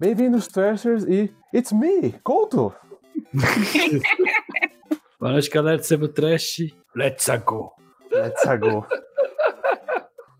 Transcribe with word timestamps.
Bem-vindos, 0.00 0.48
Trashers, 0.48 1.04
e 1.04 1.30
It's 1.52 1.72
me, 1.72 2.12
Couto! 2.24 2.74
Boa 5.20 5.32
noite, 5.32 5.50
galera 5.50 5.76
do 5.76 5.84
Sebo 5.84 6.08
Trash. 6.08 6.74
Let's 6.96 7.26
go! 7.44 7.72
Let's 8.10 8.42
go! 8.58 8.86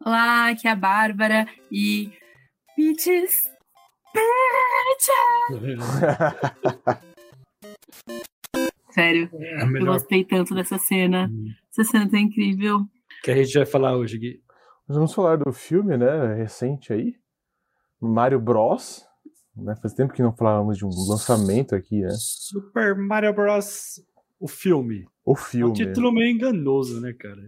Olá, 0.04 0.48
aqui 0.48 0.66
é 0.66 0.70
a 0.70 0.76
Bárbara 0.76 1.46
e. 1.70 2.10
Bitches! 2.76 3.42
Bitches! 4.14 5.84
Sério, 8.92 9.28
É 9.34 9.62
eu 9.62 9.84
gostei 9.84 10.24
tanto 10.24 10.54
dessa 10.54 10.78
cena. 10.78 11.30
Essa 11.70 11.84
cena 11.84 12.10
tá 12.10 12.18
incrível. 12.18 12.86
que 13.22 13.30
a 13.30 13.36
gente 13.36 13.52
vai 13.58 13.66
falar 13.66 13.94
hoje, 13.96 14.16
Gui. 14.18 14.42
Nós 14.88 14.96
vamos 14.96 15.12
falar 15.14 15.36
do 15.36 15.52
filme, 15.52 15.96
né, 15.98 16.34
recente 16.34 16.92
aí, 16.94 17.14
Mario 18.00 18.40
Bros. 18.40 19.06
Né, 19.58 19.74
faz 19.76 19.92
tempo 19.92 20.12
que 20.12 20.22
não 20.22 20.32
falávamos 20.32 20.78
de 20.78 20.84
um 20.84 20.90
lançamento 21.08 21.74
aqui, 21.74 22.00
né? 22.00 22.14
Super 22.16 22.94
Mario 22.94 23.32
Bros. 23.34 24.00
O 24.38 24.46
filme. 24.46 25.04
O 25.24 25.34
filme. 25.34 25.74
título 25.74 26.12
meio 26.12 26.30
enganoso, 26.30 27.00
né, 27.00 27.12
cara? 27.12 27.42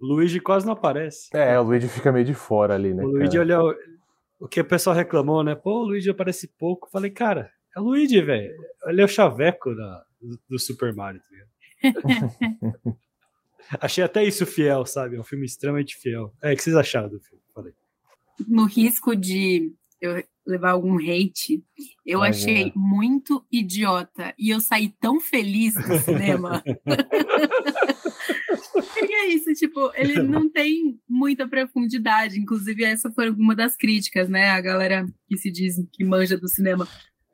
O 0.00 0.06
Luigi 0.06 0.38
quase 0.38 0.64
não 0.64 0.74
aparece. 0.74 1.28
É, 1.34 1.58
o 1.58 1.64
Luigi 1.64 1.88
fica 1.88 2.12
meio 2.12 2.24
de 2.24 2.34
fora 2.34 2.74
ali, 2.74 2.94
né? 2.94 3.02
o 3.02 3.08
Luigi, 3.08 3.38
cara? 3.38 3.62
olha, 3.62 3.76
o 4.38 4.46
que 4.46 4.60
o 4.60 4.64
pessoal 4.64 4.94
reclamou, 4.94 5.42
né? 5.42 5.54
Pô, 5.54 5.80
o 5.80 5.84
Luigi 5.86 6.10
aparece 6.10 6.46
pouco. 6.46 6.88
Falei, 6.90 7.10
cara, 7.10 7.50
é 7.76 7.80
o 7.80 7.84
Luigi, 7.84 8.20
velho. 8.20 8.54
Ele 8.86 9.02
é 9.02 9.04
o 9.04 9.08
chaveco 9.08 9.74
da, 9.74 10.04
do, 10.20 10.38
do 10.48 10.58
Super 10.58 10.94
Mario, 10.94 11.20
tá 11.20 11.26
ligado? 11.30 12.98
Achei 13.80 14.04
até 14.04 14.22
isso 14.22 14.46
fiel, 14.46 14.86
sabe? 14.86 15.16
É 15.16 15.20
um 15.20 15.24
filme 15.24 15.46
extremamente 15.46 15.96
fiel. 15.96 16.32
É, 16.42 16.52
o 16.52 16.56
que 16.56 16.62
vocês 16.62 16.76
acharam 16.76 17.08
do 17.08 17.18
filme? 17.18 17.42
Falei. 17.52 17.72
No 18.46 18.66
risco 18.66 19.16
de 19.16 19.74
eu 20.00 20.22
levar 20.46 20.70
algum 20.72 20.96
hate, 20.98 21.62
eu 22.04 22.20
Vai 22.20 22.30
achei 22.30 22.64
ver. 22.64 22.72
muito 22.76 23.44
idiota. 23.50 24.34
E 24.38 24.50
eu 24.50 24.60
saí 24.60 24.92
tão 25.00 25.18
feliz 25.20 25.74
do 25.74 25.98
cinema. 26.00 26.62
Porque 28.94 29.12
é 29.12 29.28
isso, 29.28 29.52
tipo, 29.54 29.90
ele 29.94 30.22
não 30.22 30.48
tem 30.48 30.98
muita 31.08 31.46
profundidade. 31.48 32.38
Inclusive, 32.38 32.84
essa 32.84 33.10
foi 33.10 33.30
uma 33.30 33.54
das 33.54 33.76
críticas, 33.76 34.28
né? 34.28 34.50
A 34.50 34.60
galera 34.60 35.06
que 35.28 35.36
se 35.36 35.50
diz 35.50 35.76
que 35.92 36.04
manja 36.04 36.36
do 36.36 36.48
cinema. 36.48 36.86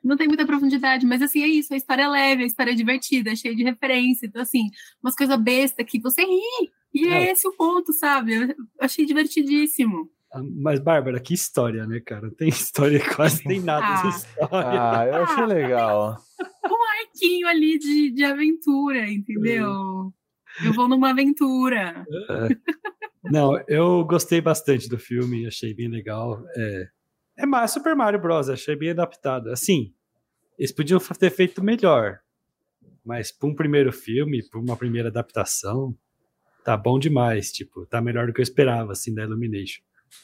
Não 0.03 0.17
tem 0.17 0.27
muita 0.29 0.47
profundidade, 0.47 1.05
mas 1.05 1.21
assim, 1.21 1.43
é 1.43 1.47
isso. 1.49 1.75
A 1.75 1.77
história 1.77 2.03
é 2.05 2.09
leve, 2.09 2.43
a 2.45 2.47
história 2.47 2.71
é 2.71 2.75
divertida, 2.75 3.31
é 3.33 3.37
cheia 3.37 3.55
de 3.55 3.63
referência. 3.63 4.27
Então, 4.27 4.41
assim, 4.41 4.69
umas 5.03 5.15
coisas 5.15 5.37
bestas 5.41 5.85
que 5.87 6.01
você 6.01 6.23
ri. 6.23 6.41
E 6.95 7.07
é, 7.07 7.29
É. 7.29 7.33
esse 7.33 7.47
o 7.47 7.53
ponto, 7.53 7.93
sabe? 7.93 8.35
Eu 8.35 8.55
achei 8.81 9.05
divertidíssimo. 9.05 10.11
Mas, 10.57 10.79
Bárbara, 10.79 11.19
que 11.21 11.35
história, 11.35 11.87
né, 11.87 12.01
cara? 12.01 12.23
Não 12.29 12.35
tem 12.35 12.49
história, 12.49 13.01
quase 13.15 13.43
tem 13.43 13.61
nada 13.61 13.87
Ah. 13.87 14.03
de 14.03 14.09
história. 14.09 14.83
Ah, 14.83 15.07
eu 15.07 15.15
achei 15.25 15.47
legal. 15.47 16.17
Um 16.65 17.07
arquinho 17.07 17.49
ali 17.49 17.79
de, 17.79 18.11
de 18.13 18.25
aventura, 18.25 19.11
entendeu? 19.11 20.13
Eu 20.65 20.73
vou 20.75 20.89
numa 20.89 21.11
aventura. 21.11 22.05
Não, 23.25 23.63
eu 23.69 24.05
gostei 24.05 24.41
bastante 24.41 24.89
do 24.89 24.99
filme, 24.99 25.47
achei 25.47 25.75
bem 25.75 25.89
legal. 25.89 26.43
É, 26.57 26.89
é 27.39 27.47
Ma- 27.47 27.67
Super 27.67 27.95
Mario 27.97 28.21
Bros, 28.21 28.49
achei 28.49 28.77
bem 28.77 28.91
adaptado. 28.91 29.51
Assim, 29.51 29.93
eles 30.59 30.73
podiam 30.73 30.99
ter 31.01 31.31
feito 31.31 31.63
melhor, 31.63 32.21
mas 33.05 33.31
para 33.33 33.49
um 33.49 33.55
primeiro 33.55 33.93
filme, 33.93 34.43
para 34.49 34.61
uma 34.61 34.77
primeira 34.77 35.09
adaptação, 35.09 35.95
tá 36.65 36.77
bom 36.77 36.99
demais. 36.99 37.53
Tipo, 37.53 37.85
tá 37.87 38.01
melhor 38.01 38.27
do 38.27 38.33
que 38.33 38.41
eu 38.41 38.45
esperava, 38.45 38.93
assim, 38.93 39.15
da 39.15 39.23
Illumination. 39.25 39.83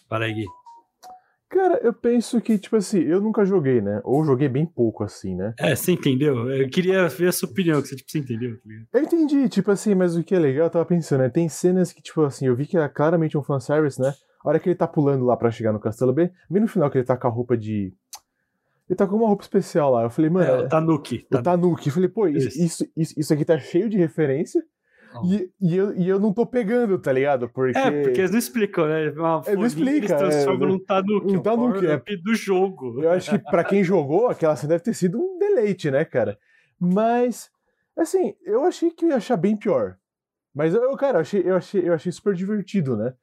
Para 0.09 0.27
aí. 0.27 0.45
Cara, 1.49 1.79
eu 1.83 1.93
penso 1.93 2.41
que, 2.41 2.59
tipo 2.59 2.75
assim, 2.77 2.99
eu 2.99 3.21
nunca 3.21 3.45
joguei, 3.45 3.81
né? 3.81 4.01
Ou 4.05 4.25
joguei 4.25 4.49
bem 4.49 4.67
pouco, 4.67 5.05
assim, 5.05 5.35
né? 5.37 5.55
É, 5.61 5.77
você 5.77 5.93
entendeu? 5.93 6.51
Eu 6.51 6.69
queria 6.69 7.09
ver 7.09 7.29
a 7.29 7.33
sua 7.33 7.49
opinião, 7.49 7.81
que 7.81 7.89
você, 7.89 7.97
tipo, 7.97 8.11
você 8.11 8.19
entendeu? 8.19 8.57
tá? 8.91 8.99
Eu 8.99 9.05
entendi, 9.05 9.49
tipo 9.49 9.71
assim, 9.71 9.95
mas 9.95 10.17
o 10.17 10.25
que 10.25 10.35
é 10.35 10.39
legal, 10.41 10.67
eu 10.67 10.71
tava 10.71 10.85
pensando, 10.85 11.21
né? 11.21 11.29
Tem 11.29 11.49
cenas 11.49 11.93
que, 11.93 12.03
tipo 12.03 12.23
assim, 12.23 12.47
eu 12.47 12.57
vi 12.57 12.67
que 12.67 12.77
era 12.77 12.89
claramente 12.89 13.39
um 13.39 13.43
fanservice, 13.45 14.01
né? 14.01 14.13
A 14.45 14.49
hora 14.49 14.59
que 14.59 14.69
ele 14.69 14.77
tá 14.77 14.89
pulando 14.89 15.25
lá 15.25 15.37
pra 15.37 15.51
chegar 15.51 15.73
no 15.73 15.79
Castelo 15.81 16.13
B, 16.13 16.31
bem 16.51 16.61
no 16.63 16.69
final 16.69 16.91
que 16.91 16.99
ele 16.99 17.05
tá 17.07 17.17
com 17.17 17.29
a 17.29 17.31
roupa 17.31 17.57
de. 17.57 17.93
Ele 18.89 18.97
tá 18.97 19.07
com 19.07 19.17
uma 19.17 19.29
roupa 19.29 19.43
especial 19.43 19.93
lá. 19.93 20.03
Eu 20.03 20.11
falei, 20.11 20.31
mano, 20.31 20.47
É, 20.47 20.59
o 20.65 20.69
Tanuki. 20.69 21.27
o 21.33 21.43
Tanuki. 21.43 21.89
Eu 21.89 21.95
falei, 21.95 22.09
pô, 22.09 22.27
Isso. 22.29 22.49
isso, 22.61 22.87
isso, 22.97 23.15
isso 23.19 23.33
aqui 23.35 23.45
tá 23.45 23.59
cheio 23.59 23.89
de 23.89 23.97
referência. 23.97 24.63
E, 25.25 25.51
e, 25.61 25.77
eu, 25.77 25.97
e 25.97 26.09
eu 26.09 26.19
não 26.19 26.33
tô 26.33 26.45
pegando, 26.45 26.99
tá 26.99 27.13
ligado? 27.13 27.49
Porque. 27.49 27.79
É, 27.79 28.03
porque 28.03 28.21
eles 28.21 28.31
não 28.31 28.39
explicam, 28.39 28.87
né? 28.87 29.11
Uma 29.11 29.43
É, 29.47 29.55
não 29.55 29.67
explica, 29.67 29.97
Eles 29.97 30.13
transformam 30.13 30.69
é, 30.69 30.73
num 30.73 30.79
Tanuki. 30.79 31.27
um 31.27 31.39
um 31.39 31.43
Tanuki, 31.43 31.81
power-up 31.81 32.17
do 32.23 32.35
jogo. 32.35 33.03
Eu 33.03 33.11
acho 33.11 33.31
que 33.31 33.39
pra 33.39 33.65
quem 33.65 33.83
jogou, 33.85 34.29
aquela 34.29 34.57
cena 34.57 34.71
deve 34.71 34.85
ter 34.85 34.95
sido 34.95 35.19
um 35.19 35.39
deleite, 35.39 35.91
né, 35.91 36.05
cara? 36.05 36.39
Mas, 36.79 37.51
assim, 37.97 38.35
eu 38.45 38.65
achei 38.65 38.91
que 38.91 39.05
eu 39.05 39.11
ia 39.11 39.17
achar 39.17 39.37
bem 39.37 39.57
pior. 39.57 39.97
Mas 40.55 40.75
eu, 40.75 40.83
eu, 40.83 40.97
cara, 40.97 41.19
eu 41.19 41.21
achei, 41.23 41.43
eu, 41.45 41.57
achei, 41.57 41.89
eu 41.89 41.95
achei 41.95 42.11
super 42.13 42.35
divertido, 42.35 42.97
né? 42.97 43.15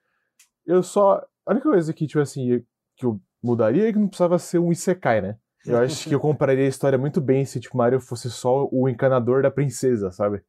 Eu 0.66 0.82
só. 0.82 1.26
A 1.46 1.52
única 1.52 1.70
coisa 1.70 1.94
que, 1.94 2.08
tipo 2.08 2.22
assim, 2.22 2.64
que 2.96 3.06
eu 3.06 3.20
mudaria 3.42 3.90
é 3.90 3.92
que 3.92 4.00
não 4.00 4.08
precisava 4.08 4.40
ser 4.40 4.60
um 4.60 4.72
Isekai, 4.72 5.22
né? 5.22 5.38
Eu 5.66 5.78
acho 5.78 6.08
que 6.08 6.16
eu 6.16 6.20
compraria 6.22 6.66
a 6.66 6.70
história 6.70 6.98
muito 6.98 7.22
bem 7.22 7.46
se, 7.46 7.60
tipo, 7.60 7.78
Mario 7.78 8.00
fosse 8.00 8.30
só 8.30 8.68
o 8.72 8.88
encanador 8.88 9.42
da 9.42 9.52
princesa, 9.52 10.12
sabe? 10.12 10.42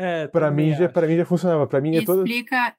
É, 0.00 0.26
Pra 0.28 0.48
também 0.48 0.70
mim, 0.70 0.76
já, 0.76 0.88
mim 1.06 1.16
já 1.16 1.24
funcionava. 1.24 1.66
Pra 1.66 1.80
mim 1.80 1.96
é 1.96 2.04
toda. 2.04 2.22
Explica, 2.22 2.74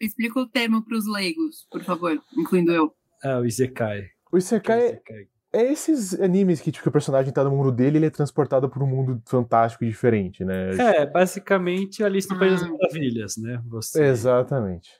explica 0.00 0.40
o 0.40 0.46
termo 0.46 0.84
pros 0.84 1.06
leigos, 1.06 1.66
por 1.70 1.82
favor, 1.82 2.20
incluindo 2.36 2.72
eu. 2.72 2.92
É, 3.22 3.36
o 3.38 3.44
Isekai. 3.44 4.04
O 4.32 4.36
Isekai 4.38 4.80
é, 4.80 4.86
Isekai. 4.88 5.28
é 5.52 5.72
esses 5.72 6.20
animes 6.20 6.60
que, 6.60 6.72
tipo, 6.72 6.82
que 6.82 6.88
o 6.88 6.92
personagem 6.92 7.32
tá 7.32 7.44
no 7.44 7.50
mundo 7.52 7.70
dele 7.70 7.96
e 7.96 7.98
ele 8.00 8.06
é 8.06 8.10
transportado 8.10 8.68
por 8.68 8.82
um 8.82 8.86
mundo 8.86 9.22
fantástico 9.26 9.84
e 9.84 9.88
diferente, 9.88 10.44
né? 10.44 10.70
É, 10.76 11.06
basicamente 11.06 12.02
Alice 12.02 12.28
no 12.28 12.38
País 12.38 12.60
das 12.60 12.68
Ah. 12.68 12.72
Maravilhas, 12.72 13.36
né? 13.36 13.62
Você, 13.66 14.02
Exatamente. 14.04 14.90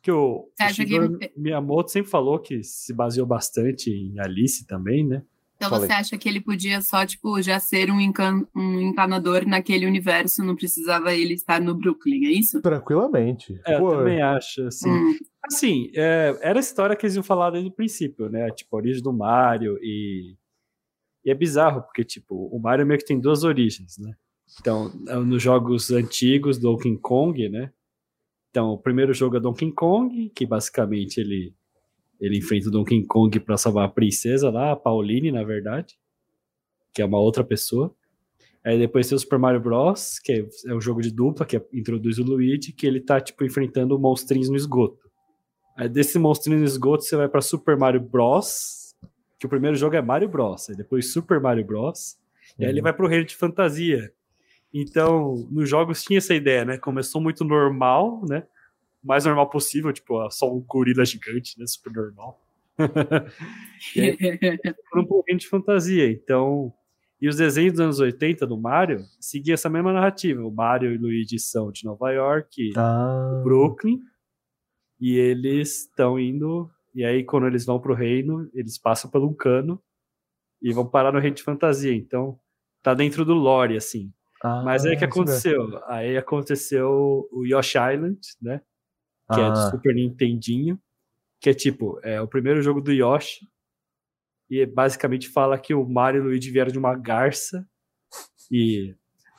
Que 0.00 0.12
o, 0.12 0.36
o 0.36 0.50
que- 0.56 0.72
Shigeru 0.72 1.18
Miyamoto 1.36 1.90
sempre 1.90 2.08
falou 2.08 2.38
que 2.38 2.62
se 2.62 2.92
baseou 2.94 3.26
bastante 3.26 3.90
em 3.90 4.20
Alice 4.20 4.64
também, 4.64 5.04
né? 5.04 5.20
Então 5.56 5.70
Falei. 5.70 5.86
você 5.86 5.92
acha 5.94 6.18
que 6.18 6.28
ele 6.28 6.40
podia 6.40 6.82
só, 6.82 7.04
tipo, 7.06 7.40
já 7.40 7.58
ser 7.58 7.90
um, 7.90 7.98
encan 7.98 8.46
um 8.54 8.80
encanador 8.80 9.46
naquele 9.46 9.86
universo, 9.86 10.44
não 10.44 10.54
precisava 10.54 11.14
ele 11.14 11.34
estar 11.34 11.60
no 11.60 11.74
Brooklyn, 11.74 12.26
é 12.26 12.30
isso? 12.30 12.60
Tranquilamente. 12.60 13.58
É, 13.66 13.76
eu 13.76 13.88
também 13.88 14.20
acho, 14.20 14.66
assim. 14.66 14.90
Hum, 14.90 15.16
Assim, 15.46 15.90
é, 15.94 16.36
era 16.42 16.58
a 16.58 16.60
história 16.60 16.96
que 16.96 17.06
eles 17.06 17.14
iam 17.14 17.22
falar 17.22 17.50
desde 17.50 17.70
o 17.70 17.72
princípio, 17.72 18.28
né? 18.28 18.50
Tipo, 18.50 18.76
a 18.76 18.80
origem 18.80 19.02
do 19.02 19.12
Mario 19.12 19.78
e... 19.80 20.36
E 21.24 21.30
é 21.30 21.34
bizarro, 21.34 21.82
porque, 21.82 22.04
tipo, 22.04 22.46
o 22.52 22.58
Mario 22.58 22.86
meio 22.86 23.00
que 23.00 23.06
tem 23.06 23.18
duas 23.18 23.42
origens, 23.42 23.98
né? 23.98 24.12
Então, 24.60 24.92
nos 25.24 25.42
jogos 25.42 25.90
antigos, 25.90 26.56
Donkey 26.56 26.96
Kong, 26.98 27.48
né? 27.48 27.72
Então, 28.50 28.70
o 28.70 28.78
primeiro 28.78 29.12
jogo 29.12 29.36
é 29.36 29.40
Donkey 29.40 29.72
Kong, 29.72 30.30
que 30.30 30.46
basicamente 30.46 31.18
ele, 31.18 31.52
ele 32.20 32.38
enfrenta 32.38 32.68
o 32.68 32.70
Donkey 32.70 33.04
Kong 33.04 33.38
pra 33.40 33.56
salvar 33.56 33.86
a 33.86 33.88
princesa 33.90 34.50
lá, 34.50 34.72
a 34.72 34.76
Pauline, 34.76 35.30
na 35.32 35.44
verdade, 35.44 35.98
que 36.94 37.02
é 37.02 37.04
uma 37.04 37.18
outra 37.18 37.44
pessoa. 37.44 37.94
Aí 38.64 38.78
depois 38.78 39.08
tem 39.08 39.14
o 39.16 39.18
Super 39.18 39.38
Mario 39.38 39.60
Bros, 39.60 40.18
que 40.18 40.32
é, 40.32 40.46
é 40.66 40.74
um 40.74 40.80
jogo 40.80 41.00
de 41.00 41.10
dupla, 41.12 41.46
que 41.46 41.56
é- 41.56 41.64
introduz 41.72 42.18
o 42.18 42.24
Luigi, 42.24 42.72
que 42.72 42.86
ele 42.86 43.00
tá, 43.00 43.20
tipo, 43.20 43.44
enfrentando 43.44 43.98
monstrinhos 43.98 44.48
no 44.48 44.56
esgoto. 44.56 45.08
Aí 45.76 45.88
desse 45.88 46.18
monstrinho 46.18 46.58
no 46.58 46.64
esgoto 46.64 47.04
você 47.04 47.16
vai 47.16 47.28
pra 47.28 47.40
Super 47.40 47.76
Mario 47.76 48.00
Bros, 48.00 48.94
que 49.38 49.46
o 49.46 49.48
primeiro 49.48 49.76
jogo 49.76 49.94
é 49.94 50.02
Mario 50.02 50.28
Bros, 50.28 50.68
aí 50.70 50.76
depois 50.76 51.12
Super 51.12 51.38
Mario 51.40 51.64
Bros, 51.64 52.16
e 52.58 52.64
aí 52.64 52.70
ele 52.70 52.80
Uhum. 52.80 52.84
vai 52.84 52.92
pro 52.92 53.06
reino 53.06 53.26
de 53.26 53.36
fantasia. 53.36 54.10
Então, 54.74 55.46
nos 55.50 55.68
jogos 55.68 56.02
tinha 56.02 56.18
essa 56.18 56.34
ideia, 56.34 56.64
né? 56.64 56.76
Começou 56.78 57.20
muito 57.20 57.44
normal, 57.44 58.22
né? 58.28 58.44
Mais 59.06 59.24
normal 59.24 59.48
possível, 59.48 59.92
tipo, 59.92 60.28
só 60.30 60.52
um 60.52 60.60
gorila 60.60 61.04
gigante, 61.04 61.58
né? 61.58 61.66
Super 61.66 61.92
normal. 61.92 62.42
E 63.94 64.00
aí 64.00 64.16
pro 64.90 65.22
reino 65.26 65.40
de 65.40 65.48
fantasia. 65.48 66.10
Então, 66.10 66.72
e 67.20 67.28
os 67.28 67.36
desenhos 67.36 67.72
dos 67.74 67.80
anos 67.80 68.00
80 68.00 68.46
do 68.46 68.58
Mario 68.58 69.04
seguiam 69.20 69.54
essa 69.54 69.70
mesma 69.70 69.92
narrativa. 69.92 70.42
O 70.42 70.50
Mario 70.50 70.92
e 70.92 70.96
o 70.96 71.00
Luigi 71.00 71.38
são 71.38 71.70
de 71.70 71.84
Nova 71.84 72.10
York, 72.10 72.72
Ah, 72.76 73.40
Brooklyn, 73.44 74.00
e 75.00 75.16
eles 75.16 75.82
estão 75.82 76.18
indo. 76.18 76.70
E 76.94 77.04
aí, 77.04 77.24
quando 77.24 77.46
eles 77.46 77.64
vão 77.64 77.78
pro 77.80 77.94
reino, 77.94 78.50
eles 78.54 78.78
passam 78.78 79.10
por 79.10 79.22
um 79.22 79.32
cano 79.34 79.80
e 80.60 80.72
vão 80.72 80.86
parar 80.86 81.12
no 81.12 81.18
reino 81.20 81.36
de 81.36 81.42
fantasia. 81.42 81.94
Então, 81.94 82.38
tá 82.82 82.94
dentro 82.94 83.24
do 83.24 83.34
lore, 83.34 83.76
assim. 83.76 84.12
ah, 84.42 84.62
Mas 84.64 84.84
aí 84.84 84.96
o 84.96 84.98
que 84.98 85.04
aconteceu? 85.04 85.80
Aí 85.86 86.16
aconteceu 86.16 87.28
o 87.30 87.44
Yoshi 87.46 87.78
Island, 87.78 88.18
né? 88.40 88.60
Que 89.32 89.40
é 89.40 89.44
Ah, 89.44 89.50
do 89.50 89.70
Super 89.70 89.94
Nintendinho. 89.94 90.78
Que 91.40 91.50
é 91.50 91.54
tipo, 91.54 92.00
é 92.02 92.20
o 92.20 92.28
primeiro 92.28 92.62
jogo 92.62 92.80
do 92.80 92.92
Yoshi. 92.92 93.46
E 94.48 94.64
basicamente 94.64 95.28
fala 95.28 95.58
que 95.58 95.74
o 95.74 95.84
Mario 95.84 96.18
e 96.18 96.20
o 96.22 96.24
Luigi 96.24 96.50
vieram 96.50 96.70
de 96.70 96.78
uma 96.78 96.94
garça. 96.94 97.66
E 98.50 98.94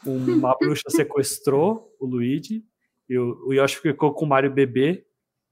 uma 0.06 0.56
bruxa 0.60 0.90
sequestrou 0.90 1.96
o 2.00 2.06
Luigi. 2.06 2.64
E 3.10 3.18
o, 3.18 3.48
o 3.48 3.54
Yoshi 3.54 3.78
ficou 3.78 4.14
com 4.14 4.26
o 4.26 4.28
Mario 4.28 4.52
bebê. 4.52 5.06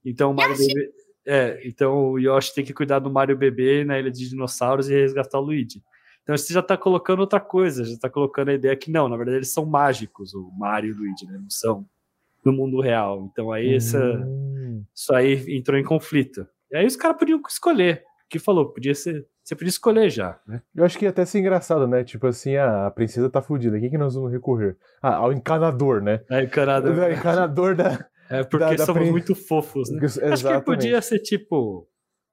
Então 0.03 0.31
o 0.31 0.33
Mario 0.33 0.53
Yoshi! 0.53 0.73
bebê. 0.73 0.95
É, 1.27 1.59
então 1.67 2.11
o 2.11 2.19
Yoshi 2.19 2.53
tem 2.53 2.63
que 2.63 2.73
cuidar 2.73 2.99
do 2.99 3.09
Mario 3.09 3.35
bebê 3.35 3.83
na 3.83 3.97
ilha 3.97 4.11
de 4.11 4.29
dinossauros 4.29 4.89
e 4.89 4.93
resgatar 4.93 5.39
o 5.39 5.41
Luigi. 5.41 5.81
Então 6.21 6.37
você 6.37 6.53
já 6.53 6.61
tá 6.61 6.77
colocando 6.77 7.19
outra 7.19 7.39
coisa, 7.39 7.83
já 7.83 7.97
tá 7.97 8.09
colocando 8.09 8.49
a 8.49 8.53
ideia 8.53 8.75
que 8.75 8.91
não, 8.91 9.07
na 9.09 9.17
verdade 9.17 9.37
eles 9.37 9.53
são 9.53 9.65
mágicos, 9.65 10.33
o 10.33 10.51
Mario 10.57 10.91
e 10.91 10.93
o 10.93 10.97
Luigi, 10.97 11.25
né? 11.25 11.37
Não 11.39 11.49
são 11.49 11.87
no 12.45 12.53
mundo 12.53 12.79
real. 12.81 13.27
Então 13.31 13.51
aí 13.51 13.75
essa, 13.75 13.99
Hum. 13.99 14.83
isso 14.93 15.13
aí 15.13 15.57
entrou 15.57 15.77
em 15.79 15.83
conflito. 15.83 16.47
E 16.71 16.77
aí 16.77 16.85
os 16.85 16.95
caras 16.95 17.17
podiam 17.17 17.41
escolher. 17.47 18.03
O 18.25 18.29
que 18.29 18.39
falou? 18.39 18.71
Podia 18.71 18.93
ser. 18.95 19.25
Você 19.43 19.55
podia 19.55 19.69
escolher 19.69 20.09
já, 20.09 20.39
né? 20.47 20.61
Eu 20.75 20.83
acho 20.83 20.97
que 20.97 21.05
ia 21.05 21.09
até 21.09 21.23
ser 21.25 21.37
engraçado, 21.39 21.87
né? 21.87 22.03
Tipo 22.03 22.25
assim, 22.27 22.55
ah, 22.55 22.87
a 22.87 22.91
princesa 22.91 23.29
tá 23.29 23.41
fudida. 23.41 23.79
Quem 23.79 23.89
que 23.91 23.97
nós 23.97 24.15
vamos 24.15 24.31
recorrer? 24.31 24.75
Ah, 25.01 25.15
ao 25.17 25.31
encanador, 25.31 26.01
né? 26.01 26.21
O 26.31 26.49
Canadá. 26.49 26.89
O 26.89 27.11
encanador 27.11 27.75
da. 27.75 28.07
É 28.27 28.43
porque 28.43 28.57
da- 28.65 28.73
da 28.73 28.85
somos 28.85 29.03
prin- 29.03 29.11
muito 29.11 29.35
fofos, 29.35 29.91
né? 29.91 29.99
Acho 30.03 30.19
que 30.19 30.25
Exatamente. 30.25 30.63
podia 30.65 30.99
ser 31.03 31.19
tipo. 31.19 31.87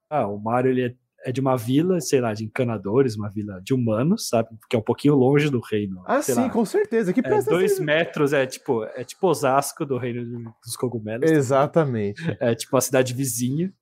Ah, 0.08 0.26
o 0.26 0.38
Mario 0.38 0.70
ele 0.70 0.82
é, 0.86 0.94
é 1.24 1.32
de 1.32 1.40
uma 1.40 1.56
vila, 1.56 2.00
sei 2.00 2.20
lá, 2.20 2.32
de 2.34 2.44
encanadores, 2.44 3.16
uma 3.16 3.28
vila 3.30 3.60
de 3.62 3.72
humanos, 3.74 4.28
sabe? 4.28 4.48
Que 4.68 4.76
é 4.76 4.78
um 4.78 4.82
pouquinho 4.82 5.14
longe 5.14 5.48
do 5.50 5.60
reino. 5.60 6.02
Ah, 6.06 6.20
sim, 6.22 6.34
lá, 6.34 6.50
com 6.50 6.64
certeza. 6.64 7.12
Que 7.12 7.20
é, 7.24 7.42
dois 7.42 7.72
assim- 7.72 7.84
metros, 7.84 8.32
é 8.32 8.46
tipo, 8.46 8.84
é 8.84 9.04
tipo 9.04 9.26
Osasco 9.28 9.84
do 9.86 9.98
reino 9.98 10.52
dos 10.64 10.76
cogumelos. 10.76 11.30
Exatamente. 11.30 12.20
É 12.40 12.54
tipo 12.54 12.74
uma 12.74 12.80
cidade 12.80 13.14
vizinha. 13.14 13.72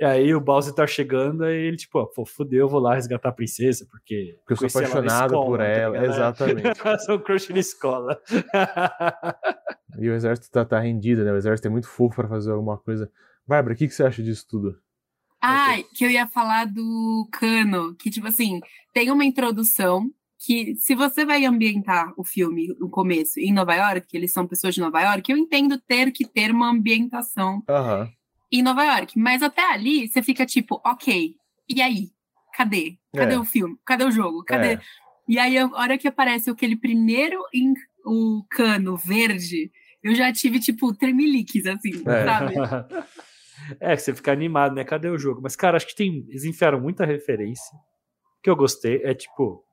E 0.00 0.04
aí 0.04 0.34
o 0.34 0.40
Bowser 0.40 0.74
tá 0.74 0.84
chegando 0.88 1.44
e 1.48 1.54
ele, 1.68 1.76
tipo, 1.76 2.00
ó, 2.00 2.06
pô, 2.06 2.26
fudeu, 2.26 2.60
eu 2.62 2.68
vou 2.68 2.80
lá 2.80 2.94
resgatar 2.96 3.28
a 3.28 3.32
princesa, 3.32 3.86
porque. 3.88 4.36
Porque 4.44 4.64
eu 4.64 4.68
sou 4.68 4.80
apaixonado 4.80 5.26
escola, 5.26 5.46
por 5.46 5.58
tá 5.58 5.64
ela. 5.64 5.96
ligado? 5.98 6.12
Exatamente. 6.12 6.78
Sou 7.06 7.14
um 7.14 7.18
crush 7.20 7.50
na 7.52 7.58
escola. 7.60 8.20
E 9.98 10.08
o 10.10 10.14
exército 10.14 10.50
tá, 10.50 10.64
tá 10.64 10.80
rendido, 10.80 11.24
né? 11.24 11.32
O 11.32 11.36
exército 11.36 11.68
é 11.68 11.70
muito 11.70 11.86
fofo 11.88 12.16
pra 12.16 12.28
fazer 12.28 12.50
alguma 12.50 12.76
coisa. 12.76 13.08
Bárbara, 13.46 13.74
o 13.74 13.76
que, 13.76 13.86
que 13.86 13.94
você 13.94 14.02
acha 14.02 14.20
disso 14.22 14.44
tudo? 14.48 14.76
Ai, 15.46 15.84
que 15.94 16.04
eu 16.04 16.10
ia 16.10 16.26
falar 16.26 16.66
do 16.66 17.28
cano, 17.32 17.94
que 17.96 18.10
tipo 18.10 18.26
assim, 18.26 18.60
tem 18.92 19.10
uma 19.10 19.24
introdução 19.24 20.10
que 20.38 20.74
se 20.76 20.94
você 20.94 21.24
vai 21.24 21.44
ambientar 21.44 22.12
o 22.16 22.24
filme, 22.24 22.68
no 22.78 22.88
começo, 22.90 23.40
em 23.40 23.52
Nova 23.52 23.74
York, 23.74 24.06
que 24.06 24.16
eles 24.16 24.32
são 24.32 24.46
pessoas 24.46 24.74
de 24.74 24.80
Nova 24.80 25.00
York, 25.00 25.30
eu 25.30 25.38
entendo 25.38 25.78
ter 25.80 26.10
que 26.12 26.26
ter 26.26 26.50
uma 26.50 26.68
ambientação 26.70 27.62
Aham. 27.68 28.10
em 28.52 28.62
Nova 28.62 28.84
York, 28.84 29.18
mas 29.18 29.42
até 29.42 29.62
ali 29.72 30.06
você 30.08 30.22
fica 30.22 30.44
tipo, 30.44 30.80
ok, 30.84 31.34
e 31.68 31.80
aí? 31.80 32.10
Cadê? 32.54 32.98
Cadê 33.14 33.34
É. 33.34 33.38
o 33.38 33.44
filme? 33.44 33.76
Cadê 33.86 34.04
o 34.04 34.10
jogo? 34.10 34.44
Cadê? 34.44 34.74
É. 34.74 34.80
E 35.26 35.38
aí, 35.38 35.56
a 35.56 35.66
hora 35.66 35.96
que 35.96 36.06
aparece 36.06 36.50
aquele 36.50 36.76
primeiro 36.76 37.38
em- 37.52 37.72
o 38.04 38.44
cano 38.50 38.96
verde, 38.98 39.72
eu 40.02 40.14
já 40.14 40.30
tive, 40.30 40.60
tipo, 40.60 40.94
tremeliques, 40.94 41.64
assim, 41.64 42.02
É. 42.06 42.24
sabe? 42.26 42.54
É, 43.80 43.96
você 43.96 44.14
fica 44.14 44.32
animado, 44.32 44.74
né? 44.74 44.84
Cadê 44.84 45.08
o 45.08 45.18
jogo? 45.18 45.40
Mas, 45.42 45.54
cara, 45.56 45.76
acho 45.76 45.86
que 45.86 45.94
tem. 45.94 46.24
Eles 46.28 46.44
enfiaram 46.44 46.80
muita 46.80 47.04
referência. 47.04 47.76
O 48.38 48.42
que 48.42 48.50
eu 48.50 48.56
gostei 48.56 49.00
é 49.04 49.14
tipo. 49.14 49.64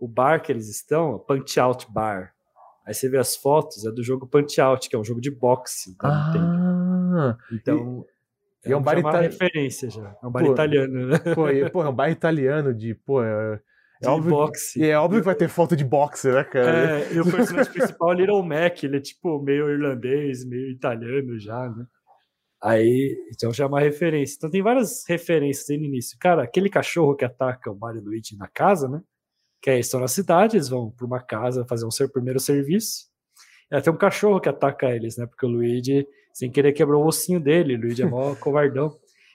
O 0.00 0.06
bar 0.06 0.40
que 0.40 0.52
eles 0.52 0.68
estão, 0.68 1.18
Punch 1.18 1.58
Out 1.58 1.86
Bar. 1.92 2.32
Aí 2.86 2.94
você 2.94 3.08
vê 3.08 3.18
as 3.18 3.36
fotos, 3.36 3.84
é 3.84 3.90
do 3.90 4.02
jogo 4.02 4.26
Punch 4.28 4.60
Out, 4.60 4.88
que 4.88 4.94
é 4.94 4.98
um 4.98 5.04
jogo 5.04 5.20
de 5.20 5.30
boxe 5.30 5.90
Nintendo. 5.90 6.46
Ah, 6.46 7.36
Então. 7.52 8.04
e 8.64 8.72
é 8.72 8.76
um 8.76 8.80
bar 8.82 8.94
já 8.94 9.00
uma 9.00 9.10
itali- 9.10 9.26
referência 9.26 9.90
já. 9.90 10.16
É 10.22 10.26
um 10.26 10.30
bar 10.30 10.44
Pô. 10.44 10.52
italiano, 10.52 11.06
né? 11.08 11.18
pô, 11.34 11.50
e, 11.50 11.68
pô, 11.68 11.82
é 11.82 11.88
um 11.88 11.94
bairro 11.94 12.12
italiano 12.12 12.72
de, 12.72 12.94
pô, 12.94 13.22
é, 13.24 13.60
é 14.02 14.08
óbvio, 14.08 14.30
boxe. 14.30 14.80
e 14.80 14.86
é 14.88 14.96
óbvio 14.96 15.20
que 15.20 15.26
vai 15.26 15.34
ter 15.34 15.48
foto 15.48 15.74
de 15.76 15.84
boxe, 15.84 16.30
né, 16.30 16.44
cara? 16.44 17.00
É, 17.00 17.12
e 17.12 17.20
o 17.20 17.28
personagem 17.30 17.72
principal 17.72 18.12
é 18.12 18.14
Little 18.14 18.42
Mac, 18.44 18.82
ele 18.84 18.96
é 18.98 19.00
tipo 19.00 19.42
meio 19.42 19.68
irlandês, 19.68 20.44
meio 20.48 20.70
italiano 20.70 21.38
já, 21.40 21.68
né? 21.68 21.84
Aí, 22.62 23.16
então 23.32 23.52
já 23.52 23.64
é 23.64 23.66
uma 23.66 23.80
referência. 23.80 24.34
Então 24.36 24.50
tem 24.50 24.62
várias 24.62 25.04
referências 25.08 25.68
aí 25.70 25.78
no 25.78 25.84
início. 25.84 26.18
Cara, 26.18 26.42
aquele 26.42 26.68
cachorro 26.68 27.14
que 27.14 27.24
ataca 27.24 27.70
o 27.70 27.78
Mario 27.78 28.00
e 28.00 28.02
o 28.02 28.04
Luigi 28.06 28.36
na 28.36 28.48
casa, 28.48 28.88
né? 28.88 29.00
Que 29.62 29.70
aí 29.70 29.80
estão 29.80 30.00
na 30.00 30.08
cidade, 30.08 30.56
eles 30.56 30.68
vão 30.68 30.90
pra 30.90 31.06
uma 31.06 31.20
casa 31.20 31.64
fazer 31.68 31.86
um 31.86 31.90
seu 31.90 32.10
primeiro 32.10 32.40
serviço. 32.40 33.06
E 33.70 33.80
tem 33.80 33.92
um 33.92 33.96
cachorro 33.96 34.40
que 34.40 34.48
ataca 34.48 34.90
eles, 34.90 35.16
né? 35.16 35.26
Porque 35.26 35.46
o 35.46 35.48
Luigi, 35.48 36.06
sem 36.32 36.50
querer, 36.50 36.72
quebrou 36.72 37.04
o 37.04 37.06
ossinho 37.06 37.38
dele. 37.40 37.76
O 37.76 37.80
Luigi 37.80 38.02
é 38.02 38.06
mó 38.06 38.34
covardão. 38.40 38.90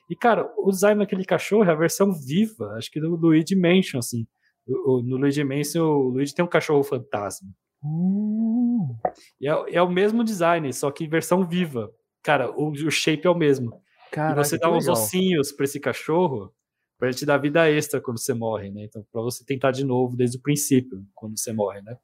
E, 0.09 0.15
cara, 0.15 0.51
o 0.57 0.69
design 0.69 0.99
daquele 0.99 1.23
cachorro 1.23 1.63
é 1.63 1.71
a 1.71 1.75
versão 1.75 2.11
viva, 2.11 2.73
acho 2.77 2.91
que 2.91 2.99
do 2.99 3.15
Luigi 3.15 3.55
Mansion, 3.55 3.99
assim. 3.99 4.25
O- 4.67 4.97
o- 4.97 5.01
no 5.03 5.15
Luigi 5.17 5.43
Mansion, 5.45 5.83
o 5.85 6.09
Luigi 6.09 6.35
tem 6.35 6.43
um 6.43 6.47
cachorro 6.47 6.83
fantasma. 6.83 7.47
Hum, 7.83 8.95
E 9.39 9.47
é, 9.47 9.75
é 9.75 9.81
o 9.81 9.89
mesmo 9.89 10.23
design, 10.23 10.71
só 10.73 10.91
que 10.91 11.05
em 11.05 11.09
versão 11.09 11.47
viva. 11.47 11.89
Cara, 12.23 12.49
o, 12.51 12.69
o 12.71 12.89
shape 12.91 13.27
é 13.27 13.29
o 13.29 13.35
mesmo. 13.35 13.81
caraca, 14.11 14.39
e 14.41 14.43
você 14.45 14.57
dá 14.57 14.69
uns 14.71 14.85
legal. 14.85 14.93
ossinhos 14.93 15.51
pra 15.51 15.65
esse 15.65 15.79
cachorro 15.79 16.53
pra 16.97 17.09
ele 17.09 17.17
te 17.17 17.25
dar 17.25 17.37
vida 17.37 17.69
extra 17.69 17.99
quando 17.99 18.17
você 18.19 18.33
morre, 18.33 18.69
né? 18.71 18.85
Então, 18.85 19.05
pra 19.11 19.21
você 19.21 19.43
tentar 19.45 19.71
de 19.71 19.83
novo 19.83 20.15
desde 20.15 20.37
o 20.37 20.41
princípio, 20.41 21.03
quando 21.13 21.37
você 21.37 21.51
morre, 21.51 21.81
né? 21.81 21.97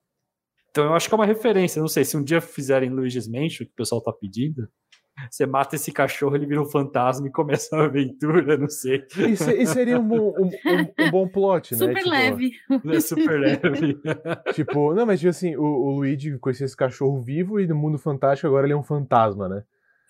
Então, 0.71 0.83
eu 0.85 0.93
acho 0.93 1.07
que 1.07 1.13
é 1.13 1.17
uma 1.17 1.25
referência. 1.25 1.79
Não 1.79 1.87
sei, 1.87 2.03
se 2.03 2.17
um 2.17 2.23
dia 2.23 2.41
fizerem 2.41 2.89
Luigi's 2.89 3.27
Mansion, 3.27 3.65
que 3.65 3.71
o 3.71 3.75
pessoal 3.75 4.01
tá 4.01 4.11
pedindo, 4.11 4.67
você 5.31 5.45
mata 5.45 5.75
esse 5.75 5.91
cachorro, 5.91 6.35
ele 6.35 6.45
vira 6.45 6.61
um 6.61 6.65
fantasma 6.69 7.27
e 7.27 7.31
começa 7.31 7.73
uma 7.75 7.85
aventura, 7.85 8.57
não 8.57 8.67
sei. 8.69 9.03
E, 9.17 9.37
se- 9.37 9.53
e 9.55 9.65
seria 9.65 9.97
um 9.99 10.07
bom, 10.07 10.33
um, 10.37 10.47
um- 10.47 11.05
um 11.05 11.11
bom 11.11 11.27
plot, 11.29 11.71
né? 11.73 11.77
Super 11.77 11.95
Tipo, 11.95 12.09
leve. 12.09 12.51
É 12.93 12.99
super 12.99 13.39
leve. 13.39 13.97
Tipo, 14.53 14.93
não, 14.93 15.05
mas 15.05 15.19
tipo 15.21 15.29
assim, 15.29 15.55
o, 15.55 15.63
o 15.63 15.91
Luigi 15.95 16.37
conhecia 16.39 16.65
esse 16.65 16.75
cachorro 16.75 17.21
vivo 17.21 17.59
e 17.59 17.65
no 17.67 17.75
mundo 17.75 17.97
fantástico 17.97 18.47
agora 18.47 18.65
ele 18.67 18.73
é 18.73 18.77
um 18.77 18.83
fantasma, 18.83 19.47
né? 19.47 19.63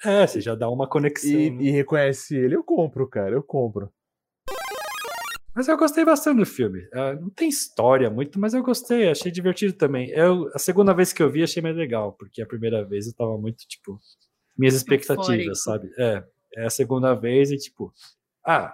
É, 0.03 0.25
você 0.25 0.39
já 0.41 0.55
dá 0.55 0.69
uma 0.69 0.87
conexão. 0.87 1.29
E, 1.31 1.49
né? 1.49 1.63
e 1.63 1.71
reconhece 1.71 2.35
ele, 2.35 2.55
eu 2.55 2.63
compro, 2.63 3.07
cara, 3.07 3.31
eu 3.35 3.43
compro. 3.43 3.91
Mas 5.53 5.67
eu 5.67 5.77
gostei 5.77 6.05
bastante 6.05 6.37
do 6.37 6.45
filme. 6.45 6.87
Ah, 6.93 7.13
não 7.15 7.29
tem 7.29 7.49
história 7.49 8.09
muito, 8.09 8.39
mas 8.39 8.53
eu 8.53 8.63
gostei, 8.63 9.09
achei 9.09 9.31
divertido 9.31 9.73
também. 9.73 10.09
Eu, 10.11 10.49
a 10.53 10.59
segunda 10.59 10.93
vez 10.93 11.11
que 11.11 11.21
eu 11.21 11.29
vi, 11.29 11.43
achei 11.43 11.61
mais 11.61 11.75
legal, 11.75 12.13
porque 12.13 12.41
a 12.41 12.45
primeira 12.45 12.85
vez 12.85 13.07
eu 13.07 13.13
tava 13.13 13.37
muito, 13.37 13.67
tipo, 13.67 13.99
minhas 14.57 14.75
expectativas, 14.75 15.63
sabe? 15.63 15.89
É, 15.97 16.23
é 16.55 16.65
a 16.65 16.69
segunda 16.69 17.13
vez 17.13 17.51
e, 17.51 17.57
tipo, 17.57 17.91
ah, 18.45 18.73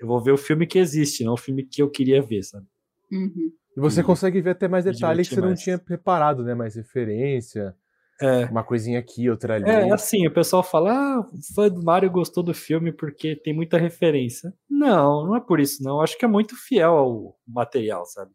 eu 0.00 0.06
vou 0.08 0.20
ver 0.20 0.32
o 0.32 0.38
filme 0.38 0.66
que 0.66 0.78
existe, 0.78 1.22
não 1.22 1.34
o 1.34 1.38
filme 1.38 1.64
que 1.64 1.80
eu 1.80 1.88
queria 1.90 2.20
ver, 2.20 2.42
sabe? 2.42 2.66
Uhum. 3.12 3.52
E 3.76 3.80
você 3.80 4.00
E- 4.00 4.04
consegue 4.04 4.40
ver 4.40 4.50
até 4.50 4.66
mais 4.66 4.84
detalhes 4.84 5.28
que 5.28 5.34
você 5.34 5.40
não 5.40 5.48
mais. 5.48 5.60
tinha 5.60 5.78
preparado, 5.78 6.42
né? 6.42 6.54
Mais 6.54 6.74
referência, 6.74 7.74
É, 8.20 8.44
uma 8.46 8.62
coisinha 8.62 8.98
aqui, 8.98 9.30
outra 9.30 9.54
ali. 9.54 9.68
É, 9.68 9.92
assim, 9.92 10.26
o 10.26 10.32
pessoal 10.32 10.62
fala, 10.62 10.92
ah, 10.92 11.20
o 11.20 11.54
fã 11.54 11.68
do 11.68 11.82
Mario 11.82 12.10
gostou 12.10 12.42
do 12.42 12.52
filme 12.52 12.92
porque 12.92 13.34
tem 13.34 13.54
muita 13.54 13.78
referência. 13.78 14.52
Não, 14.68 15.26
não 15.26 15.36
é 15.36 15.40
por 15.40 15.58
isso, 15.58 15.82
não. 15.82 15.96
Eu 15.96 16.00
acho 16.02 16.18
que 16.18 16.24
é 16.24 16.28
muito 16.28 16.54
fiel 16.54 16.92
ao 16.96 17.38
material, 17.46 18.04
sabe? 18.04 18.30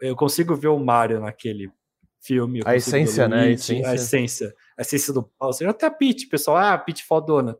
Eu 0.00 0.16
consigo 0.16 0.56
ver 0.56 0.68
o 0.68 0.78
Mario 0.78 1.20
naquele 1.20 1.70
filme. 2.20 2.60
A 2.64 2.74
essência, 2.74 3.28
né? 3.28 3.42
A 3.42 3.50
essência. 3.50 3.88
A 3.88 3.94
essência. 3.94 4.54
A 4.76 4.82
essência 4.82 5.12
do 5.12 5.30
Bowser. 5.38 5.68
Até 5.68 5.86
a 5.86 5.90
Peach, 5.90 6.26
pessoal. 6.26 6.56
Ah, 6.56 6.72
a 6.74 6.78
Peach 6.78 7.04
fodona. 7.04 7.56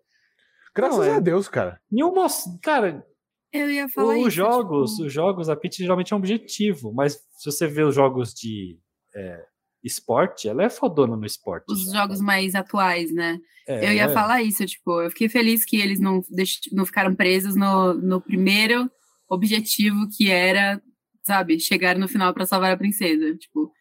Graças 0.75 0.99
Não, 0.99 1.05
é- 1.05 1.17
a 1.17 1.21
Deus, 1.21 1.49
cara. 1.49 1.81
Nenhuma. 1.91 2.27
Cara, 2.63 3.07
Eu 3.53 3.71
ia 3.71 3.89
falar 3.89 4.15
os 4.15 4.21
isso. 4.29 4.31
jogos, 4.31 4.91
tipo, 4.93 5.07
os 5.07 5.13
jogos, 5.13 5.49
a 5.49 5.55
Peach 5.55 5.77
geralmente 5.77 6.13
é 6.13 6.17
um 6.17 6.19
objetivo, 6.19 6.93
mas 6.93 7.15
se 7.31 7.45
você 7.51 7.67
vê 7.69 7.83
os 7.83 7.95
jogos 7.95 8.33
de 8.35 8.79
é, 9.15 9.45
esporte, 9.83 10.49
ela 10.49 10.63
é 10.63 10.71
fodona 10.71 11.17
no 11.17 11.27
esporte. 11.27 11.65
os 11.69 11.85
já, 11.87 12.01
jogos 12.03 12.21
mais 12.21 12.55
atuais, 12.55 13.13
né? 13.13 13.39
É, 13.67 13.89
Eu 13.89 13.93
ia 13.93 14.05
é. 14.05 14.09
falar 14.13 14.43
isso, 14.43 14.65
tipo, 14.67 15.01
eu 15.01 15.11
fiquei 15.11 15.29
feliz 15.29 15.65
que 15.65 15.77
eles 15.81 16.01
não, 16.01 16.21
deix- 16.31 16.61
não 16.73 16.85
ficaram 16.85 17.15
presos 17.15 17.55
no, 17.55 17.95
no 17.95 18.21
primeiro 18.21 18.91
objetivo 19.29 20.09
que 20.17 20.31
era, 20.31 20.83
sabe, 21.25 21.59
chegar 21.61 21.97
no 21.97 22.09
final 22.09 22.35
pra 22.35 22.45
salvar 22.47 22.73
a 22.73 22.77
princesa. 22.77 23.37
Tipo, 23.37 23.73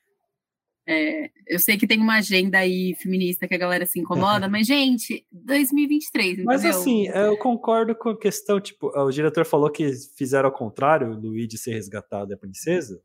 é, 0.88 1.30
eu 1.48 1.60
sei 1.60 1.78
que 1.78 1.86
tem 1.88 2.00
uma 2.00 2.18
agenda 2.18 2.58
aí 2.60 2.96
feminista 2.96 3.48
que 3.48 3.54
a 3.54 3.58
galera 3.58 3.86
se 3.86 4.00
incomoda, 4.00 4.48
mas, 4.50 4.68
gente, 4.68 5.26
2023, 5.32 6.28
entendeu? 6.34 6.46
Mas 6.46 6.64
assim, 6.66 7.08
eu 7.08 7.38
concordo 7.38 7.96
com 7.96 8.10
a 8.10 8.18
questão, 8.18 8.60
tipo, 8.60 8.88
o 8.88 9.12
diretor 9.12 9.46
falou 9.46 9.70
que 9.70 9.92
fizeram 10.18 10.50
ao 10.50 10.56
contrário, 10.56 11.10
o 11.12 11.16
Luigi 11.16 11.58
ser 11.58 11.74
resgatado 11.74 12.32
e 12.32 12.34
a 12.34 12.38
princesa, 12.38 13.02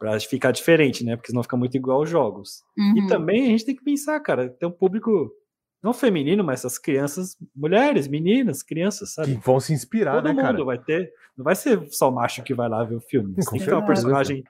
pra 0.00 0.18
ficar 0.18 0.50
diferente, 0.50 1.04
né? 1.04 1.14
Porque 1.14 1.28
senão 1.30 1.42
fica 1.42 1.58
muito 1.58 1.76
igual 1.76 1.98
aos 1.98 2.08
jogos. 2.08 2.64
Uhum. 2.76 2.96
E 2.96 3.06
também 3.06 3.44
a 3.44 3.48
gente 3.48 3.66
tem 3.66 3.76
que 3.76 3.84
pensar, 3.84 4.18
cara, 4.20 4.48
tem 4.48 4.66
um 4.66 4.72
público 4.72 5.30
não 5.82 5.92
feminino, 5.92 6.42
mas 6.42 6.60
essas 6.60 6.78
crianças, 6.78 7.36
mulheres, 7.54 8.08
meninas, 8.08 8.62
crianças, 8.62 9.10
Que 9.10 9.14
sabe? 9.14 9.34
vão 9.44 9.60
se 9.60 9.74
inspirar, 9.74 10.14
Todo 10.14 10.24
né, 10.24 10.32
mundo 10.32 10.42
cara? 10.42 10.64
vai 10.64 10.78
ter. 10.78 11.12
Não 11.36 11.44
vai 11.44 11.54
ser 11.54 11.86
só 11.90 12.10
macho 12.10 12.42
que 12.42 12.54
vai 12.54 12.68
lá 12.68 12.82
ver 12.82 12.96
o 12.96 13.00
filme. 13.00 13.34
Você 13.34 13.44
Com 13.44 13.50
tem 13.52 13.60
que 13.60 13.66
ter 13.66 13.74
uma 13.74 13.86
personagem. 13.86 14.42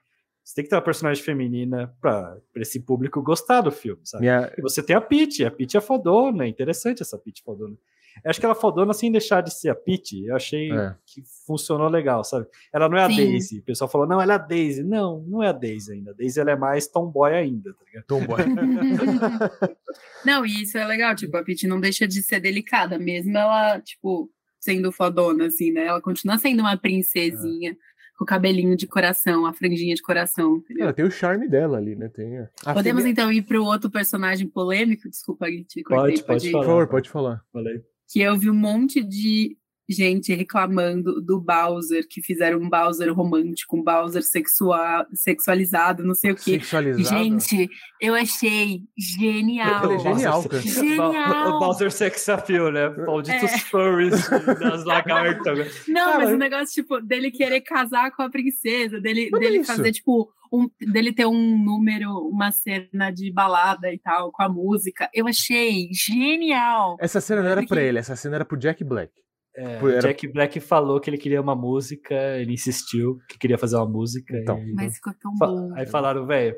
Você 0.42 0.54
tem 0.54 0.64
que 0.64 0.70
ter 0.70 0.76
uma 0.76 0.82
personagem 0.82 1.22
feminina 1.22 1.94
pra, 2.00 2.36
pra 2.52 2.62
esse 2.62 2.80
público 2.80 3.20
gostar 3.22 3.60
do 3.60 3.70
filme, 3.70 4.00
sabe? 4.04 4.22
Minha... 4.22 4.52
E 4.56 4.62
você 4.62 4.82
tem 4.82 4.96
a 4.96 5.00
Peach, 5.00 5.44
a 5.44 5.50
Peach 5.50 5.76
é 5.76 5.80
fodona, 5.80 6.44
é 6.44 6.48
interessante 6.48 7.02
essa 7.02 7.18
Peach 7.18 7.42
fodona. 7.42 7.76
Eu 8.24 8.30
acho 8.30 8.38
que 8.40 8.46
ela 8.46 8.54
fodona 8.54 8.92
sem 8.92 9.10
deixar 9.10 9.40
de 9.42 9.52
ser 9.52 9.68
a 9.70 9.74
Peach. 9.74 10.24
Eu 10.24 10.36
achei 10.36 10.70
É. 10.72 10.94
que 11.06 11.22
funcionou 11.46 11.88
legal, 11.88 12.22
sabe? 12.24 12.46
Ela 12.72 12.88
não 12.88 12.96
é 12.98 13.04
a 13.04 13.08
Sim. 13.08 13.16
Daisy. 13.16 13.58
O 13.60 13.62
pessoal 13.64 13.90
falou, 13.90 14.06
não, 14.06 14.20
ela 14.20 14.32
é 14.32 14.36
a 14.36 14.38
Daisy. 14.38 14.82
Não, 14.82 15.20
não 15.26 15.42
é 15.42 15.48
a 15.48 15.52
Daisy 15.52 15.92
ainda. 15.92 16.10
A 16.10 16.14
Daisy 16.14 16.38
ela 16.40 16.50
é 16.50 16.56
mais 16.56 16.86
tomboy 16.88 17.32
ainda, 17.32 17.72
tá 17.74 17.84
ligado? 17.84 18.04
Tomboy. 18.06 18.40
Não, 20.24 20.44
e 20.44 20.62
isso 20.62 20.76
é 20.78 20.84
legal, 20.86 21.14
tipo, 21.14 21.36
a 21.36 21.42
Peach 21.42 21.66
não 21.66 21.80
deixa 21.80 22.06
de 22.06 22.22
ser 22.22 22.40
delicada, 22.40 22.98
mesmo 22.98 23.36
ela, 23.36 23.80
tipo, 23.80 24.30
sendo 24.60 24.92
fodona, 24.92 25.46
assim, 25.46 25.72
né? 25.72 25.86
Ela 25.86 26.00
continua 26.00 26.38
sendo 26.38 26.60
uma 26.60 26.76
princesinha, 26.76 27.76
com 28.16 28.24
o 28.24 28.26
cabelinho 28.26 28.76
de 28.76 28.86
coração, 28.86 29.46
a 29.46 29.52
franjinha 29.54 29.94
de 29.94 30.02
coração, 30.02 30.58
entendeu? 30.58 30.84
Ela 30.84 30.92
tem 30.92 31.04
o 31.06 31.10
charme 31.10 31.48
dela 31.48 31.78
ali, 31.78 31.96
né? 31.96 32.08
Tem 32.10 32.36
a- 32.38 32.50
a 32.66 32.74
Podemos 32.74 33.00
filha- 33.02 33.12
então 33.12 33.32
ir 33.32 33.40
pro 33.42 33.64
outro 33.64 33.90
personagem 33.90 34.46
polêmico? 34.46 35.08
Desculpa, 35.08 35.48
Gui, 35.48 35.64
te 35.64 35.82
cortei, 35.82 36.16
Pode, 36.16 36.24
pode. 36.24 36.44
Por 36.44 36.52
falar. 36.52 36.64
favor, 36.66 36.88
pode 36.88 37.08
falar. 37.10 37.42
Falei. 37.50 37.80
Que 38.10 38.20
eu 38.20 38.36
vi 38.36 38.50
um 38.50 38.54
monte 38.54 39.02
de 39.02 39.56
gente 39.92 40.32
reclamando 40.32 41.20
do 41.20 41.40
Bowser, 41.40 42.06
que 42.08 42.22
fizeram 42.22 42.60
um 42.60 42.70
Bowser 42.70 43.12
romântico, 43.12 43.76
um 43.76 43.82
Bowser 43.82 44.22
sexual, 44.22 45.04
sexualizado, 45.12 46.04
não 46.04 46.14
sei 46.14 46.30
o 46.30 46.36
quê. 46.36 46.52
Sexualizado. 46.52 47.18
Gente, 47.18 47.68
eu 48.00 48.14
achei 48.14 48.82
genial. 48.96 49.84
Ele 49.84 49.94
é 49.94 49.98
genial, 49.98 50.44
cara. 50.48 50.62
Genial. 50.62 51.56
O 51.56 51.58
Bowser 51.58 51.90
sex 51.90 52.28
appeal, 52.28 52.70
né? 52.70 52.88
Malditos 52.88 53.50
É. 53.50 53.58
furries 53.58 54.30
das 54.60 54.84
lagartas. 54.84 55.58
né? 55.58 55.66
Não, 55.88 56.18
mas 56.18 56.30
o 56.30 56.36
negócio, 56.36 56.72
tipo, 56.82 57.00
dele 57.00 57.32
querer 57.32 57.60
casar 57.62 58.12
com 58.12 58.22
a 58.22 58.30
princesa, 58.30 59.00
dele, 59.00 59.28
é 59.34 59.38
dele 59.40 59.56
isso. 59.58 59.72
fazer, 59.74 59.90
tipo, 59.90 60.32
um, 60.52 60.68
dele 60.92 61.12
ter 61.12 61.26
um 61.26 61.58
número, 61.64 62.10
uma 62.28 62.50
cena 62.50 63.10
de 63.10 63.32
balada 63.32 63.92
e 63.92 63.98
tal, 63.98 64.32
com 64.32 64.42
a 64.42 64.48
música. 64.48 65.08
Eu 65.14 65.26
achei 65.28 65.88
genial. 65.92 66.96
Essa 67.00 67.20
cena 67.20 67.42
não 67.42 67.50
era 67.50 67.60
pra 67.60 67.68
Porque- 67.68 67.82
ele, 67.84 67.98
essa 67.98 68.16
cena 68.16 68.36
era 68.36 68.44
pro 68.44 68.58
Jack 68.58 68.82
Black. 68.84 69.12
É, 69.56 69.78
Pô, 69.78 69.88
era- 69.88 70.00
Jack 70.00 70.28
Black 70.28 70.60
falou 70.60 71.00
que 71.00 71.10
ele 71.10 71.18
queria 71.18 71.40
uma 71.40 71.56
música, 71.56 72.14
ele 72.38 72.52
insistiu 72.54 73.18
que 73.28 73.36
queria 73.38 73.58
fazer 73.58 73.76
uma 73.76 73.88
música. 73.88 74.36
Então. 74.38 74.58
e- 74.58 74.72
Mas 74.74 74.94
ficou 74.94 75.12
tão 75.20 75.36
Fa- 75.36 75.46
bom. 75.46 75.72
Aí 75.76 75.86
falaram, 75.86 76.24
velho, 76.26 76.56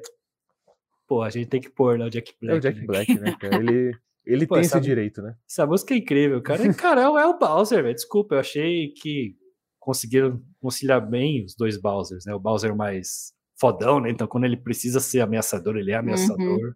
pô, 1.06 1.22
a 1.22 1.30
gente 1.30 1.48
tem 1.48 1.60
que 1.60 1.70
pôr 1.70 1.98
né, 1.98 2.04
o 2.06 2.10
Jack 2.10 2.34
Black. 2.40 2.54
É 2.54 2.58
o 2.58 2.60
Jack 2.60 2.80
né? 2.80 2.86
Black, 2.86 3.14
né, 3.18 3.36
cara? 3.40 3.56
Ele, 3.56 3.92
ele 4.26 4.46
Pô, 4.46 4.54
tem 4.54 4.64
essa- 4.64 4.78
esse 4.78 4.86
direito, 4.86 5.22
né? 5.22 5.34
Essa 5.48 5.66
música 5.66 5.94
é 5.94 5.98
incrível, 5.98 6.40
cara. 6.42 6.66
E, 6.66 6.74
cara, 6.74 7.02
é 7.02 7.26
o 7.26 7.38
Bowser, 7.38 7.82
velho. 7.82 7.94
Desculpa, 7.94 8.34
eu 8.36 8.40
achei 8.40 8.88
que 8.92 9.34
conseguiram 9.78 10.40
conciliar 10.60 11.00
bem 11.06 11.44
os 11.44 11.54
dois 11.56 11.80
Bowsers, 11.80 12.24
né? 12.26 12.34
O 12.34 12.38
Bowser 12.38 12.76
mais 12.76 13.32
fodão, 13.62 14.00
né? 14.00 14.10
Então, 14.10 14.26
quando 14.26 14.42
ele 14.42 14.56
precisa 14.56 14.98
ser 14.98 15.20
ameaçador, 15.20 15.76
ele 15.76 15.92
é 15.92 15.94
ameaçador. 15.94 16.74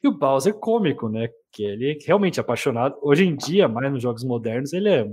E 0.00 0.06
o 0.06 0.16
Bowser 0.16 0.54
cômico, 0.54 1.08
né? 1.08 1.28
Que 1.50 1.64
ele 1.64 1.90
é 1.90 1.98
realmente 2.06 2.38
apaixonado. 2.38 2.96
Hoje 3.02 3.24
em 3.24 3.34
dia, 3.34 3.66
mais 3.66 3.92
nos 3.92 4.00
jogos 4.00 4.22
modernos, 4.22 4.72
ele 4.72 4.88
é 4.88 5.04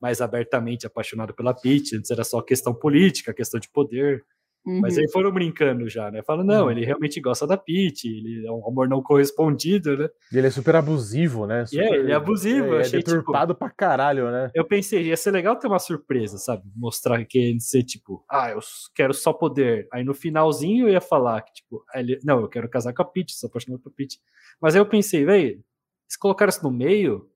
mais 0.00 0.20
abertamente 0.20 0.86
apaixonado 0.86 1.34
pela 1.34 1.52
Peach. 1.52 1.96
Antes 1.96 2.08
era 2.08 2.22
só 2.22 2.40
questão 2.40 2.72
política, 2.72 3.34
questão 3.34 3.58
de 3.58 3.68
poder. 3.68 4.24
Mas 4.66 4.96
Uhum. 4.96 5.02
aí 5.02 5.10
foram 5.12 5.30
brincando 5.30 5.86
já, 5.90 6.10
né? 6.10 6.22
Falam, 6.22 6.42
não, 6.44 6.64
Uhum. 6.64 6.70
ele 6.70 6.84
realmente 6.86 7.20
gosta 7.20 7.46
da 7.46 7.56
Peach, 7.56 8.08
ele 8.08 8.46
é 8.46 8.50
um 8.50 8.66
amor 8.66 8.88
não 8.88 9.02
correspondido, 9.02 9.96
né? 9.96 10.08
E 10.32 10.38
ele 10.38 10.46
é 10.46 10.50
super 10.50 10.74
abusivo, 10.76 11.46
né? 11.46 11.66
Super, 11.66 11.92
ele 11.92 12.12
é 12.12 12.14
abusivo, 12.14 12.68
eu 12.68 12.78
É, 12.78 12.80
achei, 12.80 12.98
deturpado 13.00 13.54
pra 13.54 13.68
caralho, 13.68 14.30
né? 14.30 14.50
Eu 14.54 14.64
pensei, 14.64 15.02
ia 15.02 15.16
ser 15.18 15.32
legal 15.32 15.54
ter 15.56 15.66
uma 15.66 15.78
surpresa, 15.78 16.38
sabe? 16.38 16.62
Mostrar 16.74 17.22
que 17.26 17.38
ele 17.38 17.60
ser 17.60 17.82
tipo, 17.82 18.24
ah, 18.30 18.50
eu 18.50 18.60
quero 18.94 19.12
só 19.12 19.32
poder. 19.34 19.86
Aí 19.92 20.02
no 20.02 20.14
finalzinho 20.14 20.88
eu 20.88 20.92
ia 20.92 21.00
falar 21.00 21.42
que, 21.42 21.52
tipo, 21.54 21.84
aí 21.94 22.02
ele, 22.02 22.18
não, 22.24 22.40
eu 22.40 22.48
quero 22.48 22.68
casar 22.68 22.94
com 22.94 23.02
a 23.02 23.04
Peach, 23.04 23.34
sou 23.34 23.48
apaixonado 23.48 23.80
por 23.82 23.92
Peach. 23.92 24.18
Mas 24.60 24.74
aí 24.74 24.80
eu 24.80 24.86
pensei, 24.86 25.24
velho, 25.26 25.44
eles 25.44 26.16
colocaram 26.18 26.48
isso 26.48 26.62
no 26.62 26.70
meio 26.70 27.28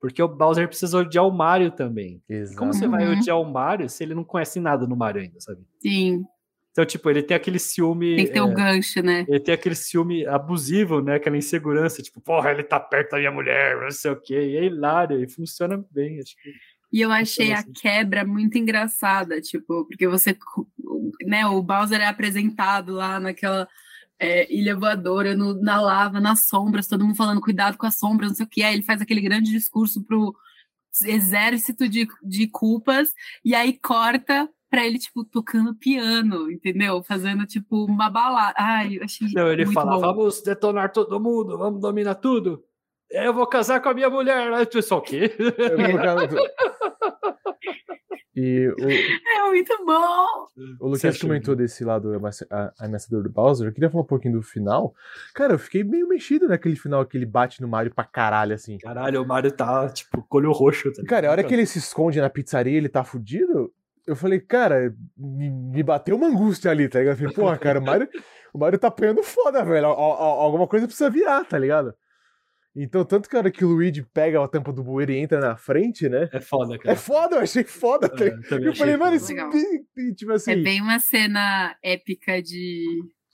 porque 0.00 0.22
o 0.22 0.28
Bowser 0.28 0.66
precisa 0.66 0.96
odiar 0.96 1.26
o 1.26 1.30
Mario 1.30 1.70
também. 1.72 2.22
Exato. 2.26 2.58
Como 2.58 2.72
você 2.72 2.88
vai 2.88 3.06
odiar 3.06 3.38
o 3.38 3.44
Mario 3.44 3.86
se 3.86 4.02
ele 4.02 4.14
não 4.14 4.24
conhece 4.24 4.58
nada 4.58 4.86
no 4.86 4.96
Mario 4.96 5.20
ainda, 5.20 5.38
sabe? 5.40 5.60
Sim, 5.78 6.24
Então, 6.72 6.84
tipo, 6.86 7.10
ele 7.10 7.22
tem 7.22 7.36
aquele 7.36 7.58
ciúme. 7.58 8.16
tem 8.16 8.26
que 8.26 8.32
ter 8.32 8.38
é, 8.38 8.42
um 8.42 8.54
gancho, 8.54 9.02
né? 9.02 9.24
ele 9.28 9.40
tem 9.40 9.52
aquele 9.54 9.74
ciúme 9.74 10.24
abusivo, 10.26 11.00
né? 11.00 11.16
Aquela 11.16 11.36
insegurança, 11.36 12.00
tipo, 12.02 12.20
porra, 12.20 12.52
ele 12.52 12.62
tá 12.62 12.78
perto 12.78 13.10
da 13.10 13.18
minha 13.18 13.32
mulher, 13.32 13.80
não 13.80 13.90
sei 13.90 14.10
o 14.12 14.16
quê. 14.20 14.34
E 14.34 14.56
é 14.56 14.64
hilário, 14.64 15.20
e 15.22 15.28
funciona 15.28 15.84
bem. 15.90 16.20
Acho 16.20 16.36
que 16.36 16.52
E 16.92 17.00
eu 17.00 17.10
achei 17.10 17.52
a 17.52 17.58
assim. 17.58 17.72
quebra 17.72 18.24
muito 18.24 18.56
engraçada, 18.56 19.40
tipo, 19.40 19.84
porque 19.86 20.06
você, 20.06 20.36
né, 21.24 21.44
o 21.46 21.60
Bowser 21.62 22.00
é 22.00 22.06
apresentado 22.06 22.92
lá 22.94 23.18
naquela 23.18 23.68
é, 24.22 24.52
ilha 24.54 24.76
voadora, 24.76 25.34
no- 25.34 25.60
na 25.60 25.80
lava, 25.80 26.20
nas 26.20 26.46
sombras, 26.46 26.86
todo 26.86 27.04
mundo 27.04 27.16
falando 27.16 27.40
cuidado 27.40 27.76
com 27.78 27.86
as 27.86 27.98
sombras, 27.98 28.28
não 28.30 28.36
sei 28.36 28.46
o 28.46 28.48
que, 28.48 28.62
aí 28.62 28.74
ele 28.74 28.82
faz 28.82 29.00
aquele 29.00 29.20
grande 29.22 29.50
discurso 29.50 30.04
pro 30.04 30.34
exército 31.04 31.88
de, 31.88 32.06
de 32.22 32.46
culpas, 32.46 33.12
e 33.44 33.54
aí 33.54 33.72
corta 33.72 34.48
pra 34.70 34.86
ele, 34.86 34.98
tipo, 34.98 35.24
tocando 35.24 35.74
piano, 35.74 36.50
entendeu? 36.50 37.02
Fazendo, 37.02 37.44
tipo, 37.44 37.84
uma 37.84 38.08
balada. 38.08 38.54
Ai, 38.56 38.98
eu 38.98 39.04
achei 39.04 39.28
Não, 39.34 39.48
ele 39.48 39.64
muito 39.64 39.74
fala, 39.74 39.92
bom. 39.92 40.00
vamos 40.00 40.40
detonar 40.42 40.92
todo 40.92 41.18
mundo, 41.20 41.58
vamos 41.58 41.80
dominar 41.80 42.14
tudo. 42.14 42.62
Eu 43.10 43.34
vou 43.34 43.46
casar 43.46 43.80
com 43.80 43.88
a 43.88 43.94
minha 43.94 44.08
mulher. 44.08 44.52
Aí 44.52 44.62
o 44.62 44.66
pessoal, 44.68 45.00
o 45.00 45.02
quê? 45.02 45.34
Eu 45.38 46.28
vou 46.28 46.40
E 48.36 48.68
o, 48.68 48.88
É 48.88 49.48
muito 49.50 49.76
bom! 49.84 50.46
o 50.80 50.88
Lucas 50.88 51.20
comentou 51.20 51.56
desse 51.56 51.84
lado 51.84 52.12
ameaçador 52.78 53.24
do 53.24 53.28
Bowser. 53.28 53.66
Eu 53.66 53.72
queria 53.72 53.90
falar 53.90 54.04
um 54.04 54.06
pouquinho 54.06 54.34
do 54.34 54.42
final. 54.42 54.94
Cara, 55.34 55.54
eu 55.54 55.58
fiquei 55.58 55.82
meio 55.82 56.06
mexido 56.08 56.46
naquele 56.48 56.76
final 56.76 57.04
que 57.04 57.18
ele 57.18 57.26
bate 57.26 57.60
no 57.60 57.66
Mario 57.66 57.92
pra 57.92 58.04
caralho, 58.04 58.54
assim. 58.54 58.78
Caralho, 58.78 59.20
o 59.22 59.26
Mario 59.26 59.50
tá, 59.50 59.88
tipo, 59.88 60.22
com 60.22 60.38
o 60.38 60.40
olho 60.40 60.52
roxo. 60.52 60.92
Tá 60.92 61.02
Cara, 61.06 61.28
a 61.28 61.30
hora 61.32 61.44
que 61.44 61.52
ele 61.52 61.66
se 61.66 61.78
esconde 61.80 62.20
na 62.20 62.30
pizzaria 62.30 62.72
e 62.72 62.76
ele 62.76 62.88
tá 62.88 63.02
fudido, 63.02 63.72
eu 64.06 64.16
falei, 64.16 64.40
cara, 64.40 64.94
me, 65.16 65.50
me 65.50 65.82
bateu 65.82 66.16
uma 66.16 66.26
angústia 66.28 66.70
ali, 66.70 66.88
tá 66.88 66.98
ligado? 66.98 67.14
Eu 67.14 67.18
falei, 67.18 67.34
porra, 67.34 67.58
cara, 67.58 67.78
o 67.78 67.82
Mario, 67.84 68.08
o 68.52 68.58
Mario 68.58 68.78
tá 68.78 68.88
apanhando 68.88 69.22
foda, 69.22 69.64
velho. 69.64 69.86
Al- 69.86 69.98
al- 70.00 70.40
Alguma 70.40 70.66
coisa 70.66 70.86
precisa 70.86 71.10
virar, 71.10 71.44
tá 71.44 71.58
ligado? 71.58 71.94
Então, 72.74 73.04
tanto 73.04 73.28
que 73.28 73.34
a 73.34 73.40
hora 73.40 73.50
que 73.50 73.64
o 73.64 73.68
Luigi 73.68 74.02
pega 74.14 74.42
a 74.42 74.46
tampa 74.46 74.72
do 74.72 74.82
bueiro 74.84 75.10
e 75.10 75.16
entra 75.18 75.40
na 75.40 75.56
frente, 75.56 76.08
né? 76.08 76.28
É 76.32 76.40
foda, 76.40 76.78
cara. 76.78 76.92
É 76.92 76.96
foda, 76.96 77.36
eu 77.36 77.40
achei 77.40 77.64
foda. 77.64 78.08
tá 78.08 78.24
É, 78.24 78.28
eu 78.28 78.58
achei 78.70 78.74
falei, 78.74 78.96
mano, 78.96 79.18
bem- 79.50 80.14
tipo 80.14 80.30
assim, 80.32 80.52
É 80.52 80.54
é, 80.54 80.62
bem 80.62 80.80
uma 80.80 81.00
cena 81.00 81.76
épica 81.82 82.40
de, 82.40 82.84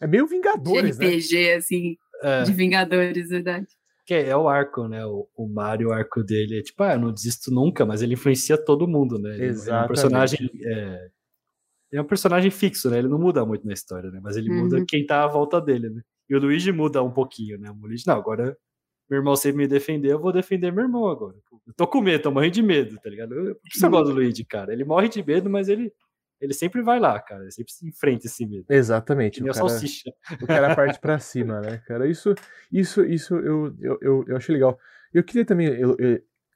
meio 0.08 0.24
de 0.24 0.30
Vingadores, 0.30 0.96
né? 0.98 1.06
RPG, 1.08 1.52
assim, 1.52 1.96
É, 2.22 2.42
de 2.44 2.52
Vingadores, 2.52 3.28
verdade. 3.28 3.66
Que 4.06 4.14
é 4.14 4.36
o 4.36 4.48
arco, 4.48 4.86
né? 4.86 5.04
O, 5.04 5.28
o 5.36 5.48
Mario, 5.48 5.88
o 5.88 5.92
arco 5.92 6.22
dele 6.22 6.60
é 6.60 6.62
tipo, 6.62 6.82
ah, 6.82 6.94
eu 6.94 7.00
não 7.00 7.12
desisto 7.12 7.50
nunca, 7.50 7.84
mas 7.84 8.02
ele 8.02 8.14
influencia 8.14 8.56
todo 8.56 8.86
mundo, 8.86 9.18
né? 9.18 9.34
Ele, 9.34 9.44
ele 9.46 9.70
é 9.70 9.74
um 9.74 9.86
personagem. 9.88 10.50
É, 10.64 11.08
ele 11.90 12.00
é 12.00 12.02
um 12.02 12.06
personagem 12.06 12.50
fixo, 12.50 12.88
né? 12.90 12.98
Ele 12.98 13.08
não 13.08 13.18
muda 13.18 13.44
muito 13.44 13.66
na 13.66 13.72
história, 13.72 14.10
né? 14.10 14.20
Mas 14.22 14.36
ele 14.36 14.48
muda 14.50 14.76
Uhum. 14.76 14.84
quem 14.86 15.04
tá 15.04 15.24
à 15.24 15.26
volta 15.26 15.60
dele, 15.60 15.90
né? 15.90 16.02
E 16.28 16.34
o 16.36 16.40
Luigi 16.40 16.72
muda 16.72 17.02
um 17.02 17.10
pouquinho, 17.10 17.58
né? 17.58 17.70
O 17.70 17.86
Luigi, 17.86 18.06
não, 18.06 18.16
agora 18.16 18.56
meu 19.08 19.18
irmão 19.20 19.36
sempre 19.36 19.58
me 19.58 19.68
defender, 19.68 20.10
eu 20.12 20.18
vou 20.20 20.32
defender 20.32 20.72
meu 20.72 20.84
irmão 20.84 21.06
agora. 21.08 21.36
Eu 21.66 21.72
tô 21.74 21.86
com 21.86 22.00
medo, 22.00 22.22
tô 22.22 22.30
morrendo 22.32 22.54
de 22.54 22.62
medo, 22.62 22.98
tá 23.00 23.08
ligado? 23.08 23.30
Por 23.36 23.68
isso 23.72 23.86
eu 23.86 23.90
gosto 23.90 24.06
do 24.08 24.14
Luigi, 24.14 24.44
cara. 24.44 24.72
Ele 24.72 24.84
morre 24.84 25.08
de 25.08 25.24
medo, 25.24 25.48
mas 25.48 25.68
ele, 25.68 25.92
ele 26.40 26.52
sempre 26.54 26.82
vai 26.82 26.98
lá, 27.00 27.20
cara. 27.20 27.42
Ele 27.42 27.50
sempre 27.50 27.72
se 27.72 27.86
enfrenta 27.86 28.26
esse 28.26 28.44
medo. 28.46 28.66
Exatamente. 28.68 29.40
O 29.40 29.44
o 29.44 29.46
cara, 29.46 29.58
salsicha. 29.68 30.12
o 30.42 30.46
cara 30.46 30.74
parte 30.74 30.98
pra 31.00 31.18
cima, 31.18 31.60
né, 31.60 31.78
cara? 31.86 32.06
Isso, 32.06 32.34
isso, 32.70 33.04
isso 33.04 33.36
eu, 33.36 33.74
eu, 33.80 33.98
eu, 34.00 34.24
eu 34.28 34.36
achei 34.36 34.54
legal. 34.54 34.78
Eu 35.12 35.22
queria 35.24 35.44
também 35.44 35.66
elo- 35.68 35.96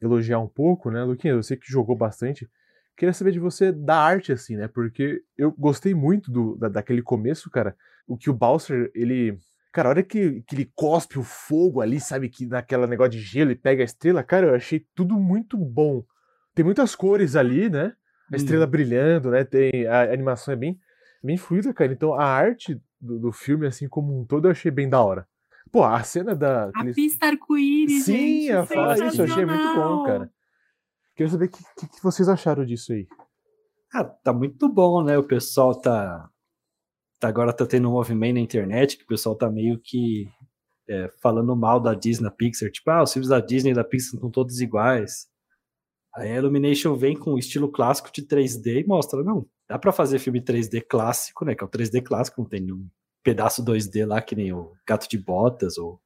elogiar 0.00 0.38
um 0.38 0.48
pouco, 0.48 0.90
né, 0.90 1.02
Luquinha? 1.04 1.42
Sei 1.42 1.56
que 1.56 1.70
jogou 1.70 1.96
bastante. 1.96 2.48
Queria 2.96 3.12
saber 3.12 3.32
de 3.32 3.38
você 3.40 3.72
da 3.72 3.96
arte, 3.96 4.32
assim, 4.32 4.56
né? 4.56 4.68
Porque 4.68 5.22
eu 5.36 5.52
gostei 5.52 5.94
muito 5.94 6.30
do, 6.30 6.56
da, 6.56 6.68
daquele 6.68 7.02
começo, 7.02 7.50
cara. 7.50 7.74
O 8.06 8.16
que 8.16 8.28
o 8.28 8.34
Bowser, 8.34 8.90
ele. 8.94 9.38
Cara, 9.72 9.88
a 9.88 9.90
hora 9.90 10.02
que, 10.02 10.42
que 10.42 10.54
ele 10.56 10.70
cospe 10.74 11.18
o 11.18 11.22
fogo 11.22 11.80
ali, 11.80 12.00
sabe? 12.00 12.28
Que 12.28 12.44
naquela 12.44 12.86
negócio 12.86 13.12
de 13.12 13.20
gelo 13.20 13.52
e 13.52 13.56
pega 13.56 13.82
a 13.82 13.84
estrela, 13.84 14.22
cara, 14.22 14.48
eu 14.48 14.54
achei 14.54 14.84
tudo 14.94 15.14
muito 15.18 15.56
bom. 15.56 16.04
Tem 16.54 16.64
muitas 16.64 16.94
cores 16.96 17.36
ali, 17.36 17.70
né? 17.70 17.94
A 18.32 18.36
estrela 18.36 18.66
Hum. 18.66 18.70
brilhando, 18.70 19.30
né? 19.30 19.44
Tem, 19.44 19.86
a 19.86 20.12
animação 20.12 20.52
é 20.54 20.56
bem, 20.56 20.78
bem 21.22 21.36
fluida, 21.36 21.72
cara. 21.74 21.92
Então 21.92 22.14
a 22.14 22.24
arte 22.24 22.80
do, 23.00 23.18
do 23.18 23.32
filme, 23.32 23.66
assim 23.66 23.88
como 23.88 24.18
um 24.20 24.24
todo, 24.24 24.46
eu 24.46 24.50
achei 24.52 24.70
bem 24.70 24.88
da 24.88 25.02
hora. 25.02 25.26
Pô, 25.72 25.84
a 25.84 26.02
cena 26.02 26.34
da. 26.34 26.64
A 26.64 26.68
aqueles- 26.68 26.94
pista 26.96 27.26
arco-íris, 27.26 28.04
Sim, 28.04 28.12
gente, 28.12 28.46
eu 28.48 28.60
ia 28.60 28.66
falar 28.66 28.98
isso, 29.06 29.20
eu 29.20 29.24
achei 29.24 29.44
muito 29.46 29.74
bom, 29.74 30.04
cara. 30.04 30.30
Queria 31.14 31.30
saber 31.30 31.44
o 31.46 31.48
que, 31.48 31.58
que, 31.76 31.88
que 31.88 32.02
vocês 32.02 32.28
acharam 32.28 32.64
disso 32.64 32.92
aí. 32.92 33.06
Ah, 33.92 34.04
tá 34.04 34.32
muito 34.32 34.68
bom, 34.68 35.02
né? 35.04 35.18
O 35.18 35.22
pessoal 35.24 35.74
tá, 35.74 36.28
tá 37.18 37.28
agora 37.28 37.52
tá 37.52 37.66
tendo 37.66 37.88
um 37.88 37.92
movimento 37.92 38.34
na 38.34 38.40
internet 38.40 38.96
que 38.96 39.04
o 39.04 39.06
pessoal 39.06 39.34
tá 39.36 39.50
meio 39.50 39.78
que 39.78 40.28
é, 40.88 41.08
falando 41.22 41.54
mal 41.54 41.78
da 41.80 41.94
Disney, 41.94 42.24
da 42.24 42.30
Pixar, 42.30 42.70
tipo, 42.70 42.90
ah, 42.90 43.02
os 43.02 43.12
filmes 43.12 43.28
da 43.28 43.40
Disney 43.40 43.70
e 43.72 43.74
da 43.74 43.84
Pixar 43.84 44.14
estão 44.14 44.30
todos 44.30 44.60
iguais. 44.60 45.28
Aí 46.14 46.32
a 46.32 46.36
Illumination 46.36 46.94
vem 46.94 47.16
com 47.16 47.34
o 47.34 47.38
estilo 47.38 47.70
clássico 47.70 48.10
de 48.12 48.22
3D 48.22 48.82
e 48.82 48.86
mostra, 48.86 49.22
não, 49.22 49.46
dá 49.68 49.78
pra 49.78 49.92
fazer 49.92 50.18
filme 50.18 50.40
3D 50.40 50.82
clássico, 50.88 51.44
né? 51.44 51.54
Que 51.54 51.62
é 51.62 51.66
o 51.66 51.70
3D 51.70 52.02
clássico, 52.02 52.40
não 52.40 52.48
tem 52.48 52.72
um 52.72 52.88
pedaço 53.22 53.64
2D 53.64 54.06
lá 54.06 54.20
que 54.20 54.34
nem 54.34 54.52
o 54.52 54.72
Gato 54.86 55.08
de 55.08 55.18
Botas 55.18 55.78
ou 55.78 56.00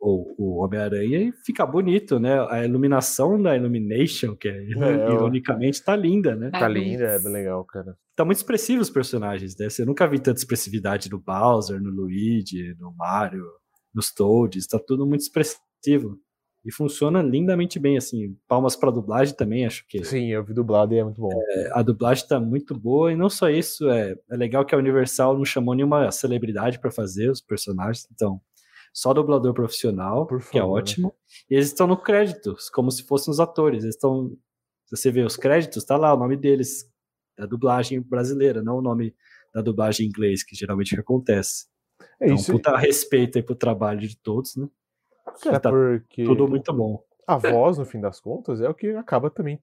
o, 0.00 0.34
o 0.38 0.64
Homem-Aranha 0.64 1.18
e 1.18 1.32
fica 1.44 1.66
bonito, 1.66 2.20
né? 2.20 2.38
A 2.48 2.64
iluminação 2.64 3.40
da 3.40 3.56
Illumination, 3.56 4.36
que 4.36 4.48
é, 4.48 4.62
É, 4.62 5.12
ironicamente 5.12 5.82
tá 5.82 5.96
linda, 5.96 6.36
né? 6.36 6.50
Tá 6.50 6.68
linda, 6.68 7.04
é 7.04 7.18
bem 7.18 7.32
legal, 7.32 7.64
cara. 7.64 7.96
Tá 8.14 8.24
muito 8.24 8.38
expressivo 8.38 8.80
os 8.80 8.90
personagens, 8.90 9.56
né? 9.56 9.68
Você 9.68 9.84
nunca 9.84 10.06
vi 10.06 10.18
tanta 10.18 10.38
expressividade 10.38 11.10
no 11.10 11.18
Bowser, 11.18 11.80
no 11.80 11.90
Luigi, 11.90 12.74
no 12.78 12.92
Mario, 12.92 13.44
nos 13.92 14.12
Toads, 14.12 14.66
tá 14.66 14.78
tudo 14.78 15.06
muito 15.06 15.22
expressivo. 15.22 16.18
E 16.68 16.72
funciona 16.72 17.22
lindamente 17.22 17.78
bem, 17.78 17.96
assim. 17.96 18.36
Palmas 18.46 18.76
pra 18.76 18.90
dublagem 18.90 19.34
também, 19.34 19.64
acho 19.64 19.86
que 19.88 20.04
Sim, 20.04 20.26
eu 20.28 20.44
vi 20.44 20.52
dublado 20.52 20.92
e 20.94 20.98
é 20.98 21.04
muito 21.04 21.18
bom. 21.20 21.30
a 21.72 21.82
dublagem 21.82 22.26
tá 22.28 22.38
muito 22.38 22.78
boa. 22.78 23.10
E 23.10 23.16
não 23.16 23.30
só 23.30 23.48
isso, 23.48 23.88
é, 23.88 24.14
é 24.30 24.36
legal 24.36 24.66
que 24.66 24.74
a 24.74 24.78
Universal 24.78 25.36
não 25.36 25.44
chamou 25.46 25.74
nenhuma 25.74 26.10
celebridade 26.10 26.78
pra 26.78 26.90
fazer 26.90 27.30
os 27.30 27.40
personagens, 27.40 28.06
então 28.12 28.40
só 28.92 29.14
dublador 29.14 29.54
profissional, 29.54 30.26
Por 30.26 30.40
que 30.50 30.58
é 30.58 30.60
favor, 30.60 30.74
né? 30.76 30.80
ótimo. 30.80 31.14
E 31.50 31.54
eles 31.54 31.68
estão 31.68 31.86
no 31.86 31.96
crédito, 31.96 32.54
como 32.74 32.90
se 32.90 33.02
fossem 33.04 33.30
os 33.30 33.40
atores. 33.40 33.84
Eles 33.84 33.94
estão. 33.94 34.36
Se 34.86 34.96
você 34.96 35.10
vê 35.10 35.22
os 35.22 35.36
créditos, 35.36 35.84
tá 35.84 35.96
lá 35.96 36.12
o 36.14 36.18
nome 36.18 36.36
deles, 36.36 36.84
da 37.36 37.46
dublagem 37.46 38.00
brasileira, 38.00 38.62
não 38.62 38.78
o 38.78 38.82
nome 38.82 39.14
da 39.54 39.62
dublagem 39.62 40.04
em 40.06 40.08
inglês, 40.10 40.42
que 40.42 40.54
geralmente 40.56 40.98
acontece. 40.98 41.66
É 42.20 42.26
Então, 42.26 42.36
isso, 42.36 42.52
puta 42.52 42.76
respeito 42.76 43.38
aí 43.38 43.42
pro 43.44 43.54
trabalho 43.54 44.00
de 44.00 44.16
todos, 44.18 44.56
né? 44.56 44.66
Cara, 45.42 45.60
tá 45.60 45.70
porque 45.70 46.24
Tudo 46.24 46.46
muito 46.48 46.72
bom. 46.72 47.02
a 47.26 47.36
voz, 47.36 47.78
no 47.78 47.84
fim 47.84 48.00
das 48.00 48.20
contas, 48.20 48.60
é 48.60 48.68
o 48.68 48.74
que 48.74 48.88
acaba 48.90 49.30
também 49.30 49.60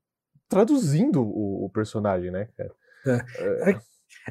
traduzindo 0.47 1.21
o, 1.23 1.65
o 1.65 1.69
personagem, 1.69 2.31
né, 2.31 2.47
cara? 2.57 2.75
É. 3.07 3.79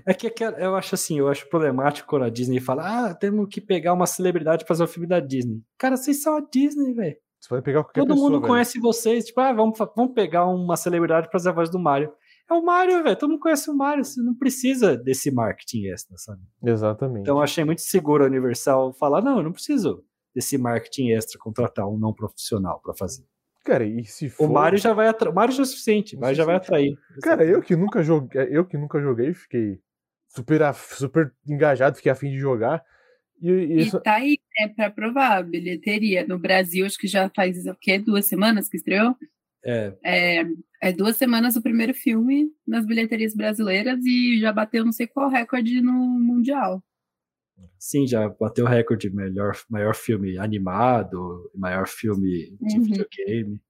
É 0.07 0.15
que 0.15 0.27
aquela- 0.27 0.59
eu 0.59 0.75
acho 0.77 0.95
assim, 0.95 1.19
eu 1.19 1.29
acho 1.29 1.49
problemático 1.49 2.09
quando 2.09 2.25
a 2.25 2.31
Disney 2.31 2.59
fala, 2.61 3.09
ah, 3.11 3.15
temos 3.15 3.49
que 3.49 3.61
pegar 3.61 3.93
uma 3.93 4.07
celebridade 4.07 4.65
pra 4.65 4.69
fazer 4.69 4.85
o 4.85 4.89
filme 4.89 5.07
da 5.07 5.21
Disney. 5.21 5.63
Cara, 5.79 5.97
vocês 5.97 6.23
são 6.23 6.37
a 6.37 6.41
Disney, 6.41 6.93
velho. 6.95 7.17
Você 7.41 7.49
pode 7.49 7.63
pegar 7.63 7.85
qualquer 7.85 8.01
Todo 8.01 8.09
pessoa, 8.09 8.25
mundo 8.31 8.41
velho. 8.41 8.51
conhece 8.53 8.81
vocês. 8.81 9.27
Tipo, 9.27 9.41
ah, 9.41 9.53
vamos, 9.53 9.79
vamos 9.95 10.15
pegar 10.15 10.47
uma 10.47 10.77
celebridade 10.77 11.27
pra 11.29 11.33
fazer 11.39 11.51
a 11.51 11.53
voz 11.53 11.69
do 11.71 11.79
Mario. 11.79 12.11
É 12.51 12.55
o 12.55 12.65
Mario, 12.65 13.03
velho. 13.03 13.17
Todo 13.17 13.31
mundo 13.31 13.41
conhece 13.41 13.71
o 13.71 13.75
Mario. 13.77 14.05
Você 14.05 14.21
não 14.23 14.35
precisa 14.35 14.97
desse 14.97 15.31
marketing 15.31 15.87
extra, 15.89 16.17
sabe? 16.17 16.41
Exatamente. 16.65 17.21
Então 17.23 17.37
eu 17.37 17.43
achei 17.43 17.63
muito 17.65 17.83
seguro 17.83 18.25
a 18.25 18.27
Universal 18.27 18.93
falar, 18.95 19.21
não, 19.23 19.37
eu 19.39 19.43
não 19.45 19.53
preciso 19.53 20.03
desse 20.35 20.59
marketing 20.59 21.11
extra, 21.11 21.39
contratar 21.39 21.89
um 21.89 21.99
não 21.99 22.13
profissional 22.13 22.81
pra 22.81 22.95
fazer. 22.95 23.25
Cara, 23.65 23.85
e 23.85 24.05
se 24.05 24.29
for... 24.29 24.49
O 24.49 24.53
Mario 24.53 24.79
já 24.79 24.93
vai 24.93 25.09
atrair. 25.09 25.33
O 25.33 25.35
Mario 25.35 25.55
já 25.55 25.63
é 25.63 25.65
o 25.65 25.67
suficiente, 25.67 26.17
mas 26.17 26.37
já 26.37 26.45
vai 26.45 26.57
atrair. 26.57 26.99
Cara, 27.23 27.45
eu 27.45 27.63
que 27.63 27.75
nunca 27.75 28.03
joguei, 28.03 28.47
eu 28.51 28.65
que 28.65 28.77
nunca 28.77 29.01
joguei, 29.01 29.33
fiquei 29.33 29.81
super, 30.29 30.61
super 30.75 31.33
engajado, 31.49 31.97
fiquei 31.97 32.13
afim 32.13 32.31
de 32.31 32.39
jogar. 32.39 32.85
E, 33.41 33.49
e 33.49 33.73
E 33.73 33.83
isso, 33.83 34.01
tá 34.01 34.17
aí, 34.17 34.39
é 34.59 34.69
pra 34.69 34.91
provar 34.91 35.39
a 35.39 35.43
bilheteria. 35.43 36.27
No 36.27 36.39
Brasil, 36.39 36.85
acho 36.85 36.99
que 36.99 37.07
já 37.07 37.31
faz 37.35 37.65
o 37.67 37.75
quê? 37.81 37.99
Duas 37.99 38.27
semanas 38.27 38.69
que 38.69 38.77
estreou? 38.77 39.17
É, 39.65 39.95
É, 40.05 40.45
é 40.83 40.93
duas 40.93 41.17
semanas 41.17 41.57
o 41.57 41.63
primeiro 41.63 41.95
filme 41.95 42.51
nas 42.67 42.85
bilheterias 42.85 43.35
brasileiras 43.35 44.05
e 44.05 44.39
já 44.39 44.53
bateu 44.53 44.85
não 44.85 44.93
sei 44.93 45.07
qual 45.07 45.31
recorde 45.31 45.81
no 45.81 45.93
Mundial. 45.93 46.83
Sim, 47.79 48.07
já 48.07 48.29
bateu 48.29 48.65
o 48.65 48.69
recorde 48.69 49.09
de 49.11 49.15
melhor, 49.17 49.57
maior 49.71 49.95
filme 49.95 50.39
animado, 50.39 51.51
maior 51.55 51.87
filme 51.89 52.57
de 52.61 52.79
Uhum. 52.79 52.85
videogame. 52.85 53.61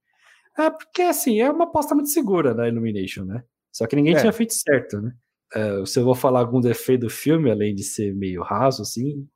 É, 0.57 0.69
porque 0.69 1.01
assim, 1.03 1.41
é 1.41 1.49
uma 1.51 1.65
aposta 1.65 1.95
muito 1.95 2.09
segura 2.09 2.53
da 2.53 2.67
Illumination, 2.67 3.25
né? 3.25 3.43
Só 3.73 3.87
que 3.87 3.95
ninguém 3.95 4.15
É. 4.15 4.19
tinha 4.21 4.33
feito 4.33 4.53
certo, 4.53 5.01
né? 5.01 5.13
É, 5.53 5.85
se 5.85 5.99
eu 5.99 6.03
vou 6.05 6.15
falar 6.15 6.39
algum 6.39 6.61
defeito 6.61 7.01
do 7.01 7.09
filme, 7.09 7.51
além 7.51 7.75
de 7.75 7.83
ser 7.83 8.13
meio 8.15 8.41
raso, 8.43 8.81
assim, 8.81 9.27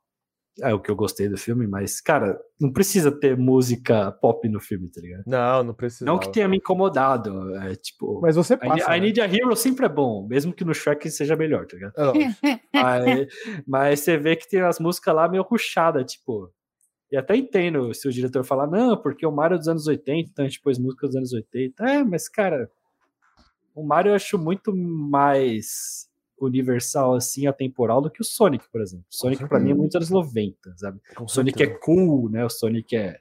é 0.58 0.74
o 0.74 0.80
que 0.80 0.90
eu 0.90 0.96
gostei 0.96 1.28
do 1.28 1.36
filme, 1.36 1.66
mas, 1.66 2.00
cara, 2.00 2.38
não 2.60 2.72
precisa 2.72 3.10
ter 3.10 3.36
música 3.36 4.10
pop 4.12 4.48
no 4.48 4.60
filme, 4.60 4.90
tá 4.90 5.00
ligado? 5.00 5.22
não, 5.26 5.62
não 5.64 5.74
precisa. 5.74 6.04
Não 6.04 6.18
que 6.18 6.30
tenha 6.30 6.48
me 6.48 6.56
incomodado, 6.56 7.56
é 7.56 7.74
tipo. 7.76 8.20
Mas 8.20 8.36
você 8.36 8.54
I, 8.54 8.58
passa, 8.58 8.96
I 8.96 9.00
né? 9.00 9.06
Need 9.06 9.20
a 9.20 9.26
Hero 9.26 9.54
sempre 9.56 9.86
é 9.86 9.88
bom, 9.88 10.26
mesmo 10.26 10.52
que 10.52 10.64
no 10.64 10.74
Shrek 10.74 11.10
seja 11.10 11.36
melhor, 11.36 11.66
tá 11.66 11.76
ligado? 11.76 11.94
É. 12.16 12.60
Mas, 12.72 13.28
mas 13.66 14.00
você 14.00 14.16
vê 14.16 14.36
que 14.36 14.48
tem 14.48 14.60
as 14.60 14.78
músicas 14.78 15.14
lá 15.14 15.28
meio 15.28 15.42
ruchadas, 15.42 16.10
tipo. 16.10 16.50
E 17.10 17.16
até 17.16 17.36
entendo 17.36 17.92
se 17.92 18.06
o 18.06 18.12
diretor 18.12 18.44
falar, 18.44 18.68
não, 18.68 18.96
porque 18.96 19.26
o 19.26 19.32
Mario 19.32 19.56
é 19.56 19.58
dos 19.58 19.68
anos 19.68 19.86
80, 19.86 20.30
então 20.30 20.44
a 20.44 20.48
gente 20.48 20.60
pôs 20.60 20.78
músicas 20.78 21.10
dos 21.10 21.16
anos 21.16 21.32
80. 21.32 21.84
É, 21.84 22.04
mas, 22.04 22.28
cara, 22.28 22.70
o 23.74 23.82
Mario 23.82 24.10
eu 24.10 24.14
acho 24.14 24.38
muito 24.38 24.74
mais 24.74 26.09
universal, 26.46 27.14
assim, 27.14 27.46
atemporal 27.46 28.00
do 28.00 28.10
que 28.10 28.20
o 28.20 28.24
Sonic, 28.24 28.64
por 28.70 28.80
exemplo. 28.80 29.04
O 29.10 29.14
Sonic, 29.14 29.46
pra 29.48 29.58
mim, 29.60 29.70
é 29.70 29.74
muito 29.74 29.96
anos 29.96 30.10
90, 30.10 30.56
sabe? 30.76 31.00
Com 31.16 31.24
O 31.24 31.28
Sonic 31.28 31.62
é 31.62 31.66
cool, 31.66 32.28
né? 32.30 32.44
O 32.44 32.50
Sonic 32.50 32.96
é 32.96 33.18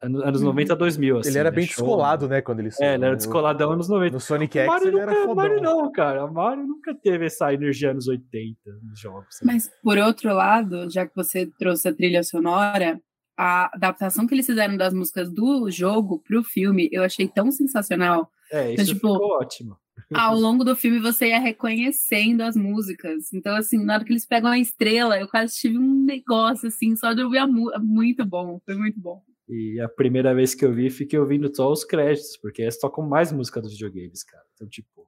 ano- 0.00 0.22
anos 0.24 0.42
90 0.42 0.72
a 0.72 0.76
2000, 0.76 1.18
assim. 1.18 1.30
Ele 1.30 1.38
era 1.38 1.50
né? 1.50 1.56
bem 1.56 1.66
Show, 1.66 1.84
descolado, 1.84 2.28
né, 2.28 2.40
quando 2.40 2.60
ele 2.60 2.70
É, 2.80 2.94
ele 2.94 3.04
era 3.04 3.16
descoladão 3.16 3.72
anos 3.72 3.88
90. 3.88 4.14
No 4.14 4.20
Sonic 4.20 4.58
X 4.58 4.66
Mario, 4.66 4.88
ele 4.88 4.98
era 4.98 5.10
nunca, 5.12 5.22
o 5.22 5.26
fodão. 5.28 5.34
Mario 5.44 5.62
não, 5.62 5.92
cara. 5.92 6.24
O 6.24 6.32
Mario 6.32 6.66
nunca 6.66 6.94
teve 6.94 7.26
essa 7.26 7.52
energia 7.52 7.90
anos 7.92 8.08
80 8.08 8.58
nos 8.82 8.98
jogos. 8.98 9.26
sabe? 9.36 9.52
Mas, 9.52 9.70
por 9.82 9.98
outro 9.98 10.32
lado, 10.34 10.90
já 10.90 11.06
que 11.06 11.14
você 11.14 11.46
trouxe 11.58 11.88
a 11.88 11.94
trilha 11.94 12.22
sonora, 12.22 13.00
a 13.36 13.74
adaptação 13.74 14.26
que 14.26 14.34
eles 14.34 14.46
fizeram 14.46 14.76
das 14.76 14.92
músicas 14.92 15.30
do 15.30 15.70
jogo 15.70 16.18
pro 16.26 16.42
filme, 16.44 16.88
eu 16.92 17.02
achei 17.02 17.26
tão 17.28 17.50
sensacional. 17.50 18.28
É, 18.52 18.72
Então, 18.72 18.84
isso 18.84 18.94
tipo, 18.94 19.12
ficou 19.14 19.30
ótimo. 19.40 19.76
Ao 20.14 20.34
longo 20.38 20.64
do 20.64 20.76
filme, 20.76 20.98
você 20.98 21.28
ia 21.28 21.38
reconhecendo 21.38 22.42
as 22.42 22.56
músicas. 22.56 23.32
Então, 23.32 23.54
assim, 23.56 23.84
na 23.84 23.94
hora 23.94 24.04
que 24.04 24.12
eles 24.12 24.26
pegam 24.26 24.50
a 24.50 24.58
estrela, 24.58 25.18
eu 25.18 25.28
quase 25.28 25.56
tive 25.56 25.78
um 25.78 26.04
negócio, 26.04 26.68
assim, 26.68 26.96
só 26.96 27.12
de 27.12 27.22
ouvir 27.22 27.38
a 27.38 27.46
música. 27.46 27.78
Muito 27.78 28.24
bom, 28.24 28.60
foi 28.64 28.74
muito 28.74 29.00
bom. 29.00 29.22
E 29.48 29.80
a 29.80 29.88
primeira 29.88 30.34
vez 30.34 30.54
que 30.54 30.64
eu 30.64 30.72
vi, 30.72 30.88
fiquei 30.90 31.18
ouvindo 31.18 31.54
só 31.54 31.70
os 31.70 31.84
créditos, 31.84 32.36
porque 32.36 32.62
eles 32.62 32.78
tocam 32.78 33.06
mais 33.06 33.32
música 33.32 33.60
dos 33.60 33.72
videogames, 33.72 34.22
cara. 34.22 34.44
Então, 34.54 34.68
tipo, 34.68 35.06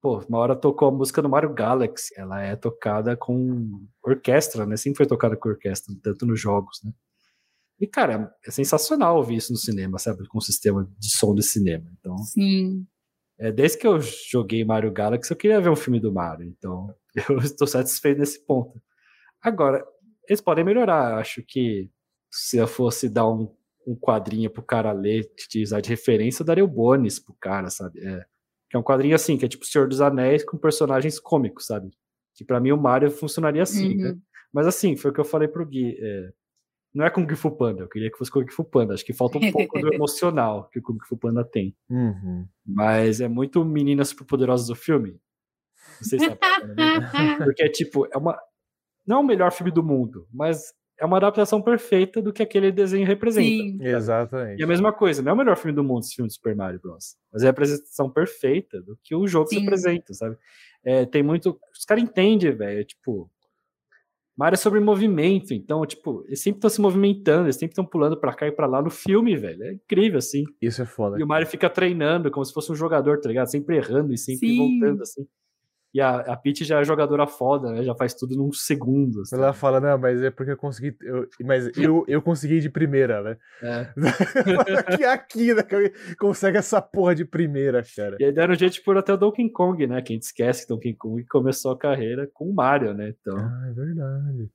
pô, 0.00 0.18
uma 0.28 0.38
hora 0.38 0.56
tocou 0.56 0.88
a 0.88 0.92
música 0.92 1.20
do 1.20 1.28
Mario 1.28 1.52
Galaxy. 1.52 2.14
Ela 2.16 2.42
é 2.42 2.56
tocada 2.56 3.16
com 3.16 3.86
orquestra, 4.02 4.64
né? 4.64 4.76
Sempre 4.76 4.98
foi 4.98 5.06
tocada 5.06 5.36
com 5.36 5.48
orquestra, 5.48 5.94
tanto 6.02 6.24
nos 6.24 6.40
jogos, 6.40 6.80
né? 6.84 6.92
E, 7.78 7.86
cara, 7.86 8.34
é 8.46 8.50
sensacional 8.50 9.16
ouvir 9.16 9.36
isso 9.36 9.52
no 9.52 9.58
cinema, 9.58 9.98
sabe? 9.98 10.26
Com 10.28 10.38
o 10.38 10.42
sistema 10.42 10.90
de 10.98 11.10
som 11.10 11.34
de 11.34 11.42
cinema. 11.42 11.90
Então, 11.98 12.16
Sim. 12.18 12.86
É, 13.40 13.50
desde 13.50 13.78
que 13.78 13.86
eu 13.86 13.98
joguei 14.00 14.62
Mario 14.64 14.92
Galaxy, 14.92 15.32
eu 15.32 15.36
queria 15.36 15.60
ver 15.60 15.70
um 15.70 15.76
filme 15.76 15.98
do 15.98 16.12
Mario, 16.12 16.46
então 16.46 16.94
eu 17.28 17.38
estou 17.38 17.66
satisfeito 17.66 18.18
nesse 18.18 18.44
ponto. 18.44 18.80
Agora, 19.42 19.82
eles 20.28 20.42
podem 20.42 20.62
melhorar. 20.62 21.18
Acho 21.18 21.42
que 21.42 21.90
se 22.30 22.58
eu 22.58 22.66
fosse 22.66 23.08
dar 23.08 23.26
um, 23.26 23.50
um 23.86 23.96
quadrinho 23.96 24.50
pro 24.50 24.62
cara 24.62 24.92
ler, 24.92 25.22
utilizar 25.32 25.80
de 25.80 25.88
referência, 25.88 26.42
eu 26.42 26.46
daria 26.46 26.64
o 26.64 26.68
bônus 26.68 27.18
pro 27.18 27.34
cara, 27.40 27.70
sabe? 27.70 27.98
É, 28.00 28.24
que 28.68 28.76
é 28.76 28.78
um 28.78 28.82
quadrinho 28.82 29.14
assim, 29.14 29.38
que 29.38 29.46
é 29.46 29.48
tipo 29.48 29.64
Senhor 29.64 29.88
dos 29.88 30.02
Anéis 30.02 30.44
com 30.44 30.58
personagens 30.58 31.18
cômicos, 31.18 31.66
sabe? 31.66 31.90
Que 32.34 32.44
pra 32.44 32.60
mim 32.60 32.72
o 32.72 32.76
Mario 32.76 33.10
funcionaria 33.10 33.62
assim, 33.62 33.96
né? 33.96 34.10
Uhum. 34.10 34.20
Mas 34.52 34.66
assim, 34.66 34.96
foi 34.96 35.10
o 35.10 35.14
que 35.14 35.20
eu 35.20 35.24
falei 35.24 35.48
pro 35.48 35.66
Gui. 35.66 35.96
é, 35.98 36.30
não 36.92 37.04
é 37.04 37.10
Kung 37.10 37.28
Fu 37.36 37.50
Panda, 37.50 37.82
eu 37.82 37.88
queria 37.88 38.10
que 38.10 38.18
fosse 38.18 38.30
Kung 38.30 38.46
Fu 38.48 38.64
Panda. 38.64 38.94
Acho 38.94 39.04
que 39.04 39.12
falta 39.12 39.38
um 39.38 39.52
pouco 39.52 39.78
do 39.78 39.92
emocional 39.94 40.68
que 40.68 40.78
o 40.78 40.82
Kung 40.82 40.98
Fu 41.08 41.16
Panda 41.16 41.44
tem. 41.44 41.74
Uhum. 41.88 42.46
Mas 42.66 43.20
é 43.20 43.28
muito 43.28 43.64
Meninas 43.64 44.08
Superpoderosas 44.08 44.66
do 44.66 44.74
filme. 44.74 45.20
Não 46.00 46.08
sei 46.08 46.18
se 46.18 46.26
é 46.26 46.38
Porque 47.44 47.62
é 47.62 47.68
tipo, 47.68 48.06
é 48.12 48.16
uma. 48.16 48.38
Não 49.06 49.18
é 49.18 49.20
o 49.20 49.24
melhor 49.24 49.52
filme 49.52 49.70
do 49.70 49.82
mundo, 49.82 50.26
mas 50.32 50.74
é 50.98 51.04
uma 51.04 51.16
adaptação 51.16 51.62
perfeita 51.62 52.20
do 52.20 52.32
que 52.32 52.42
aquele 52.42 52.70
desenho 52.70 53.06
representa. 53.06 53.46
Sim. 53.48 53.78
E 53.80 53.88
Exatamente. 53.88 54.62
a 54.62 54.66
mesma 54.66 54.92
coisa, 54.92 55.22
não 55.22 55.30
é 55.30 55.32
o 55.32 55.36
melhor 55.36 55.56
filme 55.56 55.74
do 55.74 55.82
mundo 55.82 56.00
esse 56.00 56.14
filme 56.14 56.28
do 56.28 56.32
Super 56.32 56.54
Mario 56.54 56.80
Bros. 56.80 57.16
Mas 57.32 57.42
é 57.42 57.46
a 57.46 57.50
apresentação 57.50 58.10
perfeita 58.10 58.82
do 58.82 58.98
que 59.02 59.14
o 59.14 59.26
jogo 59.26 59.48
se 59.48 59.54
Sim. 59.54 59.62
apresenta, 59.62 60.12
sabe? 60.12 60.36
É, 60.84 61.06
tem 61.06 61.22
muito. 61.22 61.58
Os 61.72 61.84
caras 61.84 62.02
entendem, 62.02 62.52
velho. 62.52 62.84
Tipo. 62.84 63.30
Mario 64.40 64.54
é 64.54 64.56
sobre 64.56 64.80
movimento, 64.80 65.52
então, 65.52 65.84
tipo, 65.84 66.24
eles 66.26 66.40
sempre 66.40 66.56
estão 66.56 66.70
se 66.70 66.80
movimentando, 66.80 67.44
eles 67.44 67.56
sempre 67.56 67.72
estão 67.72 67.84
pulando 67.84 68.18
pra 68.18 68.32
cá 68.32 68.46
e 68.46 68.50
pra 68.50 68.66
lá 68.66 68.80
no 68.80 68.88
filme, 68.88 69.36
velho. 69.36 69.62
É 69.64 69.74
incrível, 69.74 70.16
assim. 70.16 70.44
Isso 70.62 70.80
é 70.80 70.86
foda. 70.86 71.20
E 71.20 71.22
o 71.22 71.26
Mario 71.26 71.46
fica 71.46 71.68
treinando 71.68 72.30
como 72.30 72.42
se 72.42 72.50
fosse 72.50 72.72
um 72.72 72.74
jogador, 72.74 73.20
tá 73.20 73.28
ligado? 73.28 73.48
Sempre 73.48 73.76
errando 73.76 74.14
e 74.14 74.16
sempre 74.16 74.48
Sim. 74.48 74.56
voltando, 74.56 75.02
assim. 75.02 75.26
E 75.92 76.00
a, 76.00 76.20
a 76.20 76.36
Peach 76.36 76.64
já 76.64 76.80
é 76.80 76.84
jogadora 76.84 77.26
foda, 77.26 77.72
né? 77.72 77.82
Já 77.82 77.94
faz 77.94 78.14
tudo 78.14 78.36
num 78.36 78.52
segundo. 78.52 79.22
assim. 79.22 79.34
Ela 79.34 79.52
fala, 79.52 79.80
não, 79.80 79.98
mas 79.98 80.22
é 80.22 80.30
porque 80.30 80.52
eu 80.52 80.56
consegui. 80.56 80.96
Eu, 81.02 81.28
mas 81.44 81.76
eu, 81.76 82.04
eu 82.06 82.22
consegui 82.22 82.60
de 82.60 82.70
primeira, 82.70 83.22
né? 83.22 83.36
É. 83.62 83.86
que 84.96 85.04
aqui, 85.04 85.52
né? 85.52 85.62
que 85.62 86.14
Consegue 86.16 86.58
essa 86.58 86.80
porra 86.80 87.14
de 87.14 87.24
primeira, 87.24 87.82
cara. 87.96 88.16
E 88.20 88.24
aí 88.24 88.32
deram 88.32 88.54
jeito 88.54 88.74
de 88.74 88.82
pôr 88.82 88.96
até 88.96 89.12
o 89.12 89.16
Donkey 89.16 89.50
Kong, 89.50 89.84
né? 89.86 90.00
Que 90.00 90.12
a 90.12 90.14
gente 90.14 90.22
esquece 90.22 90.62
que 90.62 90.72
Donkey 90.72 90.94
Kong 90.94 91.24
começou 91.24 91.72
a 91.72 91.78
carreira 91.78 92.28
com 92.32 92.48
o 92.48 92.54
Mario, 92.54 92.94
né? 92.94 93.12
Então, 93.20 93.36
Ah, 93.36 93.66
é 93.68 93.72
verdade. 93.72 94.50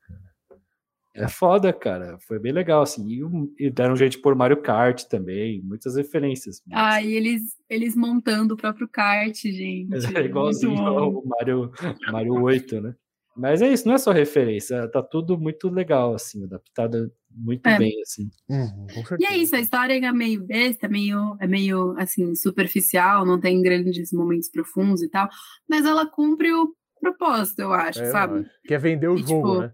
É 1.16 1.28
foda, 1.28 1.72
cara. 1.74 2.18
Foi 2.28 2.38
bem 2.40 2.52
legal, 2.52 2.82
assim. 2.82 3.08
E, 3.08 3.66
e 3.68 3.70
deram 3.72 3.94
um 3.94 3.98
jeito 3.98 4.22
pôr 4.22 4.36
Mario 4.36 4.62
Kart 4.62 5.04
também, 5.06 5.62
muitas 5.64 5.96
referências. 5.96 6.62
Ah, 6.72 7.02
e 7.02 7.14
eles, 7.14 7.42
eles 7.70 7.96
montando 7.96 8.54
o 8.54 8.58
próprio 8.58 8.88
kart, 8.88 9.34
gente. 9.36 9.90
É 10.18 10.26
igualzinho 10.26 10.78
ao 10.86 11.24
Mario, 11.26 11.72
Mario 12.12 12.34
8, 12.42 12.82
né? 12.82 12.96
Mas 13.38 13.62
é 13.62 13.68
isso, 13.72 13.86
não 13.86 13.96
é 13.96 13.98
só 13.98 14.14
referência, 14.14 14.90
tá 14.90 15.04
tudo 15.04 15.38
muito 15.38 15.68
legal, 15.68 16.14
assim, 16.16 16.46
adaptado 16.46 17.12
muito 17.30 17.68
É. 17.68 17.78
bem, 17.78 17.94
assim. 18.02 18.30
Uhum, 18.48 18.88
E 19.20 19.26
é 19.26 19.36
isso, 19.36 19.54
a 19.58 19.60
história 19.60 19.94
é 19.94 20.12
meio 20.14 20.42
besta, 20.46 20.88
meio, 20.88 21.36
é 21.42 21.46
meio 21.46 21.94
assim, 21.98 22.34
superficial, 22.34 23.26
não 23.26 23.38
tem 23.38 23.62
grandes 23.62 24.14
momentos 24.14 24.50
profundos 24.50 25.04
e 25.04 25.10
tal, 25.10 25.28
mas 25.70 25.86
ela 25.86 26.06
cumpre 26.06 26.50
o 26.54 26.74
propósito, 27.02 27.60
eu 27.60 27.74
acho, 27.74 28.02
É, 28.04 28.06
sabe? 28.12 28.46
Quer 28.64 28.80
vender 28.80 29.10
o 29.10 29.16
E, 29.16 29.18
jogo, 29.18 29.34
tipo, 29.36 29.62
né? 29.64 29.74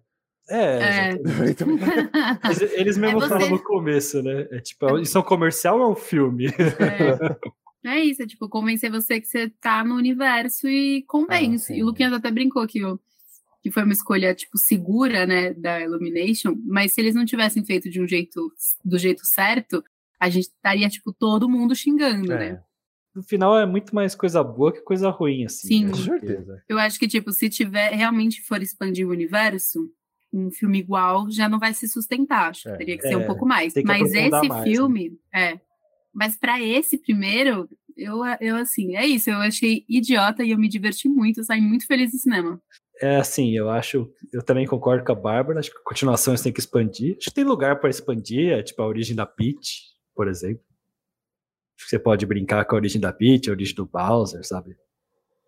É, 0.50 1.12
É. 1.12 1.14
Eles, 2.46 2.62
eles 2.74 2.98
mesmos 2.98 3.24
É 3.24 3.30
falam 3.30 3.50
no 3.52 3.60
começo, 3.64 4.22
né? 4.22 4.48
É 4.52 4.60
tipo, 4.60 4.98
isso 5.00 5.18
é 5.18 5.22
um 5.22 5.24
comercial 5.24 5.78
ou 5.80 5.84
é 5.86 5.88
um 5.90 5.96
filme? 5.96 6.48
É, 7.84 7.90
é 7.98 8.00
isso, 8.00 8.22
é 8.24 8.28
tipo, 8.28 8.50
convencer 8.50 8.92
você 8.92 9.20
que 9.22 9.28
você 9.28 9.50
tá 9.62 9.84
no 9.84 9.96
universo 9.96 10.68
e 10.68 11.04
convence. 11.04 11.72
Ah, 11.74 11.76
e 11.78 11.84
o 11.84 11.88
Luquinhas 11.88 12.14
até 12.14 12.30
brincou 12.32 12.66
que, 12.68 12.84
o- 12.84 13.00
que 13.62 13.72
foi 13.72 13.84
uma 13.84 13.94
escolha, 13.94 14.34
tipo, 14.36 14.58
segura, 14.58 15.26
né, 15.26 15.54
da 15.54 15.80
Illumination, 15.82 16.56
mas 16.66 16.94
se 16.94 17.02
eles 17.02 17.16
não 17.16 17.26
tivessem 17.26 17.64
feito 17.64 17.90
de 17.90 18.02
um 18.02 18.08
jeito, 18.08 18.52
do 18.84 18.98
jeito 18.98 19.26
certo, 19.26 19.84
a 20.20 20.30
gente 20.30 20.46
estaria, 20.46 20.90
tipo, 20.90 21.14
todo 21.14 21.50
mundo 21.50 21.76
xingando, 21.76 22.28
né? 22.30 22.48
é, 22.48 22.60
No 23.16 23.24
final 23.24 23.58
é 23.58 23.66
muito 23.66 23.94
mais 23.96 24.16
coisa 24.16 24.44
boa 24.44 24.72
que 24.74 24.82
coisa 24.82 25.10
ruim, 25.10 25.46
assim. 25.46 25.68
Sim. 25.68 25.86
né? 25.86 25.92
com 25.92 25.98
certeza. 25.98 26.64
Eu 26.68 26.78
acho 26.78 27.00
que, 27.00 27.08
tipo, 27.08 27.32
se 27.32 27.50
tiver 27.50 27.92
realmente 27.94 28.42
for 28.42 28.62
expandir 28.62 29.08
o 29.08 29.12
universo, 29.12 29.90
um 30.34 30.50
filme 30.52 30.80
igual 30.80 31.30
já 31.30 31.48
não 31.50 31.60
vai 31.60 31.74
se 31.74 31.88
sustentar. 31.88 32.50
Acho 32.52 32.64
que 32.64 32.70
É. 32.70 32.78
teria 32.78 32.98
que 32.98 33.04
ser 33.08 33.14
É, 33.14 33.18
um 33.18 33.26
pouco 33.26 33.46
mais. 33.46 33.74
tem 33.74 33.84
Mas 33.84 34.12
esse 34.14 34.30
mais, 34.30 34.50
né? 34.50 34.64
filme, 34.64 35.20
é. 35.34 35.60
Mas 36.14 36.38
pra 36.38 36.62
esse 36.62 36.98
primeiro, 36.98 37.70
eu, 37.98 38.18
eu 38.40 38.56
assim, 38.58 38.96
é 38.96 39.06
isso. 39.06 39.30
Eu 39.30 39.38
achei 39.38 39.86
idiota 39.88 40.44
e 40.44 40.52
eu 40.52 40.58
me 40.58 40.68
diverti 40.70 41.08
muito. 41.10 41.40
Eu 41.40 41.44
saí 41.44 41.62
muito 41.62 41.86
feliz 41.88 42.12
do 42.12 42.18
cinema. 42.18 42.62
É 43.02 43.16
assim, 43.18 43.56
eu 43.58 43.70
acho, 43.70 44.12
eu 44.32 44.44
também 44.44 44.68
concordo 44.68 45.04
com 45.04 45.12
a 45.12 45.16
Bárbara, 45.16 45.60
acho 45.60 45.72
que 45.72 45.78
a 45.78 45.84
continuação 45.84 46.36
têm 46.36 46.54
que 46.54 46.60
expandir. 46.60 47.16
Acho 47.18 47.30
que 47.30 47.34
tem 47.34 47.44
lugar 47.44 47.80
para 47.80 47.90
expandir, 47.90 48.52
é 48.52 48.62
tipo 48.62 48.80
a 48.82 48.86
origem 48.88 49.16
da 49.16 49.26
Peach, 49.26 49.82
por 50.14 50.28
exemplo. 50.28 50.64
Acho 51.78 51.86
que 51.86 51.90
você 51.90 51.98
pode 52.00 52.26
brincar 52.28 52.64
com 52.66 52.76
a 52.76 52.78
origem 52.78 53.02
da 53.02 53.12
Peach, 53.12 53.50
a 53.50 53.54
origem 53.54 53.74
do 53.76 53.88
Bowser, 53.88 54.46
sabe? 54.46 54.76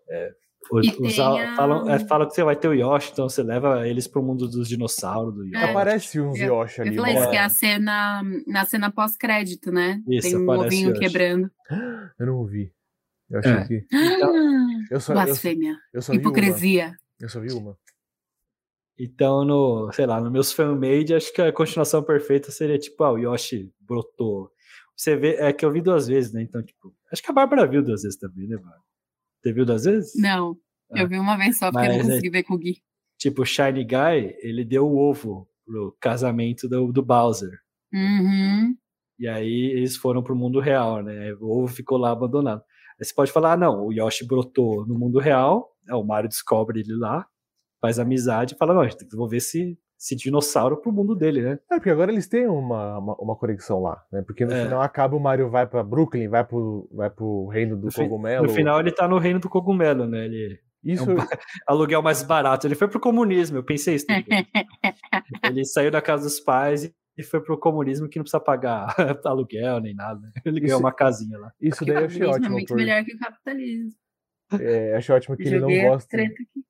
É, 0.10 0.32
o- 0.72 0.80
usar- 1.06 1.34
tem 1.34 1.42
a- 1.44 1.56
falam, 1.56 1.90
é, 1.90 2.00
falam 2.00 2.28
que 2.28 2.34
você 2.36 2.44
vai 2.44 2.56
ter 2.56 2.68
o 2.68 2.74
Yoshi, 2.74 3.12
então 3.12 3.28
você 3.30 3.44
leva 3.44 3.88
eles 3.88 4.08
pro 4.08 4.22
mundo 4.24 4.48
dos 4.48 4.68
dinossauros, 4.70 5.34
do 5.36 5.46
Yoshi. 5.46 5.56
É. 5.66 5.70
Aparece 5.70 6.22
uns 6.22 6.40
Eu- 6.40 6.56
Yoshi 6.56 6.82
ali. 6.82 6.90
Eu 6.96 6.96
falei 7.02 7.14
uma 7.16 7.22
isso, 7.22 7.30
que 7.32 7.36
é 7.38 7.40
a 7.44 7.50
cena, 7.50 8.22
na 8.48 8.66
cena 8.66 8.92
pós-crédito, 8.92 9.72
né? 9.72 10.02
Isso, 10.08 10.30
Tem 10.30 10.38
um 10.38 10.50
ovinho 10.50 10.90
Yoshi. 10.90 11.00
quebrando. 11.00 11.52
Eu 12.20 12.26
não 12.28 12.46
vi. 12.46 12.72
Eu 13.30 13.40
achei 13.40 13.52
É. 13.54 13.66
que. 13.68 13.86
Então, 13.92 14.34
Eu 14.92 15.00
só, 15.00 15.14
eu, 15.14 15.24
Blasfêmia. 15.24 15.76
eu 15.94 16.02
só 16.02 16.12
vi 16.12 16.18
uma. 16.18 16.22
Hipocrisia. 16.22 16.94
Eu 17.20 17.30
só 17.30 17.40
vi 17.40 17.52
uma. 17.54 17.76
Então, 19.00 19.44
no, 19.44 19.92
sei 19.92 20.06
lá, 20.06 20.22
no 20.22 20.30
meus 20.30 20.52
fanmade, 20.52 21.16
acho 21.16 21.34
que 21.34 21.42
a 21.42 21.52
continuação 21.52 22.04
perfeita 22.04 22.52
seria 22.52 22.78
tipo, 22.78 23.04
ah, 23.04 23.12
o 23.14 23.18
Yoshi 23.18 23.72
brotou. 23.82 24.52
Você 24.96 25.16
vê, 25.16 25.36
é 25.40 25.52
que 25.52 25.66
eu 25.66 25.72
vi 25.72 25.82
duas 25.82 26.08
vezes, 26.08 26.32
né? 26.32 26.44
Então, 26.44 26.62
tipo, 26.62 26.94
acho 27.12 27.24
que 27.24 27.32
a 27.32 27.34
Bárbara 27.34 27.66
viu 27.66 27.82
duas 27.82 28.04
vezes 28.04 28.18
também, 28.20 28.48
né, 28.48 28.56
Bárbara? 28.58 28.82
Você 29.44 29.54
viu 29.54 29.66
duas 29.66 29.84
vezes? 29.84 30.12
Não, 30.16 30.56
Ah. 30.92 31.02
eu 31.02 31.08
vi 31.08 31.20
uma 31.20 31.36
vez 31.38 31.58
só, 31.58 31.72
porque 31.72 31.86
eu 31.86 31.90
não 31.92 31.98
Mas 31.98 32.08
é- 32.08 32.10
consegui 32.12 32.30
ver 32.30 32.44
com 32.44 32.54
o 32.54 32.58
Gui. 32.58 32.78
Tipo, 33.20 33.42
o 33.42 33.46
Shiny 33.46 33.84
Guy, 33.84 34.36
ele 34.42 34.64
deu 34.66 34.86
o 34.88 34.98
ovo 34.98 35.48
pro 35.66 35.96
casamento 36.00 36.68
do, 36.68 36.92
do 36.92 37.02
Bowser. 37.04 37.52
Uhum. 37.94 38.76
E 39.20 39.28
aí 39.28 39.72
eles 39.76 39.96
foram 39.96 40.24
pro 40.24 40.36
mundo 40.36 40.60
real, 40.60 41.04
né? 41.04 41.34
O 41.40 41.64
ovo 41.64 41.68
ficou 41.74 41.98
lá 41.98 42.12
abandonado. 42.12 42.62
Aí 43.00 43.06
você 43.06 43.14
pode 43.14 43.32
falar, 43.32 43.54
ah, 43.54 43.58
não, 43.58 43.86
o 43.88 43.94
Yoshi 43.94 44.26
brotou 44.26 44.86
no 44.88 44.98
mundo 44.98 45.20
real, 45.20 45.70
né, 45.86 45.94
o 45.94 46.04
Mario 46.04 46.30
descobre 46.30 46.80
ele 46.82 46.96
lá, 46.96 47.26
faz 47.82 48.00
amizade 48.00 48.54
e 48.54 48.58
fala, 48.58 48.74
não, 48.74 48.82
a 48.82 48.86
gente 48.88 48.98
tem 48.98 49.08
que 49.08 49.12
devolver 49.12 49.38
esse, 49.38 49.78
esse 50.04 50.16
dinossauro 50.18 50.76
pro 50.82 50.92
mundo 50.92 51.16
dele, 51.16 51.42
né? 51.42 51.60
É, 51.72 51.76
porque 51.76 51.90
agora 51.90 52.12
eles 52.12 52.28
têm 52.28 52.46
uma, 52.46 52.98
uma, 53.00 53.16
uma 53.16 53.36
conexão 53.38 53.82
lá, 53.82 54.04
né? 54.12 54.22
Porque 54.22 54.46
no 54.46 54.52
É. 54.54 54.64
final 54.66 54.82
acaba 54.82 55.16
o 55.16 55.20
Mario 55.20 55.50
vai 55.50 55.66
pra 55.66 55.82
Brooklyn, 55.82 56.28
vai 56.28 56.44
pro, 56.44 56.90
vai 56.92 57.10
pro 57.10 57.48
reino 57.48 57.78
do 57.78 57.86
No, 57.86 57.92
fi- 57.92 58.02
cogumelo. 58.04 58.44
no 58.48 58.50
final 58.54 58.80
ele 58.82 58.92
tá 58.92 59.08
no 59.08 59.18
reino 59.18 59.40
do 59.40 59.48
cogumelo, 59.48 60.06
né? 60.06 60.26
Ele 60.26 60.60
Isso, 60.84 61.10
é 61.10 61.14
um 61.14 61.16
aluguel 61.66 62.02
mais 62.02 62.22
barato. 62.22 62.68
Ele 62.68 62.76
foi 62.76 62.90
pro 62.90 63.00
comunismo, 63.00 63.58
eu 63.58 63.64
pensei 63.64 63.96
isso. 63.96 64.06
também. 64.06 64.26
ele 65.44 65.64
saiu 65.66 65.90
da 65.90 66.02
casa 66.02 66.24
dos 66.26 66.40
pais 66.40 66.84
e- 66.84 66.94
e 67.18 67.24
foi 67.24 67.40
pro 67.42 67.58
comunismo 67.58 68.10
que 68.10 68.18
não 68.20 68.24
precisa 68.24 68.40
pagar 68.42 68.88
aluguel 69.24 69.80
nem 69.80 69.96
nada. 69.96 70.20
Ele 70.44 70.60
ganhou 70.60 70.80
uma 70.82 70.92
casinha 70.92 71.38
lá. 71.40 71.52
isso 71.62 71.86
daí 71.86 71.96
eu 71.96 72.06
achei 72.06 72.20
capitalismo 72.20 72.26
é 72.26 72.36
ótimo. 72.36 72.52
muito 72.52 72.68
Por, 72.68 72.76
melhor 72.78 73.06
que 73.06 73.14
o 73.16 73.20
capitalismo. 73.20 73.92
é, 74.60 74.96
achei 74.96 75.16
ótimo 75.16 75.38
que 75.38 75.44
ele 75.44 75.60
não 75.60 75.70
gosta. 75.90 76.10
treta 76.10 76.34
aqui. 76.34 76.64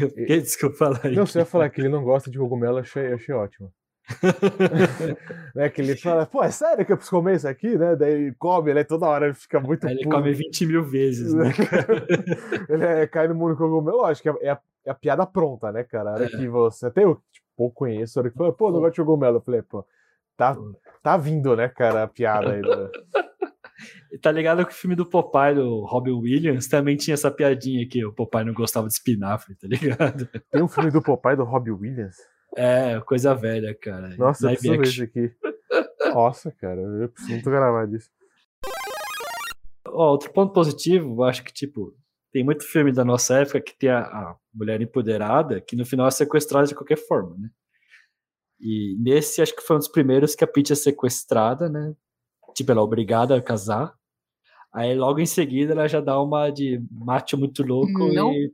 Eu 0.00 0.10
fiquei, 0.10 0.40
desculpa 0.40 0.76
falar. 0.76 1.00
Não, 1.12 1.26
você 1.26 1.38
ia 1.40 1.44
falar 1.44 1.70
que 1.70 1.80
ele 1.80 1.88
não 1.88 2.02
gosta 2.04 2.30
de 2.30 2.38
cogumelo, 2.38 2.78
eu 2.78 2.82
achei, 2.82 3.12
achei 3.12 3.34
ótimo. 3.34 3.72
né, 5.54 5.68
que 5.68 5.80
ele 5.80 5.96
fala, 5.96 6.26
pô, 6.26 6.42
é 6.42 6.50
sério 6.50 6.84
que 6.86 6.92
eu 6.92 6.96
preciso 6.96 7.16
comer 7.16 7.36
isso 7.36 7.48
aqui, 7.48 7.76
né? 7.76 7.96
Daí 7.96 8.12
ele 8.12 8.34
come, 8.38 8.72
né? 8.72 8.84
Toda 8.84 9.06
hora 9.06 9.26
ele 9.26 9.34
fica 9.34 9.58
muito 9.60 9.86
Aí 9.86 9.94
ele 9.94 10.04
puto. 10.04 10.14
come 10.16 10.32
20 10.32 10.66
mil 10.66 10.84
vezes, 10.84 11.34
né? 11.34 11.50
ele 12.68 12.84
é, 12.84 13.06
cai 13.06 13.26
no 13.28 13.34
mundo 13.34 13.54
do 13.54 13.56
cogumelo. 13.58 13.98
Lógico, 13.98 14.28
é, 14.28 14.46
é 14.46 14.50
a, 14.50 14.58
é 14.84 14.90
a 14.90 14.94
piada 14.94 15.26
pronta, 15.26 15.72
né, 15.72 15.82
cara? 15.84 16.10
A 16.10 16.12
hora 16.14 16.24
É. 16.24 16.28
que 16.28 16.48
você. 16.48 16.86
Até 16.86 17.02
eu, 17.04 17.20
tipo, 17.32 17.70
conheço, 17.72 18.18
a 18.18 18.22
hora 18.22 18.30
que 18.30 18.36
fala, 18.38 18.52
pô, 18.52 18.70
não 18.70 18.80
gosto 18.80 18.94
de 18.94 19.00
cogumelo. 19.00 19.38
Eu 19.38 19.42
falei, 19.42 19.62
pô, 19.62 19.84
tá, 20.36 20.56
tá 21.02 21.16
vindo, 21.16 21.56
né, 21.56 21.68
cara, 21.68 22.04
a 22.04 22.08
piada 22.08 22.52
aí. 22.52 22.60
E 22.60 22.62
Tá 24.20 24.30
ligado 24.30 24.64
que 24.64 24.72
o 24.72 24.76
filme 24.76 24.94
do 24.94 25.04
Popeye, 25.04 25.54
do 25.54 25.84
Robin 25.84 26.12
Williams, 26.12 26.68
também 26.68 26.96
tinha 26.96 27.14
essa 27.14 27.30
piadinha 27.30 27.86
que 27.88 28.04
o 28.04 28.12
Popeye 28.12 28.44
não 28.44 28.54
gostava 28.54 28.86
de 28.86 28.94
espinafre, 28.94 29.54
tá 29.56 29.66
ligado? 29.66 30.28
Tem 30.50 30.62
um 30.62 30.68
filme 30.68 30.90
do 30.90 31.02
Popeye 31.02 31.36
do 31.36 31.44
Robbie 31.44 31.72
Williams. 31.72 32.16
É, 32.56 33.00
coisa 33.00 33.34
velha, 33.34 33.74
cara. 33.74 34.16
Nossa, 34.16 34.46
eu 34.46 34.50
preciso 34.50 34.76
ver 34.76 34.86
isso 34.86 35.02
aqui. 35.02 35.32
Nossa, 36.12 36.50
cara, 36.52 36.80
eu 36.80 37.08
preciso 37.08 37.32
muito 37.32 37.50
gravar 37.50 37.86
disso. 37.86 38.10
Ó, 39.88 40.10
outro 40.10 40.32
ponto 40.32 40.52
positivo, 40.52 41.14
eu 41.14 41.24
acho 41.24 41.42
que, 41.42 41.52
tipo, 41.52 41.94
tem 42.32 42.44
muito 42.44 42.64
filme 42.64 42.92
da 42.92 43.04
nossa 43.04 43.38
época 43.38 43.60
que 43.60 43.76
tem 43.78 43.90
a, 43.90 44.00
a 44.00 44.36
mulher 44.52 44.80
empoderada 44.80 45.60
que 45.60 45.76
no 45.76 45.86
final 45.86 46.06
é 46.06 46.10
sequestrada 46.10 46.66
de 46.66 46.74
qualquer 46.74 46.98
forma, 46.98 47.36
né? 47.38 47.50
E 48.60 48.96
nesse, 48.98 49.42
acho 49.42 49.54
que 49.54 49.62
foi 49.62 49.76
um 49.76 49.78
dos 49.78 49.88
primeiros 49.88 50.34
que 50.34 50.44
a 50.44 50.46
Peach 50.46 50.72
é 50.72 50.76
sequestrada, 50.76 51.68
né? 51.68 51.94
Tipo, 52.54 52.72
ela 52.72 52.80
é 52.80 52.84
obrigada 52.84 53.36
a 53.36 53.42
casar. 53.42 53.94
Aí 54.76 54.94
logo 54.94 55.18
em 55.20 55.24
seguida 55.26 55.72
ela 55.72 55.88
já 55.88 56.02
dá 56.02 56.20
uma 56.20 56.50
de 56.50 56.78
macho 56.90 57.38
muito 57.38 57.62
louco 57.62 57.88
e, 58.34 58.52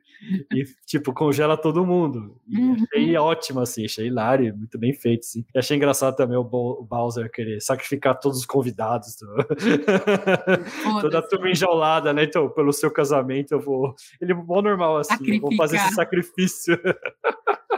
e, 0.54 0.64
tipo, 0.86 1.12
congela 1.12 1.56
todo 1.56 1.84
mundo. 1.84 2.36
E 2.48 2.56
Uhum. 2.60 2.76
achei 2.92 3.16
ótimo, 3.16 3.58
assim, 3.58 3.84
achei 3.84 4.06
hilário, 4.06 4.56
muito 4.56 4.78
bem 4.78 4.92
feito, 4.92 5.22
assim. 5.24 5.44
E 5.52 5.58
achei 5.58 5.76
engraçado 5.76 6.14
também 6.14 6.36
o, 6.36 6.42
o 6.42 6.84
Bowser 6.84 7.28
querer 7.28 7.60
sacrificar 7.60 8.20
todos 8.20 8.38
os 8.38 8.46
convidados. 8.46 9.16
do- 9.16 9.34
Toda 11.00 11.18
a 11.18 11.22
turma 11.22 11.50
enjaulada, 11.50 12.12
né? 12.12 12.22
Então, 12.22 12.48
pelo 12.50 12.72
seu 12.72 12.90
casamento, 12.92 13.50
eu 13.50 13.60
vou. 13.60 13.92
Ele 14.20 14.30
é 14.30 14.34
mó 14.36 14.62
normal, 14.62 14.98
assim, 14.98 15.40
vou 15.40 15.52
fazer 15.56 15.76
esse 15.76 15.94
sacrifício. 15.96 16.78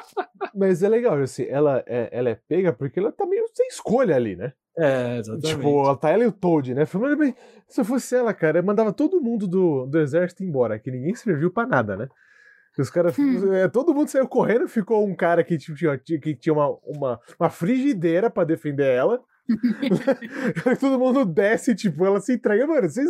Mas 0.54 0.82
é 0.82 0.88
legal, 0.88 1.20
assim, 1.20 1.44
ela 1.48 1.82
é, 1.86 2.08
ela 2.12 2.30
é 2.30 2.34
pega 2.34 2.72
porque 2.72 2.98
ela 2.98 3.12
tá 3.12 3.26
meio 3.26 3.46
sem 3.52 3.68
escolha 3.68 4.16
ali, 4.16 4.36
né? 4.36 4.52
É, 4.76 5.18
exatamente. 5.18 5.46
Tipo, 5.48 5.84
ela 5.84 5.96
tá 5.96 6.10
ela 6.10 6.24
e 6.24 6.26
o 6.26 6.32
Toad, 6.32 6.74
né? 6.74 6.84
Falei, 6.84 7.34
se 7.68 7.80
eu 7.80 7.84
fosse 7.84 8.16
ela, 8.16 8.34
cara, 8.34 8.58
eu 8.58 8.64
mandava 8.64 8.92
todo 8.92 9.20
mundo 9.20 9.46
do, 9.46 9.86
do 9.86 10.00
exército 10.00 10.42
embora, 10.42 10.78
que 10.78 10.90
ninguém 10.90 11.14
serviu 11.14 11.50
pra 11.50 11.66
nada, 11.66 11.96
né? 11.96 12.08
Os 12.78 12.90
caras. 12.90 13.16
Hum. 13.18 13.52
é, 13.52 13.68
todo 13.68 13.94
mundo 13.94 14.08
saiu 14.08 14.26
correndo, 14.26 14.68
ficou 14.68 15.06
um 15.06 15.14
cara 15.14 15.44
que 15.44 15.56
tipo, 15.56 15.76
tinha, 15.76 15.96
que 15.96 16.34
tinha 16.34 16.52
uma, 16.52 16.76
uma, 16.82 17.20
uma 17.38 17.48
frigideira 17.48 18.28
pra 18.28 18.42
defender 18.42 18.86
ela. 18.86 19.20
todo 20.80 20.98
mundo 20.98 21.24
desce, 21.24 21.74
tipo, 21.74 22.04
ela 22.04 22.20
se 22.20 22.34
entrega, 22.34 22.66
mano, 22.66 22.88
vocês. 22.88 23.08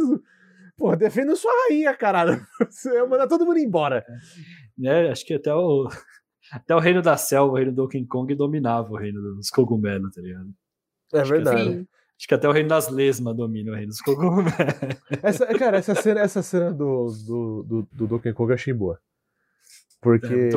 Porra, 0.76 0.96
defenda 0.96 1.36
sua 1.36 1.52
rainha, 1.68 1.94
caralho. 1.94 2.44
Você 2.68 2.92
ia 2.92 3.06
mandar 3.06 3.28
todo 3.28 3.46
mundo 3.46 3.58
embora. 3.58 4.04
né? 4.76 5.08
Acho 5.08 5.24
que 5.24 5.34
até 5.34 5.54
o. 5.54 5.88
Até 6.54 6.74
o 6.74 6.78
reino 6.78 7.02
da 7.02 7.16
selva, 7.16 7.52
o 7.52 7.56
reino 7.56 7.72
do 7.72 7.82
Donkey 7.82 8.04
Kong, 8.06 8.32
dominava 8.34 8.92
o 8.92 8.96
reino 8.96 9.20
dos 9.34 9.50
cogumelos, 9.50 10.14
tá 10.14 10.20
ligado? 10.20 10.48
É 11.12 11.20
Acho 11.20 11.32
verdade. 11.32 11.88
Acho 12.16 12.28
que 12.28 12.34
até 12.34 12.48
o 12.48 12.52
reino 12.52 12.68
das 12.68 12.88
lesmas 12.88 13.36
domina 13.36 13.72
o 13.72 13.74
reino 13.74 13.88
dos 13.88 14.00
cogumelos. 14.00 14.52
Essa, 15.22 15.46
cara, 15.58 15.78
essa 15.78 15.94
cena, 15.96 16.20
essa 16.20 16.42
cena 16.42 16.72
do, 16.72 17.06
do, 17.26 17.62
do, 17.64 17.88
do 17.90 18.06
Donkey 18.06 18.32
Kong 18.32 18.50
eu 18.50 18.54
achei 18.54 18.72
boa. 18.72 19.00
Porque 20.00 20.50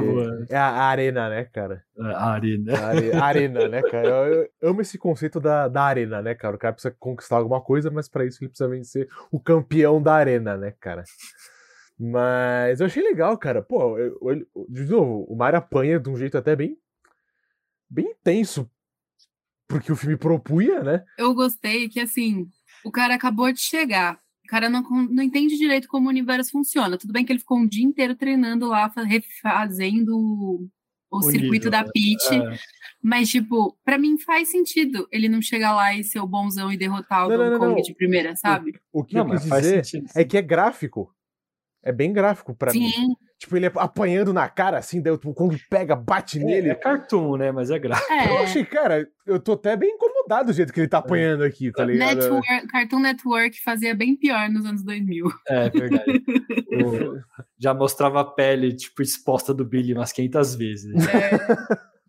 É 0.49 0.53
é 0.53 0.57
a, 0.57 0.83
arena, 0.83 1.29
né, 1.29 1.45
cara? 1.45 1.81
A 1.97 2.31
arena. 2.31 2.73
A 2.77 2.87
are- 2.89 3.11
arena, 3.13 3.67
né, 3.69 3.81
cara? 3.81 4.07
Eu, 4.07 4.49
eu 4.61 4.69
amo 4.69 4.81
esse 4.81 4.97
conceito 4.97 5.39
da, 5.39 5.69
da 5.69 5.83
arena, 5.83 6.21
né, 6.21 6.35
cara? 6.35 6.57
O 6.57 6.59
cara 6.59 6.73
precisa 6.73 6.93
conquistar 6.99 7.37
alguma 7.37 7.61
coisa, 7.61 7.89
mas 7.89 8.09
pra 8.09 8.25
isso 8.25 8.43
ele 8.43 8.49
precisa 8.49 8.69
vencer 8.69 9.07
o 9.31 9.39
campeão 9.39 10.01
da 10.01 10.13
arena, 10.15 10.57
né, 10.57 10.73
cara? 10.79 11.05
Mas 11.99 12.79
eu 12.79 12.85
achei 12.85 13.01
legal, 13.03 13.37
cara. 13.37 13.61
Pô, 13.61 13.97
eu- 13.97 14.17
eu- 14.21 14.65
de 14.69 14.83
novo, 14.85 15.25
o 15.27 15.35
Mario 15.35 15.57
apanha 15.59 15.99
de 15.99 16.09
um 16.09 16.17
jeito 16.17 16.37
até 16.37 16.55
bem. 16.55 16.77
bem 17.89 18.05
intenso. 18.11 18.69
Porque 19.67 19.91
o 19.91 19.95
filme 19.95 20.15
propunha, 20.17 20.83
né? 20.83 21.03
Eu 21.17 21.33
gostei 21.33 21.89
que, 21.89 21.99
assim, 21.99 22.49
o 22.85 22.91
cara 22.91 23.15
acabou 23.15 23.51
de 23.51 23.59
chegar. 23.61 24.19
O 24.45 24.47
cara 24.47 24.69
não, 24.69 24.81
não 24.81 25.23
entende 25.23 25.57
direito 25.57 25.87
como 25.87 26.07
o 26.07 26.09
universo 26.09 26.51
funciona. 26.51 26.97
Tudo 26.97 27.11
bem 27.13 27.25
que 27.25 27.31
ele 27.31 27.39
ficou 27.39 27.57
um 27.57 27.67
dia 27.67 27.83
inteiro 27.83 28.15
treinando 28.15 28.67
lá, 28.67 28.89
fa- 28.89 29.03
refazendo 29.03 30.17
o, 30.17 30.69
O 31.09 31.21
circuito 31.23 31.65
nível, 31.65 31.71
da 31.71 31.83
Peach. 31.83 32.33
É. 32.33 32.57
Mas, 33.01 33.29
tipo, 33.29 33.77
pra 33.83 33.97
mim 33.97 34.17
faz 34.17 34.49
sentido 34.51 35.07
ele 35.11 35.27
não 35.29 35.41
chegar 35.41 35.73
lá 35.75 35.93
e 35.95 36.03
ser 36.03 36.19
o 36.19 36.27
bonzão 36.27 36.71
e 36.71 36.77
derrotar 36.77 37.25
o 37.25 37.29
Não, 37.29 37.37
não, 37.37 37.43
Donkey 37.45 37.51
não, 37.53 37.59
Kong 37.59 37.75
não. 37.75 37.81
de 37.81 37.93
primeira, 37.95 38.35
sabe? 38.35 38.73
O 38.91 39.03
que 39.03 39.15
Não, 39.15 39.25
eu 39.27 39.31
quis 39.39 39.47
faz 39.47 39.63
dizer 39.63 39.85
sentido. 39.85 40.09
é 40.15 40.23
que 40.23 40.37
é 40.37 40.41
gráfico. 40.41 41.13
É 41.87 41.91
bem 41.93 42.11
gráfico 42.11 42.53
pra 42.53 42.73
mim. 42.73 42.89
Sim. 42.89 43.15
Tipo, 43.39 43.55
ele 43.55 43.67
apanhando 43.75 44.33
na 44.33 44.49
cara, 44.49 44.77
assim, 44.79 44.99
daí 45.01 45.13
o 45.13 45.19
Kong 45.33 45.57
pega, 45.69 45.95
bate 45.95 46.39
nele. 46.39 46.69
É, 46.69 46.71
é 46.71 46.75
cartoon, 46.75 47.37
né? 47.37 47.51
Mas 47.51 47.69
é 47.69 47.77
gráfico. 47.79 48.11
Eu 48.11 48.17
É. 48.39 48.43
achei, 48.43 48.65
cara, 48.65 49.07
eu 49.25 49.39
tô 49.39 49.53
até 49.53 49.77
bem 49.77 49.91
incomodado 49.91 50.47
do 50.47 50.53
jeito 50.53 50.73
que 50.73 50.79
ele 50.81 50.87
tá 50.87 50.97
apanhando 50.97 51.43
aqui, 51.43 51.71
tá 51.71 51.85
ligado? 51.85 52.15
Network, 52.17 52.67
Cartoon 52.67 52.99
Network 52.99 53.61
fazia 53.63 53.93
bem 53.95 54.15
pior 54.15 54.49
nos 54.49 54.65
anos 54.65 54.83
2000. 54.83 55.25
É 55.47 55.69
verdade. 55.69 56.23
O- 56.77 57.17
já 57.57 57.73
mostrava 57.73 58.19
a 58.21 58.23
pele, 58.25 58.71
tipo, 58.75 59.01
exposta 59.01 59.51
do 59.53 59.65
Billy 59.65 59.93
umas 59.93 60.11
500 60.11 60.53
vezes. 60.55 60.93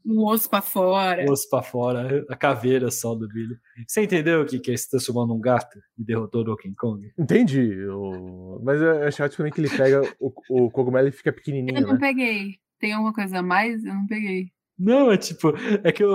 O 0.04 0.26
osso 0.30 0.48
pra 0.48 0.60
fora. 0.62 1.24
O 1.28 1.32
osso 1.32 1.48
pra 1.50 1.62
fora, 1.62 2.24
a 2.28 2.36
caveira 2.36 2.90
só 2.90 3.14
do 3.14 3.28
Billy. 3.28 3.56
Você 3.86 4.02
entendeu 4.02 4.42
o 4.42 4.46
que 4.46 4.58
que 4.58 4.70
é 4.72 4.76
se 4.76 4.90
transformando 4.90 5.34
num 5.34 5.40
gato 5.40 5.78
e 5.98 6.04
derrotou 6.04 6.40
o 6.42 6.44
Donkey 6.44 6.74
Kong? 6.74 7.12
Entendi. 7.18 7.72
eu- 7.74 8.60
Mas 8.62 8.80
eu 8.80 9.02
achei 9.06 9.24
ótimo 9.24 9.36
também 9.38 9.52
que 9.52 9.60
ele 9.60 9.70
pega 9.70 10.02
o, 10.20 10.32
o 10.50 10.70
cogumelo 10.70 11.08
e 11.08 11.12
fica 11.12 11.30
Eu 11.30 11.34
pequenininho, 11.34 11.80
não 11.80 11.92
né? 11.94 11.98
peguei. 12.00 12.56
Tem 12.80 12.92
alguma 12.92 13.12
coisa 13.12 13.38
a 13.38 13.42
mais? 13.42 13.84
Eu 13.84 13.94
não 13.94 14.06
peguei. 14.06 14.50
Não, 14.78 15.10
é 15.10 15.16
tipo, 15.16 15.52
é 15.82 15.90
que 15.90 16.04
eu, 16.04 16.10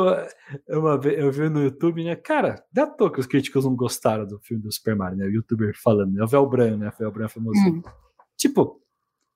eu, 0.69 0.79
uma 0.79 0.97
vez, 0.97 1.19
eu 1.19 1.29
vi 1.31 1.49
no 1.49 1.61
YouTube, 1.63 2.01
né? 2.03 2.15
Cara, 2.15 2.63
da 2.71 2.87
toa 2.87 3.11
que 3.11 3.19
os 3.19 3.25
críticos 3.27 3.65
não 3.65 3.75
gostaram 3.75 4.25
do 4.25 4.39
filme 4.39 4.63
do 4.63 4.71
Super 4.71 4.95
Mario, 4.95 5.17
né? 5.17 5.25
O 5.25 5.29
youtuber 5.31 5.73
falando, 5.83 6.13
né? 6.13 6.23
O 6.23 6.27
Velbran, 6.27 6.77
né? 6.77 6.87
O 6.89 6.97
Velbran 6.97 7.25
é 7.25 7.29
famoso. 7.29 7.59
Hum. 7.59 7.81
Tipo, 8.37 8.79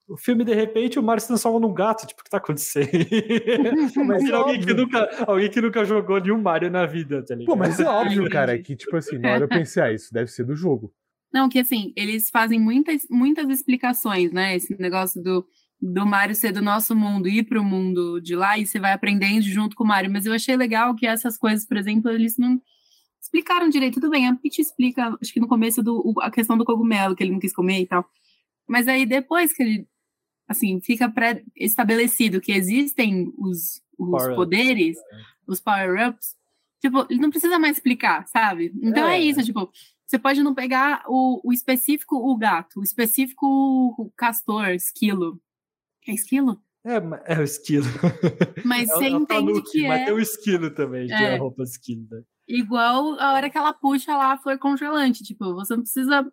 o 0.07 0.15
filme, 0.15 0.45
de 0.45 0.53
repente, 0.53 0.97
o 0.97 1.03
Mario 1.03 1.21
se 1.21 1.27
transforma 1.27 1.59
num 1.59 1.73
gato. 1.73 2.07
Tipo, 2.07 2.21
o 2.21 2.23
que 2.23 2.29
tá 2.29 2.37
acontecendo? 2.37 2.87
mas 4.05 4.23
é 4.23 4.31
alguém, 4.31 4.61
que 4.61 4.73
nunca, 4.73 5.25
alguém 5.27 5.49
que 5.49 5.61
nunca 5.61 5.83
jogou 5.83 6.21
nenhum 6.21 6.41
Mario 6.41 6.71
na 6.71 6.85
vida, 6.85 7.23
tá 7.25 7.35
ligado? 7.35 7.53
Pô, 7.53 7.55
mas 7.55 7.79
é 7.79 7.85
óbvio, 7.85 8.29
cara, 8.29 8.57
que, 8.57 8.75
tipo 8.75 8.95
assim, 8.95 9.17
na 9.17 9.33
hora 9.33 9.43
eu 9.43 9.49
pensei, 9.49 9.83
ah, 9.83 9.91
isso 9.91 10.13
deve 10.13 10.31
ser 10.31 10.45
do 10.45 10.55
jogo. 10.55 10.93
Não, 11.33 11.49
que 11.49 11.59
assim, 11.59 11.91
eles 11.95 12.29
fazem 12.29 12.59
muitas, 12.59 13.05
muitas 13.09 13.49
explicações, 13.49 14.31
né? 14.31 14.55
Esse 14.55 14.79
negócio 14.79 15.21
do, 15.21 15.45
do 15.81 16.05
Mario 16.05 16.35
ser 16.35 16.53
do 16.53 16.61
nosso 16.61 16.95
mundo, 16.95 17.27
ir 17.27 17.43
pro 17.43 17.63
mundo 17.63 18.21
de 18.21 18.33
lá 18.33 18.57
e 18.57 18.65
você 18.65 18.79
vai 18.79 18.93
aprendendo 18.93 19.41
junto 19.41 19.75
com 19.75 19.83
o 19.83 19.87
Mario. 19.87 20.09
Mas 20.09 20.25
eu 20.25 20.33
achei 20.33 20.55
legal 20.55 20.95
que 20.95 21.05
essas 21.05 21.37
coisas, 21.37 21.65
por 21.65 21.75
exemplo, 21.75 22.09
eles 22.09 22.37
não 22.37 22.61
explicaram 23.21 23.67
direito. 23.67 23.95
Tudo 23.95 24.09
bem, 24.09 24.27
a 24.27 24.35
Peach 24.35 24.61
explica, 24.61 25.17
acho 25.21 25.33
que 25.33 25.39
no 25.41 25.49
começo, 25.49 25.83
do, 25.83 26.13
a 26.21 26.31
questão 26.31 26.57
do 26.57 26.63
cogumelo, 26.63 27.13
que 27.13 27.23
ele 27.23 27.33
não 27.33 27.39
quis 27.39 27.53
comer 27.53 27.81
e 27.81 27.85
tal. 27.85 28.05
Mas 28.67 28.87
aí 28.87 29.05
depois 29.05 29.53
que 29.53 29.63
ele, 29.63 29.87
assim, 30.47 30.79
fica 30.81 31.09
pré-estabelecido 31.09 32.39
que 32.41 32.51
existem 32.51 33.33
os, 33.37 33.81
os 33.97 34.27
poderes, 34.35 34.97
os 35.45 35.59
power-ups, 35.59 36.35
tipo, 36.81 37.05
ele 37.09 37.19
não 37.19 37.29
precisa 37.29 37.59
mais 37.59 37.77
explicar, 37.77 38.27
sabe? 38.27 38.71
Então 38.81 39.07
é, 39.07 39.17
É. 39.17 39.21
isso, 39.21 39.43
tipo, 39.43 39.69
você 40.05 40.17
pode 40.17 40.41
não 40.41 40.53
pegar 40.55 41.03
o, 41.07 41.41
o 41.43 41.51
específico, 41.53 42.15
o 42.15 42.35
gato, 42.37 42.79
o 42.79 42.83
específico, 42.83 43.45
o 43.45 44.11
castor, 44.15 44.69
esquilo. 44.69 45.39
É 46.07 46.13
esquilo? 46.13 46.61
É, 46.85 47.33
é 47.35 47.39
o 47.39 47.43
esquilo. 47.43 47.83
Mas 48.63 48.89
É 48.89 48.93
você 48.93 49.05
é 49.05 49.09
entende 49.09 49.61
que 49.63 49.87
Mas 49.87 50.01
é 50.01 50.05
tem 50.05 50.13
o 50.13 50.19
esquilo 50.19 50.71
também, 50.71 51.07
que 51.07 51.13
é 51.13 51.33
É. 51.33 51.35
a 51.35 51.39
roupa 51.39 51.63
de 51.63 51.69
esquilo. 51.71 52.07
Né? 52.09 52.21
igual 52.49 53.19
a 53.19 53.33
hora 53.33 53.49
que 53.49 53.57
ela 53.57 53.73
puxa 53.73 54.15
lá 54.15 54.31
a 54.31 54.37
flor 54.37 54.57
congelante. 54.57 55.21
Tipo, 55.21 55.53
você 55.53 55.75
não 55.75 55.81
precisa 55.83 56.25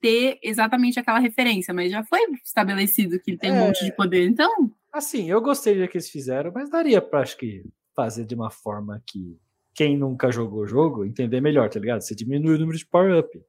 ter 0.00 0.38
exatamente 0.42 0.98
aquela 0.98 1.18
referência, 1.18 1.72
mas 1.74 1.90
já 1.90 2.02
foi 2.04 2.20
estabelecido 2.44 3.18
que 3.20 3.32
ele 3.32 3.38
tem 3.38 3.50
É. 3.50 3.52
um 3.54 3.66
monte 3.66 3.84
de 3.84 3.94
poder. 3.94 4.26
Então, 4.26 4.70
Assim, 4.92 5.30
eu 5.30 5.40
gostei 5.40 5.80
do 5.80 5.88
que 5.88 5.96
eles 5.96 6.10
fizeram, 6.10 6.52
mas 6.54 6.68
daria 6.68 7.00
pra, 7.00 7.20
acho 7.20 7.38
que, 7.38 7.64
fazer 7.96 8.26
de 8.26 8.34
uma 8.34 8.50
forma 8.50 9.02
que 9.06 9.38
quem 9.74 9.96
nunca 9.96 10.30
jogou 10.30 10.60
o 10.60 10.66
jogo 10.66 11.02
entender 11.04 11.40
melhor, 11.40 11.70
tá 11.70 11.80
ligado? 11.80 12.02
Você 12.02 12.14
diminui 12.14 12.56
o 12.56 12.58
número 12.58 12.76
de 12.76 12.84
power-up. 12.86 13.42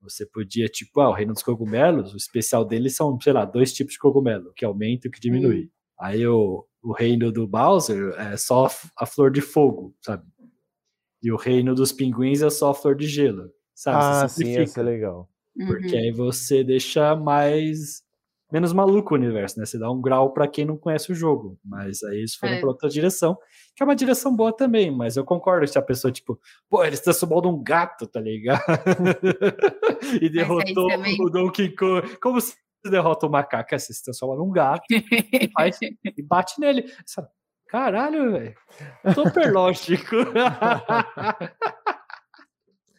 Você 0.00 0.24
podia, 0.24 0.66
tipo, 0.66 1.00
ah, 1.00 1.10
o 1.10 1.12
Reino 1.12 1.34
dos 1.34 1.42
Cogumelos, 1.42 2.14
o 2.14 2.16
especial 2.16 2.64
deles 2.64 2.96
são, 2.96 3.20
sei 3.20 3.34
lá, 3.34 3.44
dois 3.44 3.72
tipos 3.72 3.92
de 3.94 3.98
cogumelo, 3.98 4.52
que 4.54 4.64
aumenta 4.64 5.08
e 5.08 5.10
que 5.10 5.20
diminui. 5.20 5.70
Aí 5.98 6.26
o, 6.26 6.66
o 6.82 6.92
reino 6.92 7.30
do 7.32 7.46
Bowser 7.46 8.14
é 8.18 8.36
só 8.36 8.68
a 8.98 9.04
flor 9.06 9.30
de 9.30 9.40
fogo, 9.42 9.94
sabe? 10.00 10.24
E 11.22 11.32
o 11.32 11.36
reino 11.36 11.74
dos 11.74 11.92
pinguins 11.92 12.40
é 12.42 12.48
só 12.50 12.70
a 12.70 12.74
flor 12.74 12.94
de 12.96 13.06
gelo, 13.06 13.50
sabe? 13.74 13.98
Ah, 14.24 14.28
sim, 14.28 14.56
essa 14.56 14.80
é 14.80 14.82
legal. 14.82 15.28
Porque 15.66 15.94
uhum. 15.96 16.02
aí 16.02 16.10
você 16.12 16.62
deixa 16.64 17.14
mais. 17.16 18.02
menos 18.52 18.72
maluco 18.72 19.14
o 19.14 19.16
universo, 19.16 19.58
né? 19.58 19.66
Você 19.66 19.78
dá 19.78 19.90
um 19.90 20.00
grau 20.00 20.32
pra 20.32 20.46
quem 20.46 20.64
não 20.64 20.76
conhece 20.76 21.10
o 21.10 21.14
jogo. 21.14 21.58
Mas 21.64 22.02
aí 22.04 22.18
eles 22.18 22.34
foram 22.34 22.54
É. 22.54 22.60
pra 22.60 22.68
outra 22.68 22.88
direção, 22.88 23.36
que 23.74 23.82
é 23.82 23.84
uma 23.86 23.96
direção 23.96 24.34
boa 24.36 24.54
também. 24.54 24.90
Mas 24.90 25.16
eu 25.16 25.24
concordo 25.24 25.66
se 25.66 25.78
a 25.78 25.82
pessoa, 25.82 26.12
tipo, 26.12 26.38
pô, 26.70 26.84
eles 26.84 27.00
transformou 27.00 27.42
num 27.42 27.62
gato, 27.62 28.06
tá 28.06 28.20
ligado? 28.20 28.60
e 30.22 30.28
derrotou 30.28 30.88
também- 30.88 31.16
o 31.20 31.28
Donkey 31.30 31.74
Kong. 31.74 32.16
Como 32.20 32.40
se 32.40 32.54
derrota 32.88 33.26
o 33.26 33.30
macaco? 33.30 33.74
É, 33.74 33.78
Você 33.78 33.92
se 33.92 34.04
transforma 34.04 34.36
num 34.36 34.50
gato 34.52 34.84
e, 34.90 35.50
faz- 35.52 35.78
e 35.82 36.22
bate 36.22 36.60
nele. 36.60 36.84
Caralho, 37.68 38.30
velho. 38.30 38.54
Super 39.12 39.52
lógico. 39.52 40.14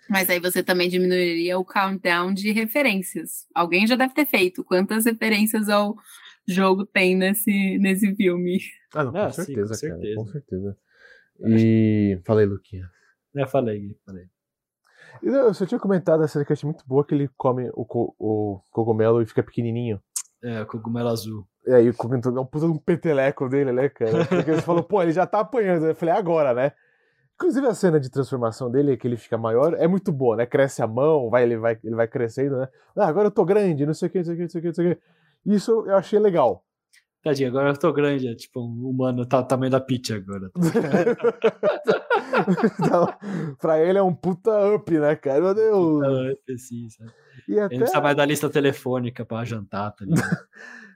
Mas 0.09 0.29
aí 0.29 0.39
você 0.39 0.63
também 0.63 0.89
diminuiria 0.89 1.57
o 1.59 1.65
countdown 1.65 2.33
de 2.33 2.51
referências. 2.51 3.45
Alguém 3.53 3.85
já 3.87 3.95
deve 3.95 4.13
ter 4.13 4.25
feito. 4.25 4.63
Quantas 4.63 5.05
referências 5.05 5.67
ao 5.69 5.95
jogo 6.47 6.85
tem 6.85 7.15
nesse, 7.15 7.77
nesse 7.77 8.15
filme? 8.15 8.59
Ah, 8.93 9.03
não, 9.03 9.11
com 9.11 9.17
Ah, 9.17 9.29
sim, 9.31 9.41
com 9.41 9.45
certeza, 9.45 9.67
cara, 9.87 9.93
certeza. 10.01 10.15
com 10.15 10.27
certeza. 10.27 10.77
E 11.45 12.19
falei, 12.25 12.45
Luquinha. 12.45 12.89
né, 13.33 13.45
falei, 13.45 13.79
Gui, 13.79 13.97
falei. 14.05 14.25
Eu 15.21 15.53
só 15.53 15.65
tinha 15.65 15.79
comentado 15.79 16.23
essa 16.23 16.43
que 16.43 16.51
eu 16.51 16.53
achei 16.53 16.67
muito 16.67 16.85
boa 16.87 17.05
que 17.05 17.13
ele 17.13 17.29
come 17.37 17.69
o, 17.73 17.85
co- 17.85 18.15
o 18.19 18.61
cogumelo 18.71 19.21
e 19.21 19.25
fica 19.25 19.43
pequenininho. 19.43 20.01
É, 20.43 20.63
cogumelo 20.65 21.09
azul. 21.09 21.47
E 21.65 21.71
aí 21.73 21.91
comentou, 21.93 22.35
é 22.35 22.39
um 22.39 22.45
puta 22.45 22.65
de 22.65 22.71
um 22.71 22.77
peteleco 22.77 23.49
dele, 23.49 23.71
né, 23.71 23.89
cara? 23.89 24.25
Porque 24.25 24.51
ele 24.51 24.61
falou, 24.61 24.83
pô, 24.83 25.01
ele 25.01 25.11
já 25.11 25.25
tá 25.25 25.39
apanhando. 25.39 25.85
Eu 25.87 25.95
falei, 25.95 26.13
agora, 26.15 26.53
né? 26.53 26.71
Inclusive 27.39 27.67
a 27.67 27.73
cena 27.75 27.99
de 27.99 28.09
transformação 28.09 28.69
dele, 28.69 28.97
que 28.97 29.07
ele 29.07 29.15
fica 29.15 29.37
maior, 29.37 29.75
é 29.75 29.87
muito 29.87 30.11
boa, 30.11 30.35
né? 30.35 30.45
Cresce 30.47 30.81
a 30.81 30.87
mão, 30.87 31.29
vai, 31.29 31.43
ele, 31.43 31.55
vai, 31.55 31.77
ele 31.83 31.95
vai 31.95 32.07
crescendo, 32.07 32.57
né? 32.57 32.67
Ah, 32.95 33.05
agora 33.07 33.27
eu 33.27 33.31
tô 33.31 33.45
grande, 33.45 33.85
não 33.85 33.93
sei 33.93 34.07
o 34.07 34.11
que, 34.11 34.17
não 34.17 34.25
sei 34.25 34.33
o 34.33 34.37
que, 34.37 34.41
não 34.43 34.49
sei 34.49 34.59
o 34.59 34.61
que, 34.61 34.67
não 34.67 34.73
sei 34.73 34.91
o 34.91 34.95
que. 34.95 35.01
Isso 35.55 35.71
eu 35.85 35.95
achei 35.95 36.17
legal. 36.17 36.63
Tadinho, 37.23 37.49
agora 37.49 37.69
eu 37.69 37.77
tô 37.77 37.93
grande, 37.93 38.27
é 38.27 38.33
tipo 38.35 38.59
um 38.61 38.89
humano, 38.89 39.23
tá 39.25 39.43
tamanho 39.43 39.71
da 39.71 39.79
pizza 39.79 40.15
agora. 40.15 40.49
então, 42.79 43.07
pra 43.59 43.79
ele 43.79 43.99
é 43.99 44.03
um 44.03 44.13
puta 44.15 44.73
up, 44.75 44.91
né, 44.97 45.15
cara? 45.15 45.41
Meu 45.41 45.53
Deus. 45.53 45.97
Então, 45.97 46.29
é 46.29 46.35
preciso. 46.45 47.03
né? 47.03 47.11
E 47.47 47.51
Ele 47.51 47.59
não 47.59 47.65
até, 47.65 47.77
precisa 47.77 48.01
mais 48.01 48.17
da 48.17 48.25
lista 48.25 48.49
telefônica 48.49 49.23
pra 49.25 49.43
jantar, 49.45 49.91
tá 49.91 50.05
ligado? 50.05 50.21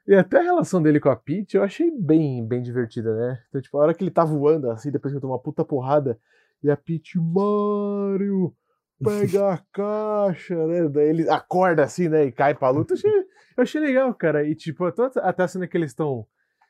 e 0.08 0.16
até 0.16 0.40
a 0.40 0.44
relação 0.44 0.82
dele 0.82 1.00
com 1.00 1.10
a 1.10 1.16
Peach 1.16 1.56
eu 1.56 1.64
achei 1.64 1.92
bem, 1.92 2.46
bem 2.46 2.62
divertida, 2.62 3.16
né? 3.16 3.42
Então, 3.50 3.62
tipo, 3.62 3.78
a 3.78 3.82
hora 3.82 3.94
que 3.94 4.04
ele 4.04 4.12
tá 4.12 4.24
voando 4.24 4.70
assim, 4.70 4.92
depois 4.92 5.12
que 5.14 5.18
eu 5.18 5.22
tomo 5.22 5.34
uma 5.34 5.40
puta 5.40 5.64
porrada, 5.64 6.20
e 6.64 6.70
a 6.70 6.78
Peach, 6.78 7.18
Mario, 7.18 8.54
pega 9.04 9.54
a 9.54 9.58
caixa, 9.72 10.68
né? 10.68 10.88
Daí 10.88 11.10
ele 11.10 11.30
acorda 11.30 11.84
assim, 11.84 12.08
né? 12.08 12.26
E 12.26 12.32
cai 12.32 12.54
pra 12.54 12.70
luta. 12.70 12.94
Eu 12.94 12.98
achei, 12.98 13.12
eu 13.12 13.64
achei 13.64 13.82
legal, 13.82 14.14
cara. 14.14 14.48
E 14.48 14.56
tipo, 14.56 14.86
até 14.86 15.44
a 15.44 15.48
cena 15.48 15.68
que 15.68 15.78
eles 15.78 15.92
estão 15.92 16.26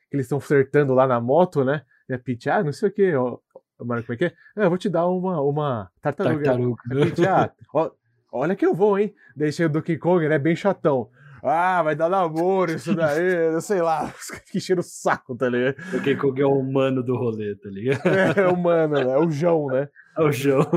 que 0.09 0.17
eles 0.17 0.25
estão 0.25 0.41
flertando 0.41 0.93
lá 0.93 1.07
na 1.07 1.21
moto, 1.21 1.63
né? 1.63 1.83
E 2.09 2.13
a 2.13 2.19
Peach, 2.19 2.49
ah, 2.49 2.61
não 2.61 2.73
sei 2.73 2.89
o 2.89 2.91
que, 2.91 3.15
ó. 3.15 3.37
Mano, 3.79 4.03
como 4.03 4.13
é 4.13 4.17
que 4.17 4.25
é? 4.25 4.33
Ah, 4.55 4.63
eu 4.63 4.69
vou 4.69 4.77
te 4.77 4.89
dar 4.89 5.07
uma, 5.07 5.41
uma 5.41 5.89
tartaruga. 6.01 6.43
Tartaruga. 6.43 6.81
A 6.85 6.89
Peach, 6.89 7.25
ah, 7.25 7.51
ó, 7.73 7.91
olha 8.31 8.55
que 8.55 8.65
eu 8.65 8.73
vou, 8.73 8.99
hein? 8.99 9.15
Daí 9.35 9.51
chega 9.53 9.69
o 9.69 9.73
Donkey 9.73 9.97
Kong, 9.97 10.27
né? 10.27 10.37
Bem 10.37 10.55
chatão. 10.55 11.09
Ah, 11.43 11.81
vai 11.81 11.95
dar 11.95 12.09
namoro 12.09 12.71
isso 12.71 12.93
daí, 12.95 13.53
eu 13.53 13.61
sei 13.61 13.81
lá. 13.81 14.13
Que 14.51 14.57
encheram 14.59 14.81
o 14.81 14.83
saco, 14.83 15.35
tá 15.35 15.49
ligado? 15.49 15.75
Porque 15.91 16.15
Kong 16.15 16.39
é 16.41 16.45
o 16.45 16.59
humano 16.59 17.01
do 17.03 17.15
rolê, 17.15 17.55
tá 17.55 17.69
ligado? 17.69 18.05
É 18.39 18.47
o 18.47 18.57
mano, 18.57 18.95
né? 18.95 19.13
É 19.13 19.17
o 19.17 19.29
João, 19.29 19.67
né? 19.67 19.87
É 20.17 20.21
o 20.21 20.31
João. 20.31 20.69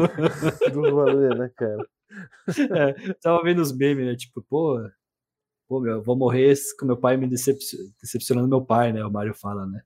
Do 0.72 0.90
rolê, 0.90 1.28
né, 1.36 1.50
cara? 1.56 1.86
É, 2.70 3.12
tava 3.22 3.42
vendo 3.42 3.60
os 3.60 3.76
memes, 3.76 4.06
né? 4.06 4.14
Tipo, 4.14 4.42
pô, 4.48 4.78
pô, 5.68 5.80
meu, 5.80 5.94
eu 5.94 6.02
vou 6.02 6.16
morrer 6.16 6.54
com 6.78 6.86
meu 6.86 6.96
pai 6.96 7.16
me 7.16 7.26
decep- 7.28 7.58
decepcionando 8.00 8.48
meu 8.48 8.64
pai, 8.64 8.92
né? 8.92 9.04
O 9.04 9.10
Mario 9.10 9.34
fala, 9.34 9.66
né? 9.66 9.80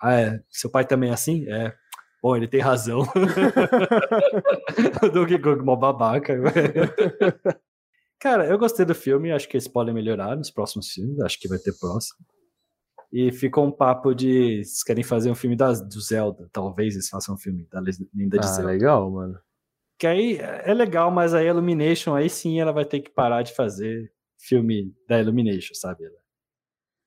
Ah, 0.00 0.14
é? 0.14 0.40
Seu 0.50 0.70
pai 0.70 0.84
também 0.86 1.10
é 1.10 1.12
assim? 1.12 1.46
É. 1.48 1.74
Bom, 2.22 2.36
ele 2.36 2.48
tem 2.48 2.60
razão. 2.60 3.02
o 5.02 5.08
Donkey 5.08 5.38
Kong, 5.38 5.62
mó 5.62 5.76
babaca. 5.76 6.34
velho. 6.40 6.92
Cara, 8.18 8.46
eu 8.46 8.58
gostei 8.58 8.84
do 8.84 8.94
filme, 8.94 9.30
acho 9.30 9.48
que 9.48 9.56
eles 9.56 9.68
podem 9.68 9.92
melhorar 9.94 10.36
nos 10.36 10.50
próximos 10.50 10.88
filmes, 10.88 11.20
acho 11.20 11.38
que 11.38 11.48
vai 11.48 11.58
ter 11.58 11.72
próximo. 11.78 12.18
E 13.12 13.30
ficou 13.30 13.66
um 13.66 13.70
papo 13.70 14.14
de. 14.14 14.64
Vocês 14.64 14.82
querem 14.82 15.04
fazer 15.04 15.30
um 15.30 15.34
filme 15.34 15.54
das, 15.56 15.80
do 15.80 16.00
Zelda? 16.00 16.48
Talvez 16.52 16.94
eles 16.94 17.08
façam 17.08 17.34
um 17.34 17.38
filme 17.38 17.66
da 17.70 17.80
Linda 17.80 18.38
de 18.38 18.46
Ah, 18.46 18.48
Zelda. 18.50 18.72
legal, 18.72 19.10
mano. 19.10 19.38
Que 19.98 20.06
aí 20.06 20.38
é 20.38 20.74
legal, 20.74 21.10
mas 21.10 21.32
aí 21.32 21.46
a 21.46 21.50
Illumination, 21.50 22.14
aí 22.14 22.28
sim 22.28 22.60
ela 22.60 22.72
vai 22.72 22.84
ter 22.84 23.00
que 23.00 23.10
parar 23.10 23.42
de 23.42 23.54
fazer 23.54 24.12
filme 24.38 24.94
da 25.08 25.20
Illumination, 25.20 25.74
sabe? 25.74 26.04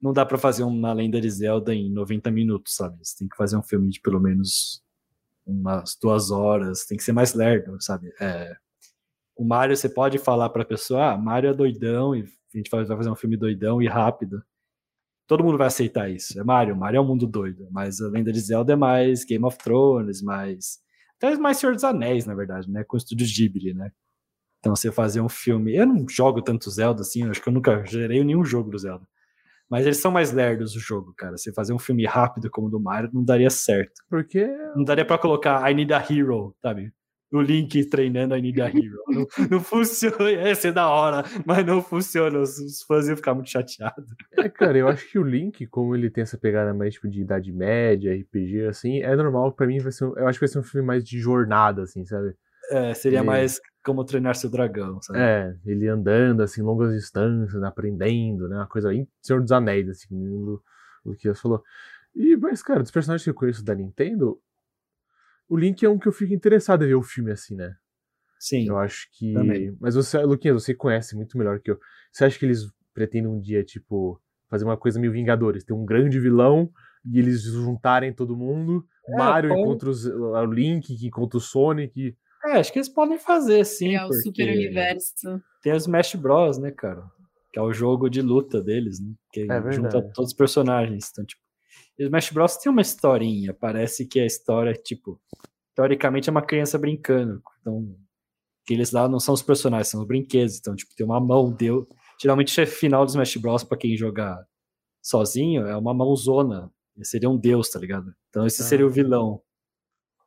Não 0.01 0.13
dá 0.13 0.25
para 0.25 0.37
fazer 0.37 0.63
uma 0.63 0.93
lenda 0.93 1.19
de 1.19 1.29
Zelda 1.29 1.73
em 1.75 1.91
90 1.91 2.31
minutos, 2.31 2.75
sabe? 2.75 2.97
Você 3.03 3.17
tem 3.19 3.27
que 3.27 3.35
fazer 3.35 3.57
um 3.57 3.61
filme 3.61 3.89
de 3.89 3.99
pelo 3.99 4.19
menos 4.19 4.81
umas 5.45 5.95
duas 6.01 6.31
horas, 6.31 6.85
tem 6.85 6.97
que 6.97 7.03
ser 7.03 7.11
mais 7.11 7.33
lerdo, 7.33 7.79
sabe? 7.81 8.11
É, 8.19 8.55
o 9.39 9.45
Mario, 9.45 9.77
você 9.77 9.87
pode 9.87 10.17
falar 10.17 10.49
pra 10.49 10.65
pessoa, 10.65 11.13
ah, 11.13 11.17
Mario 11.17 11.49
é 11.49 11.53
doidão, 11.53 12.13
e 12.13 12.25
a 12.53 12.57
gente 12.57 12.69
vai 12.69 12.85
fazer 12.85 13.09
um 13.09 13.15
filme 13.15 13.37
doidão 13.37 13.81
e 13.81 13.87
rápido. 13.87 14.43
Todo 15.25 15.45
mundo 15.45 15.57
vai 15.57 15.67
aceitar 15.67 16.11
isso. 16.11 16.37
É 16.37 16.43
Mario, 16.43 16.75
Mario 16.75 16.97
é 16.97 17.01
um 17.01 17.07
mundo 17.07 17.25
doido. 17.25 17.65
Mas 17.71 18.01
a 18.01 18.09
lenda 18.09 18.33
de 18.33 18.39
Zelda 18.41 18.73
é 18.73 18.75
mais 18.75 19.23
Game 19.23 19.45
of 19.45 19.57
Thrones, 19.57 20.21
mais. 20.21 20.79
Até 21.15 21.37
mais 21.37 21.57
Senhor 21.57 21.73
dos 21.73 21.85
Anéis, 21.85 22.25
na 22.25 22.35
verdade, 22.35 22.69
né? 22.69 22.83
Com 22.83 22.97
o 22.97 22.99
estúdio 22.99 23.25
Ghibli, 23.25 23.73
né? 23.73 23.93
Então 24.59 24.75
você 24.75 24.91
fazer 24.91 25.21
um 25.21 25.29
filme. 25.29 25.73
Eu 25.73 25.85
não 25.85 26.05
jogo 26.09 26.41
tanto 26.41 26.69
Zelda 26.69 27.01
assim, 27.01 27.23
acho 27.29 27.41
que 27.41 27.47
eu 27.47 27.53
nunca 27.53 27.85
gerei 27.85 28.21
nenhum 28.25 28.43
jogo 28.43 28.69
do 28.69 28.77
Zelda. 28.77 29.07
Mas 29.69 29.85
eles 29.85 29.99
são 29.99 30.11
mais 30.11 30.33
lerdos 30.33 30.75
o 30.75 30.79
jogo, 30.79 31.13
cara. 31.15 31.37
Você 31.37 31.53
fazer 31.53 31.71
um 31.71 31.79
filme 31.79 32.05
rápido 32.05 32.49
como 32.49 32.67
o 32.67 32.69
do 32.69 32.79
Mario 32.79 33.09
não 33.13 33.23
daria 33.23 33.49
certo. 33.49 34.01
Porque. 34.09 34.45
Não 34.75 34.83
daria 34.83 35.05
para 35.05 35.17
colocar 35.17 35.71
I 35.71 35.73
Need 35.73 35.93
a 35.93 35.99
Hero, 35.99 36.53
sabe? 36.61 36.91
O 37.31 37.41
Link 37.41 37.85
treinando 37.85 38.33
a 38.33 38.37
Hero. 38.39 39.03
não, 39.07 39.27
não 39.51 39.59
funciona, 39.59 40.31
ia 40.31 40.55
ser 40.55 40.73
da 40.73 40.89
hora, 40.89 41.23
mas 41.45 41.63
não 41.63 41.81
funciona. 41.81 42.39
Os, 42.39 42.57
os 42.57 42.81
fãs 42.81 43.07
iam 43.07 43.15
ficar 43.15 43.35
muito 43.35 43.49
chateados. 43.49 44.09
É, 44.35 44.49
cara, 44.49 44.77
eu 44.77 44.87
acho 44.87 45.07
que 45.11 45.19
o 45.19 45.23
Link, 45.23 45.67
como 45.67 45.95
ele 45.95 46.09
tem 46.09 46.23
essa 46.23 46.37
pegada 46.37 46.73
mais 46.73 46.95
tipo 46.95 47.07
de 47.07 47.21
Idade 47.21 47.51
Média, 47.51 48.15
RPG, 48.15 48.65
assim, 48.65 49.01
é 49.01 49.15
normal. 49.15 49.51
para 49.51 49.67
mim 49.67 49.79
vai 49.79 49.91
ser. 49.91 50.05
Eu 50.05 50.27
acho 50.27 50.39
que 50.39 50.45
vai 50.45 50.51
ser 50.51 50.59
um 50.59 50.63
filme 50.63 50.87
mais 50.87 51.03
de 51.03 51.19
jornada, 51.19 51.83
assim, 51.83 52.03
sabe? 52.03 52.33
É, 52.71 52.93
seria 52.95 53.19
ele... 53.19 53.27
mais 53.27 53.59
como 53.83 54.03
treinar 54.03 54.35
seu 54.35 54.49
dragão, 54.49 54.99
sabe? 55.01 55.19
É, 55.19 55.55
ele 55.65 55.87
andando, 55.87 56.41
assim, 56.41 56.61
longas 56.61 56.93
distâncias, 56.93 57.61
aprendendo, 57.61 58.47
né? 58.49 58.55
Uma 58.55 58.67
coisa 58.67 58.89
bem 58.89 59.07
Senhor 59.21 59.41
dos 59.41 59.51
Anéis, 59.51 59.87
assim, 59.87 60.07
do, 60.09 60.63
do 61.05 61.15
que 61.15 61.27
você 61.27 61.39
falou. 61.39 61.63
E, 62.15 62.35
mas, 62.37 62.63
cara, 62.63 62.81
dos 62.81 62.91
personagens 62.91 63.23
que 63.23 63.29
eu 63.29 63.35
conheço 63.35 63.63
da 63.63 63.75
Nintendo, 63.75 64.39
o 65.49 65.57
Link 65.57 65.83
é 65.83 65.89
um 65.89 65.97
que 65.97 66.07
eu 66.07 66.11
fico 66.11 66.33
interessado 66.33 66.85
em 66.85 66.87
ver 66.87 66.95
o 66.95 67.03
filme 67.03 67.31
assim, 67.31 67.55
né? 67.55 67.75
Sim. 68.39 68.67
Eu 68.67 68.77
acho 68.77 69.07
que. 69.11 69.33
Também. 69.33 69.75
Mas 69.79 69.95
você, 69.95 70.19
Luquinhas, 70.19 70.63
você 70.63 70.73
conhece 70.73 71.15
muito 71.15 71.37
melhor 71.37 71.59
que 71.59 71.71
eu. 71.71 71.79
Você 72.11 72.23
acha 72.23 72.39
que 72.39 72.45
eles 72.45 72.71
pretendem 72.93 73.29
um 73.29 73.39
dia, 73.39 73.63
tipo, 73.63 74.21
fazer 74.49 74.63
uma 74.63 74.77
coisa 74.77 74.99
meio 74.99 75.11
Vingadores? 75.11 75.65
Ter 75.65 75.73
um 75.73 75.85
grande 75.85 76.19
vilão 76.19 76.71
e 77.05 77.19
eles 77.19 77.43
juntarem 77.43 78.13
todo 78.13 78.37
mundo? 78.37 78.85
É, 79.07 79.17
Mario 79.17 79.49
pode... 79.49 79.63
contra 79.63 79.89
os, 79.89 80.05
o 80.05 80.45
Link 80.45 81.09
contra 81.09 81.37
o 81.37 81.41
Sonic. 81.41 82.15
É, 82.45 82.59
acho 82.59 82.71
que 82.71 82.79
eles 82.79 82.89
podem 82.89 83.17
fazer, 83.17 83.65
sim. 83.65 83.95
É 83.95 84.05
o 84.05 84.13
super 84.13 84.47
universo. 84.47 85.41
Tem 85.61 85.73
os 85.73 85.83
Smash 85.83 86.15
Bros, 86.15 86.57
né, 86.57 86.71
cara? 86.71 87.03
Que 87.51 87.59
é 87.59 87.61
o 87.61 87.73
jogo 87.73 88.09
de 88.09 88.21
luta 88.21 88.61
deles, 88.61 89.01
né? 89.01 89.13
Que 89.33 89.47
é 89.49 89.71
junta 89.71 90.01
todos 90.13 90.31
os 90.31 90.33
personagens. 90.33 91.09
Então, 91.11 91.25
tipo, 91.25 91.41
Smash 91.99 92.31
Bros 92.31 92.57
tem 92.57 92.71
uma 92.71 92.81
historinha. 92.81 93.53
Parece 93.53 94.05
que 94.05 94.19
a 94.19 94.25
história, 94.25 94.73
tipo, 94.73 95.19
teoricamente 95.75 96.29
é 96.29 96.31
uma 96.31 96.41
criança 96.41 96.77
brincando. 96.77 97.41
Então, 97.61 97.95
que 98.65 98.73
eles 98.73 98.91
lá 98.91 99.09
não 99.09 99.19
são 99.19 99.33
os 99.33 99.41
personagens, 99.41 99.89
são 99.89 100.01
os 100.01 100.07
brinquedos. 100.07 100.57
Então, 100.57 100.75
tipo, 100.75 100.95
tem 100.95 101.05
uma 101.05 101.19
mão, 101.19 101.51
deu. 101.51 101.87
Geralmente, 102.21 102.59
o 102.61 102.67
final 102.67 103.05
do 103.05 103.09
Smash 103.09 103.37
Bros, 103.37 103.63
pra 103.63 103.77
quem 103.77 103.97
jogar 103.97 104.45
sozinho, 105.01 105.65
é 105.65 105.75
uma 105.75 105.93
mãozona. 105.93 106.71
Seria 107.01 107.29
um 107.29 107.37
deus, 107.37 107.69
tá 107.69 107.79
ligado? 107.79 108.13
Então, 108.29 108.45
esse 108.45 108.63
seria 108.63 108.85
o 108.85 108.89
ah. 108.89 108.91
vilão. 108.91 109.41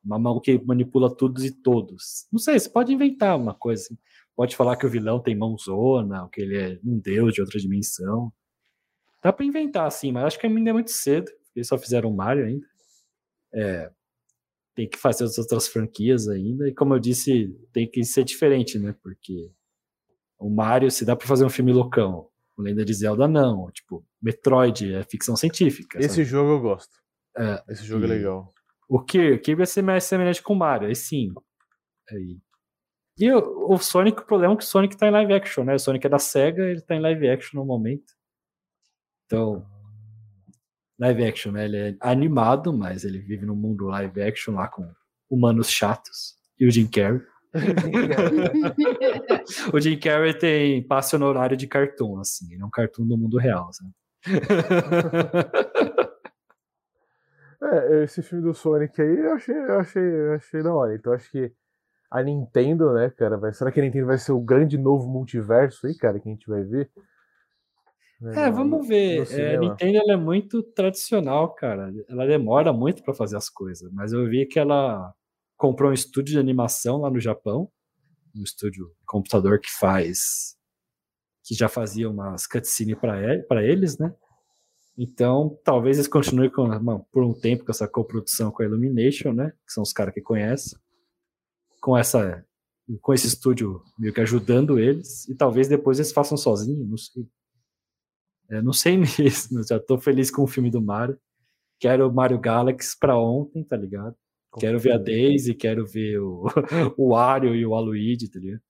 Uma 0.04 0.18
mão 0.18 0.40
que 0.40 0.58
manipula 0.64 1.14
todos 1.14 1.44
e 1.44 1.52
todos. 1.62 2.26
Não 2.32 2.38
sei, 2.38 2.58
você 2.58 2.68
pode 2.68 2.92
inventar 2.92 3.36
uma 3.36 3.54
coisa 3.54 3.82
assim. 3.82 3.98
Pode 4.34 4.56
falar 4.56 4.76
que 4.76 4.86
o 4.86 4.90
vilão 4.90 5.20
tem 5.20 5.36
mãozona, 5.36 6.24
ou 6.24 6.28
que 6.28 6.40
ele 6.40 6.56
é 6.56 6.80
um 6.84 6.98
deus 6.98 7.34
de 7.34 7.40
outra 7.40 7.58
dimensão. 7.58 8.32
Dá 9.22 9.32
pra 9.32 9.44
inventar, 9.44 9.86
assim, 9.86 10.10
mas 10.10 10.24
acho 10.24 10.38
que 10.38 10.46
ainda 10.46 10.70
é 10.70 10.72
muito 10.72 10.90
cedo. 10.90 11.30
Eles 11.54 11.68
só 11.68 11.78
fizeram 11.78 12.10
o 12.10 12.16
Mario 12.16 12.46
ainda. 12.46 12.66
É, 13.54 13.90
tem 14.74 14.88
que 14.88 14.98
fazer 14.98 15.24
as 15.24 15.38
outras 15.38 15.68
franquias 15.68 16.28
ainda. 16.28 16.68
E 16.68 16.74
como 16.74 16.94
eu 16.94 16.98
disse, 16.98 17.54
tem 17.72 17.88
que 17.88 18.04
ser 18.04 18.24
diferente, 18.24 18.78
né? 18.78 18.94
Porque 19.02 19.50
o 20.38 20.50
Mario, 20.50 20.90
se 20.90 21.04
dá 21.04 21.14
pra 21.14 21.26
fazer 21.26 21.44
um 21.44 21.50
filme 21.50 21.72
loucão. 21.72 22.28
O 22.56 22.62
Lenda 22.62 22.84
de 22.84 22.94
Zelda, 22.94 23.28
não. 23.28 23.70
Tipo, 23.70 24.04
Metroid 24.20 24.94
é 24.94 25.02
ficção 25.04 25.36
científica. 25.36 25.98
Esse 25.98 26.16
sabe? 26.16 26.24
jogo 26.24 26.50
eu 26.52 26.60
gosto. 26.60 27.02
É, 27.36 27.62
Esse 27.68 27.84
jogo 27.84 28.04
é 28.04 28.08
e... 28.08 28.10
é 28.10 28.14
legal. 28.14 28.52
O 28.88 29.00
que? 29.00 29.32
O 29.32 29.40
que 29.40 29.54
vai 29.54 29.66
ser 29.66 29.82
mais 29.82 30.04
semelhante 30.04 30.42
com 30.42 30.52
o 30.52 30.58
Mario, 30.58 30.88
aí 30.88 30.94
sim. 30.94 31.32
Aí. 32.10 32.38
E 33.18 33.30
o, 33.30 33.72
o, 33.72 33.78
Sonic, 33.78 34.20
o 34.20 34.26
problema 34.26 34.54
é 34.54 34.56
que 34.56 34.64
o 34.64 34.66
Sonic 34.66 34.96
tá 34.96 35.06
em 35.06 35.10
live 35.10 35.32
action, 35.32 35.64
né? 35.64 35.74
O 35.74 35.78
Sonic 35.78 36.06
é 36.06 36.10
da 36.10 36.18
SEGA, 36.18 36.62
ele 36.64 36.80
tá 36.80 36.94
em 36.94 37.00
live 37.00 37.28
action 37.28 37.60
no 37.60 37.66
momento. 37.66 38.12
Então, 39.26 39.64
live 40.98 41.24
action, 41.24 41.52
né? 41.52 41.64
Ele 41.64 41.76
é 41.76 41.96
animado, 42.00 42.72
mas 42.72 43.04
ele 43.04 43.18
vive 43.18 43.46
num 43.46 43.56
mundo 43.56 43.86
live 43.86 44.22
action 44.22 44.54
lá 44.54 44.68
com 44.68 44.90
humanos 45.30 45.70
chatos. 45.70 46.34
E 46.58 46.66
o 46.66 46.70
Jim 46.70 46.88
Carrey. 46.88 47.20
o 49.72 49.80
Jim 49.80 49.98
Carrey 49.98 50.34
tem 50.34 50.86
passe 50.86 51.16
honorário 51.16 51.56
de 51.56 51.66
cartoon, 51.66 52.20
assim. 52.20 52.52
Ele 52.52 52.62
é 52.62 52.64
um 52.64 52.70
cartoon 52.70 53.06
do 53.06 53.16
mundo 53.16 53.38
real, 53.38 53.70
sabe? 53.72 53.90
É, 57.62 58.02
esse 58.02 58.22
filme 58.22 58.42
do 58.42 58.52
Sonic 58.52 59.00
aí 59.00 59.18
eu 59.20 59.34
achei, 59.34 59.56
eu 59.56 59.78
achei, 59.78 60.02
eu 60.02 60.34
achei 60.34 60.62
da 60.62 60.74
hora. 60.74 60.94
Então 60.96 61.12
acho 61.12 61.30
que 61.30 61.52
a 62.10 62.22
Nintendo, 62.22 62.92
né, 62.92 63.08
cara, 63.10 63.38
vai, 63.38 63.52
será 63.52 63.70
que 63.70 63.80
a 63.80 63.82
Nintendo 63.82 64.06
vai 64.06 64.18
ser 64.18 64.32
o 64.32 64.40
grande 64.40 64.76
novo 64.76 65.08
multiverso 65.08 65.86
aí, 65.86 65.96
cara, 65.96 66.18
que 66.18 66.28
a 66.28 66.32
gente 66.32 66.48
vai 66.48 66.64
ver? 66.64 66.90
É, 68.34 68.50
vamos 68.50 68.86
ver. 68.86 69.26
É, 69.32 69.56
a 69.56 69.60
Nintendo 69.60 69.98
ela 69.98 70.12
é 70.12 70.16
muito 70.16 70.62
tradicional, 70.62 71.54
cara. 71.54 71.92
Ela 72.08 72.26
demora 72.26 72.72
muito 72.72 73.02
para 73.02 73.14
fazer 73.14 73.36
as 73.36 73.48
coisas, 73.48 73.90
mas 73.92 74.12
eu 74.12 74.28
vi 74.28 74.46
que 74.46 74.58
ela 74.58 75.12
comprou 75.56 75.90
um 75.90 75.94
estúdio 75.94 76.34
de 76.34 76.38
animação 76.38 76.98
lá 76.98 77.10
no 77.10 77.20
Japão, 77.20 77.70
um 78.34 78.42
estúdio 78.42 78.86
de 78.86 79.04
computador 79.06 79.60
que 79.60 79.70
faz 79.70 80.56
que 81.44 81.54
já 81.54 81.68
fazia 81.68 82.08
umas 82.08 82.46
cutscenes 82.46 82.96
para 82.96 83.64
eles, 83.64 83.98
né? 83.98 84.14
Então, 84.96 85.58
talvez 85.64 85.96
eles 85.96 86.06
continuem 86.06 86.50
com, 86.50 86.68
por 87.10 87.24
um 87.24 87.32
tempo 87.32 87.64
com 87.64 87.72
essa 87.72 87.88
coprodução 87.88 88.52
com 88.52 88.62
a 88.62 88.66
Illumination, 88.66 89.32
né? 89.32 89.50
Que 89.66 89.72
são 89.72 89.82
os 89.82 89.92
caras 89.92 90.14
que 90.14 90.20
conhecem. 90.20 90.78
Com 91.80 91.96
essa 91.96 92.44
com 93.00 93.14
esse 93.14 93.26
estúdio 93.26 93.82
meio 93.98 94.12
que 94.12 94.20
ajudando 94.20 94.78
eles 94.78 95.26
e 95.28 95.34
talvez 95.34 95.68
depois 95.68 95.98
eles 95.98 96.12
façam 96.12 96.36
sozinhos, 96.36 96.86
não 96.88 96.96
sei. 96.96 97.26
É, 98.50 98.60
não 98.60 98.72
sei 98.72 98.96
mesmo, 98.98 99.62
já 99.66 99.78
tô 99.78 99.98
feliz 99.98 100.30
com 100.30 100.42
o 100.42 100.46
filme 100.46 100.70
do 100.70 100.82
Mario. 100.82 101.18
Quero 101.80 102.08
o 102.08 102.12
Mario 102.12 102.38
Galaxy 102.38 102.96
pra 102.98 103.18
ontem, 103.18 103.64
tá 103.64 103.76
ligado? 103.76 104.14
Quero 104.58 104.78
ver 104.78 104.92
a 104.92 104.98
Daisy, 104.98 105.54
quero 105.54 105.86
ver 105.86 106.18
o, 106.18 106.44
o 106.96 107.08
Wario 107.10 107.54
e 107.54 107.64
o 107.64 107.74
Aluigi, 107.74 108.30
tá 108.30 108.38
ligado? 108.38 108.60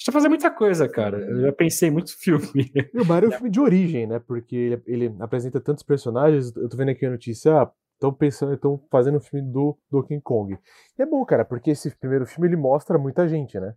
gente 0.00 0.06
tá 0.06 0.12
fazendo 0.12 0.30
muita 0.30 0.50
coisa, 0.50 0.88
cara. 0.88 1.18
Eu 1.18 1.42
já 1.42 1.52
pensei 1.52 1.90
em 1.90 1.92
muito 1.92 2.12
filme. 2.18 2.72
E 2.94 3.00
o 3.00 3.04
Mario 3.04 3.26
é 3.26 3.28
um 3.28 3.32
filme 3.32 3.50
de 3.50 3.60
origem, 3.60 4.06
né? 4.06 4.18
Porque 4.18 4.56
ele, 4.56 4.82
ele 4.86 5.16
apresenta 5.20 5.60
tantos 5.60 5.82
personagens. 5.82 6.56
Eu 6.56 6.68
tô 6.68 6.76
vendo 6.76 6.90
aqui 6.90 7.04
a 7.04 7.10
notícia, 7.10 7.52
ah, 7.52 7.70
estão 7.94 8.12
pensando, 8.12 8.54
estão 8.54 8.82
fazendo 8.90 9.18
um 9.18 9.20
filme 9.20 9.46
do 9.52 9.76
Donkey 9.90 10.20
Kong. 10.22 10.58
E 10.98 11.02
é 11.02 11.06
bom, 11.06 11.22
cara, 11.26 11.44
porque 11.44 11.70
esse 11.70 11.94
primeiro 11.98 12.26
filme 12.26 12.48
ele 12.48 12.56
mostra 12.56 12.98
muita 12.98 13.28
gente, 13.28 13.60
né? 13.60 13.74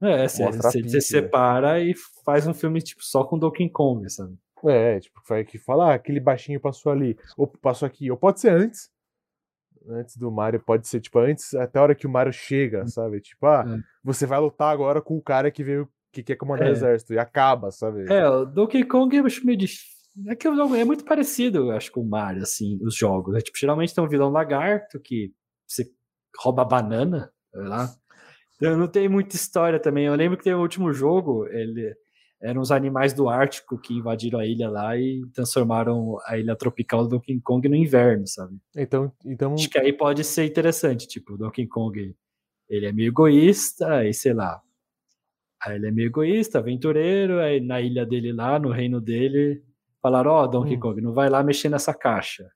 É, 0.00 0.26
você, 0.26 0.46
você, 0.52 0.82
você 0.82 1.00
separa 1.00 1.80
e 1.80 1.92
faz 2.24 2.46
um 2.46 2.54
filme 2.54 2.80
tipo 2.80 3.02
só 3.04 3.24
com 3.24 3.38
Donkey 3.38 3.68
Kong, 3.68 4.08
sabe? 4.08 4.34
É, 4.66 4.98
tipo, 5.00 5.20
vai 5.28 5.44
que 5.44 5.58
fala, 5.58 5.92
ah, 5.92 5.94
aquele 5.94 6.20
baixinho 6.20 6.60
passou 6.60 6.92
ali, 6.92 7.16
ou 7.36 7.46
passou 7.46 7.86
aqui, 7.86 8.10
ou 8.10 8.16
pode 8.16 8.40
ser 8.40 8.50
antes, 8.50 8.90
antes 9.88 10.16
do 10.16 10.30
Mario, 10.30 10.60
pode 10.60 10.86
ser, 10.88 11.00
tipo, 11.00 11.18
antes, 11.18 11.54
até 11.54 11.78
a 11.78 11.82
hora 11.82 11.94
que 11.94 12.06
o 12.06 12.10
Mario 12.10 12.32
chega, 12.32 12.82
hum. 12.82 12.88
sabe? 12.88 13.20
Tipo, 13.20 13.46
ah, 13.46 13.64
é. 13.66 13.80
você 14.02 14.26
vai 14.26 14.38
lutar 14.40 14.72
agora 14.72 15.00
com 15.00 15.16
o 15.16 15.22
cara 15.22 15.50
que 15.50 15.62
veio, 15.62 15.88
que 16.12 16.22
quer 16.22 16.36
comandar 16.36 16.68
é. 16.68 16.70
o 16.70 16.72
exército, 16.72 17.14
e 17.14 17.18
acaba, 17.18 17.70
sabe? 17.70 18.10
É, 18.12 18.28
o 18.28 18.44
Donkey 18.44 18.84
Kong 18.84 19.16
eu 19.16 19.26
acho 19.26 19.44
meio 19.44 19.58
difícil. 19.58 19.98
É 20.26 20.34
que 20.34 20.48
o 20.48 20.56
jogo 20.56 20.74
é 20.74 20.84
muito 20.84 21.04
parecido, 21.04 21.58
eu 21.58 21.70
acho, 21.70 21.92
com 21.92 22.00
o 22.00 22.08
Mario, 22.08 22.42
assim, 22.42 22.78
os 22.82 22.96
jogos. 22.96 23.36
É, 23.36 23.40
tipo, 23.40 23.56
geralmente 23.56 23.94
tem 23.94 24.02
um 24.02 24.08
vilão 24.08 24.30
lagarto 24.30 24.98
que 24.98 25.32
você 25.66 25.88
rouba 26.36 26.64
banana, 26.64 27.30
sei 27.52 27.62
lá. 27.62 27.88
Então, 28.56 28.76
não 28.76 28.88
tem 28.88 29.08
muita 29.08 29.36
história 29.36 29.78
também. 29.78 30.06
Eu 30.06 30.14
lembro 30.16 30.36
que 30.36 30.42
tem 30.42 30.54
o 30.54 30.60
último 30.60 30.92
jogo, 30.92 31.46
ele 31.46 31.94
eram 32.40 32.60
os 32.60 32.70
animais 32.70 33.12
do 33.12 33.28
Ártico 33.28 33.78
que 33.78 33.94
invadiram 33.94 34.38
a 34.38 34.46
ilha 34.46 34.70
lá 34.70 34.96
e 34.96 35.22
transformaram 35.34 36.18
a 36.26 36.38
ilha 36.38 36.54
tropical 36.54 37.02
do 37.02 37.10
Donkey 37.10 37.40
Kong 37.40 37.68
no 37.68 37.74
inverno, 37.74 38.26
sabe? 38.26 38.56
Então, 38.76 39.12
então... 39.24 39.54
Acho 39.54 39.68
que 39.68 39.78
aí 39.78 39.92
pode 39.92 40.22
ser 40.24 40.44
interessante, 40.44 41.08
tipo, 41.08 41.34
o 41.34 41.38
Donkey 41.38 41.66
Kong, 41.66 42.14
ele 42.68 42.86
é 42.86 42.92
meio 42.92 43.08
egoísta, 43.08 43.96
aí 43.96 44.14
sei 44.14 44.34
lá, 44.34 44.60
aí 45.60 45.76
ele 45.76 45.88
é 45.88 45.90
meio 45.90 46.06
egoísta, 46.06 46.58
aventureiro, 46.58 47.40
aí 47.40 47.60
na 47.60 47.80
ilha 47.80 48.06
dele 48.06 48.32
lá, 48.32 48.58
no 48.58 48.70
reino 48.70 49.00
dele, 49.00 49.62
falaram, 50.00 50.30
ó, 50.30 50.44
oh, 50.44 50.46
Donkey 50.46 50.76
hum. 50.76 50.80
Kong, 50.80 51.00
não 51.00 51.12
vai 51.12 51.28
lá 51.28 51.42
mexer 51.42 51.68
nessa 51.68 51.92
caixa. 51.92 52.48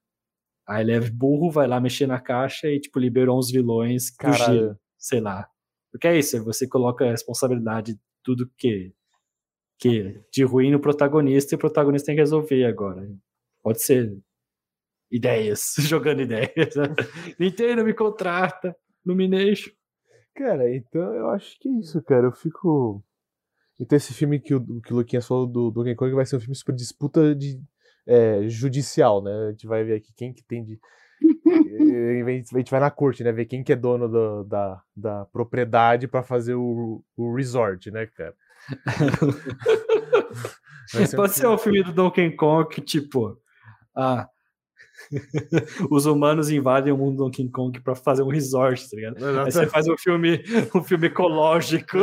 Aí 0.67 0.83
ele 0.83 0.93
é 0.93 1.01
burro, 1.01 1.51
vai 1.51 1.67
lá 1.67 1.81
mexer 1.81 2.07
na 2.07 2.21
caixa 2.21 2.69
e, 2.69 2.81
tipo, 2.81 3.01
liberou 3.01 3.37
uns 3.37 3.51
vilões 3.51 4.15
fugiram, 4.21 4.77
sei 4.97 5.21
lá. 5.21 5.49
Porque 5.91 6.07
é 6.07 6.17
isso, 6.17 6.43
você 6.45 6.69
coloca 6.69 7.05
a 7.05 7.11
responsabilidade 7.11 7.95
de 7.95 8.01
tudo 8.23 8.49
que 8.57 8.95
que 9.83 10.21
de 10.31 10.45
ruim 10.45 10.71
no 10.71 10.79
protagonista 10.79 11.55
e 11.55 11.57
o 11.57 11.59
protagonista 11.59 12.07
tem 12.07 12.15
que 12.15 12.23
resolver 12.23 12.65
agora. 12.65 13.05
Pode 13.61 13.83
ser 13.83 14.17
ideias, 15.11 15.75
jogando 15.81 16.23
ideias. 16.23 16.75
Nintendo 17.39 17.85
me 17.85 17.93
contrata, 17.93 18.77
Illumination. 19.05 19.73
Cara, 20.37 20.73
então 20.73 21.13
eu 21.15 21.31
acho 21.31 21.59
que 21.59 21.69
é 21.69 21.73
isso, 21.81 22.01
cara. 22.03 22.27
Eu 22.29 22.33
fico. 22.33 23.03
Então 23.81 23.97
esse 23.97 24.15
filme 24.15 24.39
que 24.39 24.55
o, 24.55 24.81
que 24.81 24.93
o 24.93 24.97
Luquinhas 24.97 25.27
falou 25.27 25.49
do 25.49 25.73
Donkey 25.73 25.97
Kong 25.97 26.15
vai 26.15 26.25
ser 26.25 26.37
um 26.37 26.41
filme 26.41 26.55
super 26.55 26.75
disputa 26.75 27.35
de, 27.35 27.61
é, 28.07 28.49
judicial, 28.49 29.21
né? 29.21 29.33
A 29.49 29.51
gente 29.51 29.67
vai 29.67 29.83
ver 29.83 29.95
aqui 29.95 30.13
quem 30.17 30.33
que 30.33 30.45
tem 30.45 30.65
de. 30.65 30.79
a 32.55 32.59
gente 32.59 32.71
vai 32.71 32.81
na 32.81 32.91
corte, 32.91 33.25
né? 33.25 33.33
Ver 33.33 33.47
quem 33.47 33.65
que 33.65 33.73
é 33.73 33.77
dono 33.77 34.09
do, 34.09 34.45
da, 34.45 34.81
da 34.95 35.25
propriedade 35.27 36.07
para 36.07 36.23
fazer 36.23 36.55
o, 36.55 37.03
o 37.17 37.35
resort, 37.35 37.91
né, 37.91 38.07
cara? 38.07 38.35
Pode 41.17 41.35
ser 41.35 41.47
o 41.47 41.55
um 41.55 41.59
filme 41.59 41.83
do 41.83 41.93
Donkey 41.93 42.31
Kong 42.37 42.69
que, 42.69 42.81
tipo, 42.81 43.39
ah, 43.97 44.29
os 45.91 46.07
humanos 46.07 46.51
invadem 46.51 46.93
o 46.93 46.97
mundo 46.97 47.17
do 47.17 47.25
Donkey 47.25 47.49
Kong 47.51 47.81
para 47.81 47.95
fazer 47.95 48.23
um 48.23 48.29
resort, 48.29 48.89
tá 48.89 48.97
ligado? 48.97 49.17
Exato. 49.19 49.41
Aí 49.41 49.53
você 49.53 49.67
faz 49.67 49.89
um 49.89 49.97
filme, 49.97 50.43
um 50.75 50.83
filme 50.83 51.07
ecológico. 51.07 51.99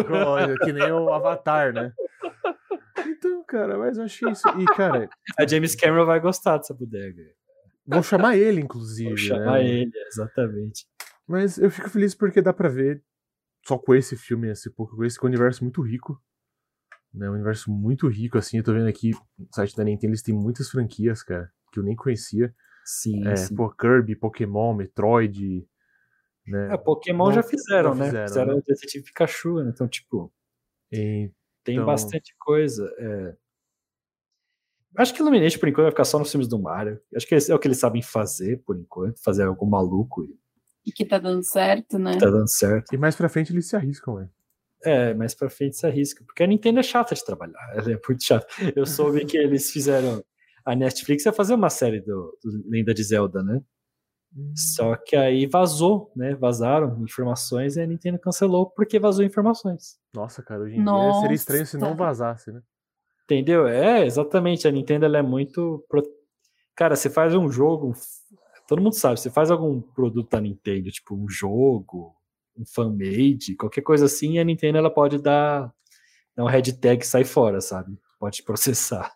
que 0.63 0.73
nem 0.73 0.91
o 0.91 1.09
Avatar, 1.09 1.73
né? 1.73 1.93
Então, 3.07 3.43
cara, 3.43 3.77
mas 3.77 3.97
eu 3.97 4.03
achei 4.05 4.29
isso. 4.29 4.47
E, 4.59 4.65
cara. 4.65 5.09
A 5.37 5.47
James 5.47 5.75
Cameron 5.75 6.05
vai 6.05 6.19
gostar 6.19 6.57
dessa 6.57 6.73
bodega. 6.73 7.23
Vou 7.85 8.03
chamar 8.03 8.37
ele, 8.37 8.61
inclusive. 8.61 9.09
Vou 9.09 9.17
chamar 9.17 9.59
né? 9.59 9.67
ele, 9.67 9.91
exatamente. 10.07 10.85
Mas 11.27 11.57
eu 11.57 11.71
fico 11.71 11.89
feliz 11.89 12.13
porque 12.13 12.41
dá 12.41 12.53
pra 12.53 12.69
ver, 12.69 13.03
só 13.65 13.77
com 13.77 13.95
esse 13.95 14.15
filme, 14.15 14.49
esse 14.49 14.69
pouco 14.69 14.95
com 14.95 15.03
esse, 15.03 15.17
é 15.19 15.23
um 15.23 15.27
universo 15.27 15.63
muito 15.63 15.81
rico. 15.81 16.19
Né? 17.13 17.29
Um 17.29 17.33
universo 17.33 17.71
muito 17.71 18.07
rico, 18.07 18.37
assim. 18.37 18.57
Eu 18.57 18.63
tô 18.63 18.73
vendo 18.73 18.87
aqui 18.87 19.11
no 19.37 19.47
site 19.53 19.75
da 19.75 19.83
Nintendo, 19.83 20.11
eles 20.11 20.21
têm 20.21 20.35
muitas 20.35 20.69
franquias, 20.69 21.23
cara, 21.23 21.51
que 21.71 21.79
eu 21.79 21.83
nem 21.83 21.95
conhecia. 21.95 22.53
Sim, 22.85 23.27
é, 23.27 23.35
sim. 23.35 23.55
Pô, 23.55 23.69
Kirby, 23.69 24.15
Pokémon, 24.15 24.73
Metroid. 24.73 25.67
Né? 26.47 26.73
É, 26.73 26.77
Pokémon 26.77 27.25
Não, 27.25 27.33
já 27.33 27.43
fizeram, 27.43 27.93
né? 27.93 28.05
Fizeram, 28.05 28.27
fizeram 28.27 28.53
né? 28.53 28.59
o 28.59 28.63
Detetive 28.63 29.05
Pikachu, 29.05 29.63
né? 29.63 29.71
Então, 29.73 29.87
tipo. 29.87 30.33
E... 30.91 31.31
Tem 31.63 31.75
então... 31.75 31.85
bastante 31.85 32.35
coisa. 32.39 32.91
É... 32.97 33.35
Acho 34.97 35.13
que 35.13 35.21
Illumination, 35.21 35.59
por 35.59 35.69
enquanto, 35.69 35.83
vai 35.83 35.91
ficar 35.91 36.05
só 36.05 36.17
nos 36.17 36.31
filmes 36.31 36.47
do 36.47 36.57
Mario. 36.57 36.99
Acho 37.15 37.27
que 37.27 37.35
é 37.35 37.55
o 37.55 37.59
que 37.59 37.67
eles 37.67 37.77
sabem 37.77 38.01
fazer, 38.01 38.63
por 38.65 38.75
enquanto. 38.75 39.21
Fazer 39.21 39.43
algo 39.43 39.65
maluco. 39.67 40.23
E, 40.23 40.35
e 40.87 40.91
que 40.91 41.05
tá 41.05 41.19
dando 41.19 41.43
certo, 41.43 41.99
né? 41.99 42.17
Tá 42.17 42.29
dando 42.29 42.49
certo. 42.49 42.93
E 42.93 42.97
mais 42.97 43.15
pra 43.15 43.29
frente 43.29 43.53
eles 43.53 43.67
se 43.67 43.75
arriscam, 43.75 44.15
velho. 44.15 44.31
É, 44.83 45.13
mais 45.13 45.35
pra 45.35 45.49
frente 45.49 45.75
se 45.75 45.85
arriscam. 45.85 46.25
Porque 46.25 46.43
a 46.43 46.47
Nintendo 46.47 46.79
é 46.79 46.83
chata 46.83 47.13
de 47.13 47.23
trabalhar. 47.23 47.59
Ela 47.75 47.91
é 47.93 47.99
muito 48.07 48.23
chata. 48.23 48.47
Eu 48.75 48.85
soube 48.85 49.25
que 49.25 49.37
eles 49.37 49.71
fizeram 49.71 50.23
a 50.65 50.75
Netflix 50.75 51.25
ia 51.25 51.33
fazer 51.33 51.55
uma 51.55 51.69
série 51.69 51.99
do, 51.99 52.37
do 52.43 52.69
Lenda 52.69 52.93
de 52.93 53.03
Zelda, 53.03 53.41
né? 53.41 53.61
Hum. 54.35 54.53
Só 54.55 54.95
que 54.95 55.15
aí 55.15 55.47
vazou, 55.47 56.11
né? 56.15 56.35
Vazaram 56.35 57.01
informações 57.03 57.75
e 57.75 57.81
a 57.81 57.87
Nintendo 57.87 58.19
cancelou 58.19 58.69
porque 58.69 58.99
vazou 58.99 59.25
informações. 59.25 59.97
Nossa, 60.13 60.43
cara, 60.43 60.61
hoje 60.61 60.75
em 60.75 60.83
Nossa. 60.83 61.11
dia 61.11 61.21
seria 61.21 61.35
estranho 61.35 61.65
se 61.65 61.77
não 61.77 61.95
vazasse, 61.95 62.51
né? 62.51 62.61
Entendeu? 63.23 63.67
É, 63.67 64.05
exatamente. 64.05 64.67
A 64.67 64.71
Nintendo 64.71 65.05
ela 65.05 65.17
é 65.17 65.23
muito. 65.23 65.83
Pro... 65.89 66.03
Cara, 66.75 66.95
você 66.95 67.09
faz 67.09 67.33
um 67.33 67.49
jogo. 67.49 67.93
Todo 68.67 68.81
mundo 68.81 68.93
sabe, 68.93 69.19
você 69.19 69.31
faz 69.31 69.49
algum 69.49 69.81
produto 69.81 70.29
da 70.29 70.39
Nintendo, 70.39 70.91
tipo 70.91 71.15
um 71.15 71.27
jogo, 71.27 72.15
um 72.59 72.65
fan-made, 72.65 73.55
qualquer 73.55 73.81
coisa 73.81 74.05
assim, 74.05 74.37
a 74.37 74.43
Nintendo 74.43 74.77
ela 74.77 74.93
pode 74.93 75.17
dar, 75.17 75.73
dar 76.35 76.43
um 76.43 76.47
red 76.47 76.73
tag 76.73 77.03
e 77.03 77.07
sair 77.07 77.25
fora, 77.25 77.61
sabe? 77.61 77.97
Pode 78.19 78.43
processar. 78.43 79.11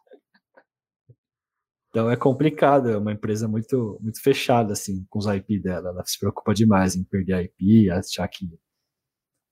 Então 1.90 2.10
é 2.10 2.16
complicado, 2.16 2.90
é 2.90 2.98
uma 2.98 3.12
empresa 3.12 3.48
muito, 3.48 4.00
muito 4.02 4.20
fechada 4.22 4.74
assim 4.74 5.06
com 5.10 5.20
os 5.20 5.28
IP 5.28 5.60
dela. 5.60 5.90
Ela 5.90 6.04
se 6.06 6.18
preocupa 6.18 6.54
demais 6.54 6.96
em 6.96 7.04
perder 7.04 7.34
a 7.34 7.44
IP, 7.44 7.90
achar 7.92 8.28
que 8.28 8.50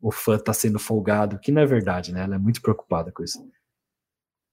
o 0.01 0.11
fã 0.11 0.37
está 0.37 0.51
sendo 0.51 0.79
folgado, 0.79 1.39
que 1.39 1.51
não 1.51 1.61
é 1.61 1.65
verdade, 1.67 2.11
né? 2.11 2.23
Ela 2.23 2.35
é 2.35 2.39
muito 2.39 2.59
preocupada 2.59 3.11
com 3.11 3.23
isso. 3.23 3.37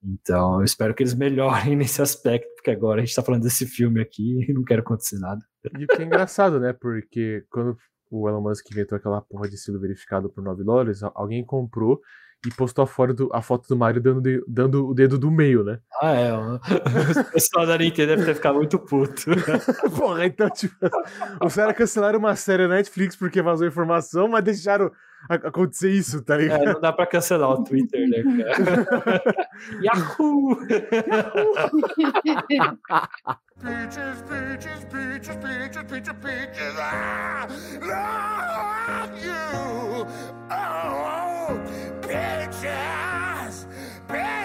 Então 0.03 0.59
eu 0.59 0.65
espero 0.65 0.95
que 0.95 1.03
eles 1.03 1.15
melhorem 1.15 1.75
nesse 1.77 2.03
aspecto, 2.03 2.49
porque 2.57 2.71
agora 2.71 3.01
a 3.01 3.05
gente 3.05 3.11
está 3.11 3.23
falando 3.23 3.43
desse 3.43 3.67
filme 3.67 4.03
aqui 4.03 4.45
e 4.47 4.53
não 4.53 4.65
quero 4.65 4.83
acontecer 4.83 5.19
nada. 5.19 5.41
E 5.79 5.85
o 5.85 5.87
que 5.87 6.03
é 6.03 6.05
engraçado, 6.05 6.61
né? 6.61 6.75
Porque 6.75 7.47
quando 7.51 7.77
o 8.11 8.29
Elon 8.29 8.41
Musk 8.41 8.71
inventou 8.71 8.97
aquela 8.97 9.21
porra 9.21 9.49
de 9.49 9.57
selo 9.57 9.81
verificado 9.81 10.29
por 10.29 10.43
9 10.43 10.65
dólares, 10.65 11.03
alguém 11.15 11.45
comprou 11.45 12.01
e 12.47 12.51
postou 12.51 12.85
a 12.85 12.87
foto 12.87 13.15
do, 13.15 13.31
a 13.33 13.43
foto 13.43 13.69
do 13.69 13.77
Mario 13.77 14.01
dando, 14.01 14.21
de, 14.21 14.45
dando 14.47 14.87
o 14.87 14.95
dedo 14.95 15.19
do 15.19 15.31
meio, 15.31 15.65
né? 15.65 15.81
Ah, 16.01 16.13
é. 16.13 16.33
O 17.21 17.33
pessoal 17.33 17.67
da 17.67 17.77
Nintendo 17.77 18.09
deve 18.09 18.25
ter 18.25 18.35
ficado 18.35 18.55
muito 18.57 18.79
puto. 18.79 19.25
Porra, 19.97 20.27
então, 20.27 20.49
tipo, 20.51 20.77
os 21.45 21.55
caras 21.55 21.77
cancelaram 21.77 22.19
uma 22.19 22.37
série 22.37 22.69
na 22.69 22.77
Netflix 22.77 23.17
porque 23.17 23.43
vazou 23.43 23.67
informação, 23.67 24.29
mas 24.29 24.45
deixaram 24.45 24.91
acontecer 25.29 25.91
isso, 25.91 26.23
tá 26.23 26.35
é, 26.35 26.39
ligado? 26.39 26.63
É, 26.63 26.73
não 26.73 26.81
dá 26.81 26.93
pra 26.93 27.07
cancelar 27.07 27.51
o 27.51 27.65
Twitter, 27.65 28.09
né, 28.09 28.23
cara? 28.45 29.49
Yahoo! 29.83 30.57
Peaches, 33.61 34.23
peaches, 34.29 34.85
peaches, 34.85 35.37
peaches, 35.37 35.85
peaches, 35.89 36.15
peaches, 36.23 36.79
ah, 36.79 37.49
love 37.81 39.19
you, 39.21 39.35
oh, 39.53 40.07
oh 40.51 41.57
peaches, 42.07 43.67
peaches. 44.07 44.38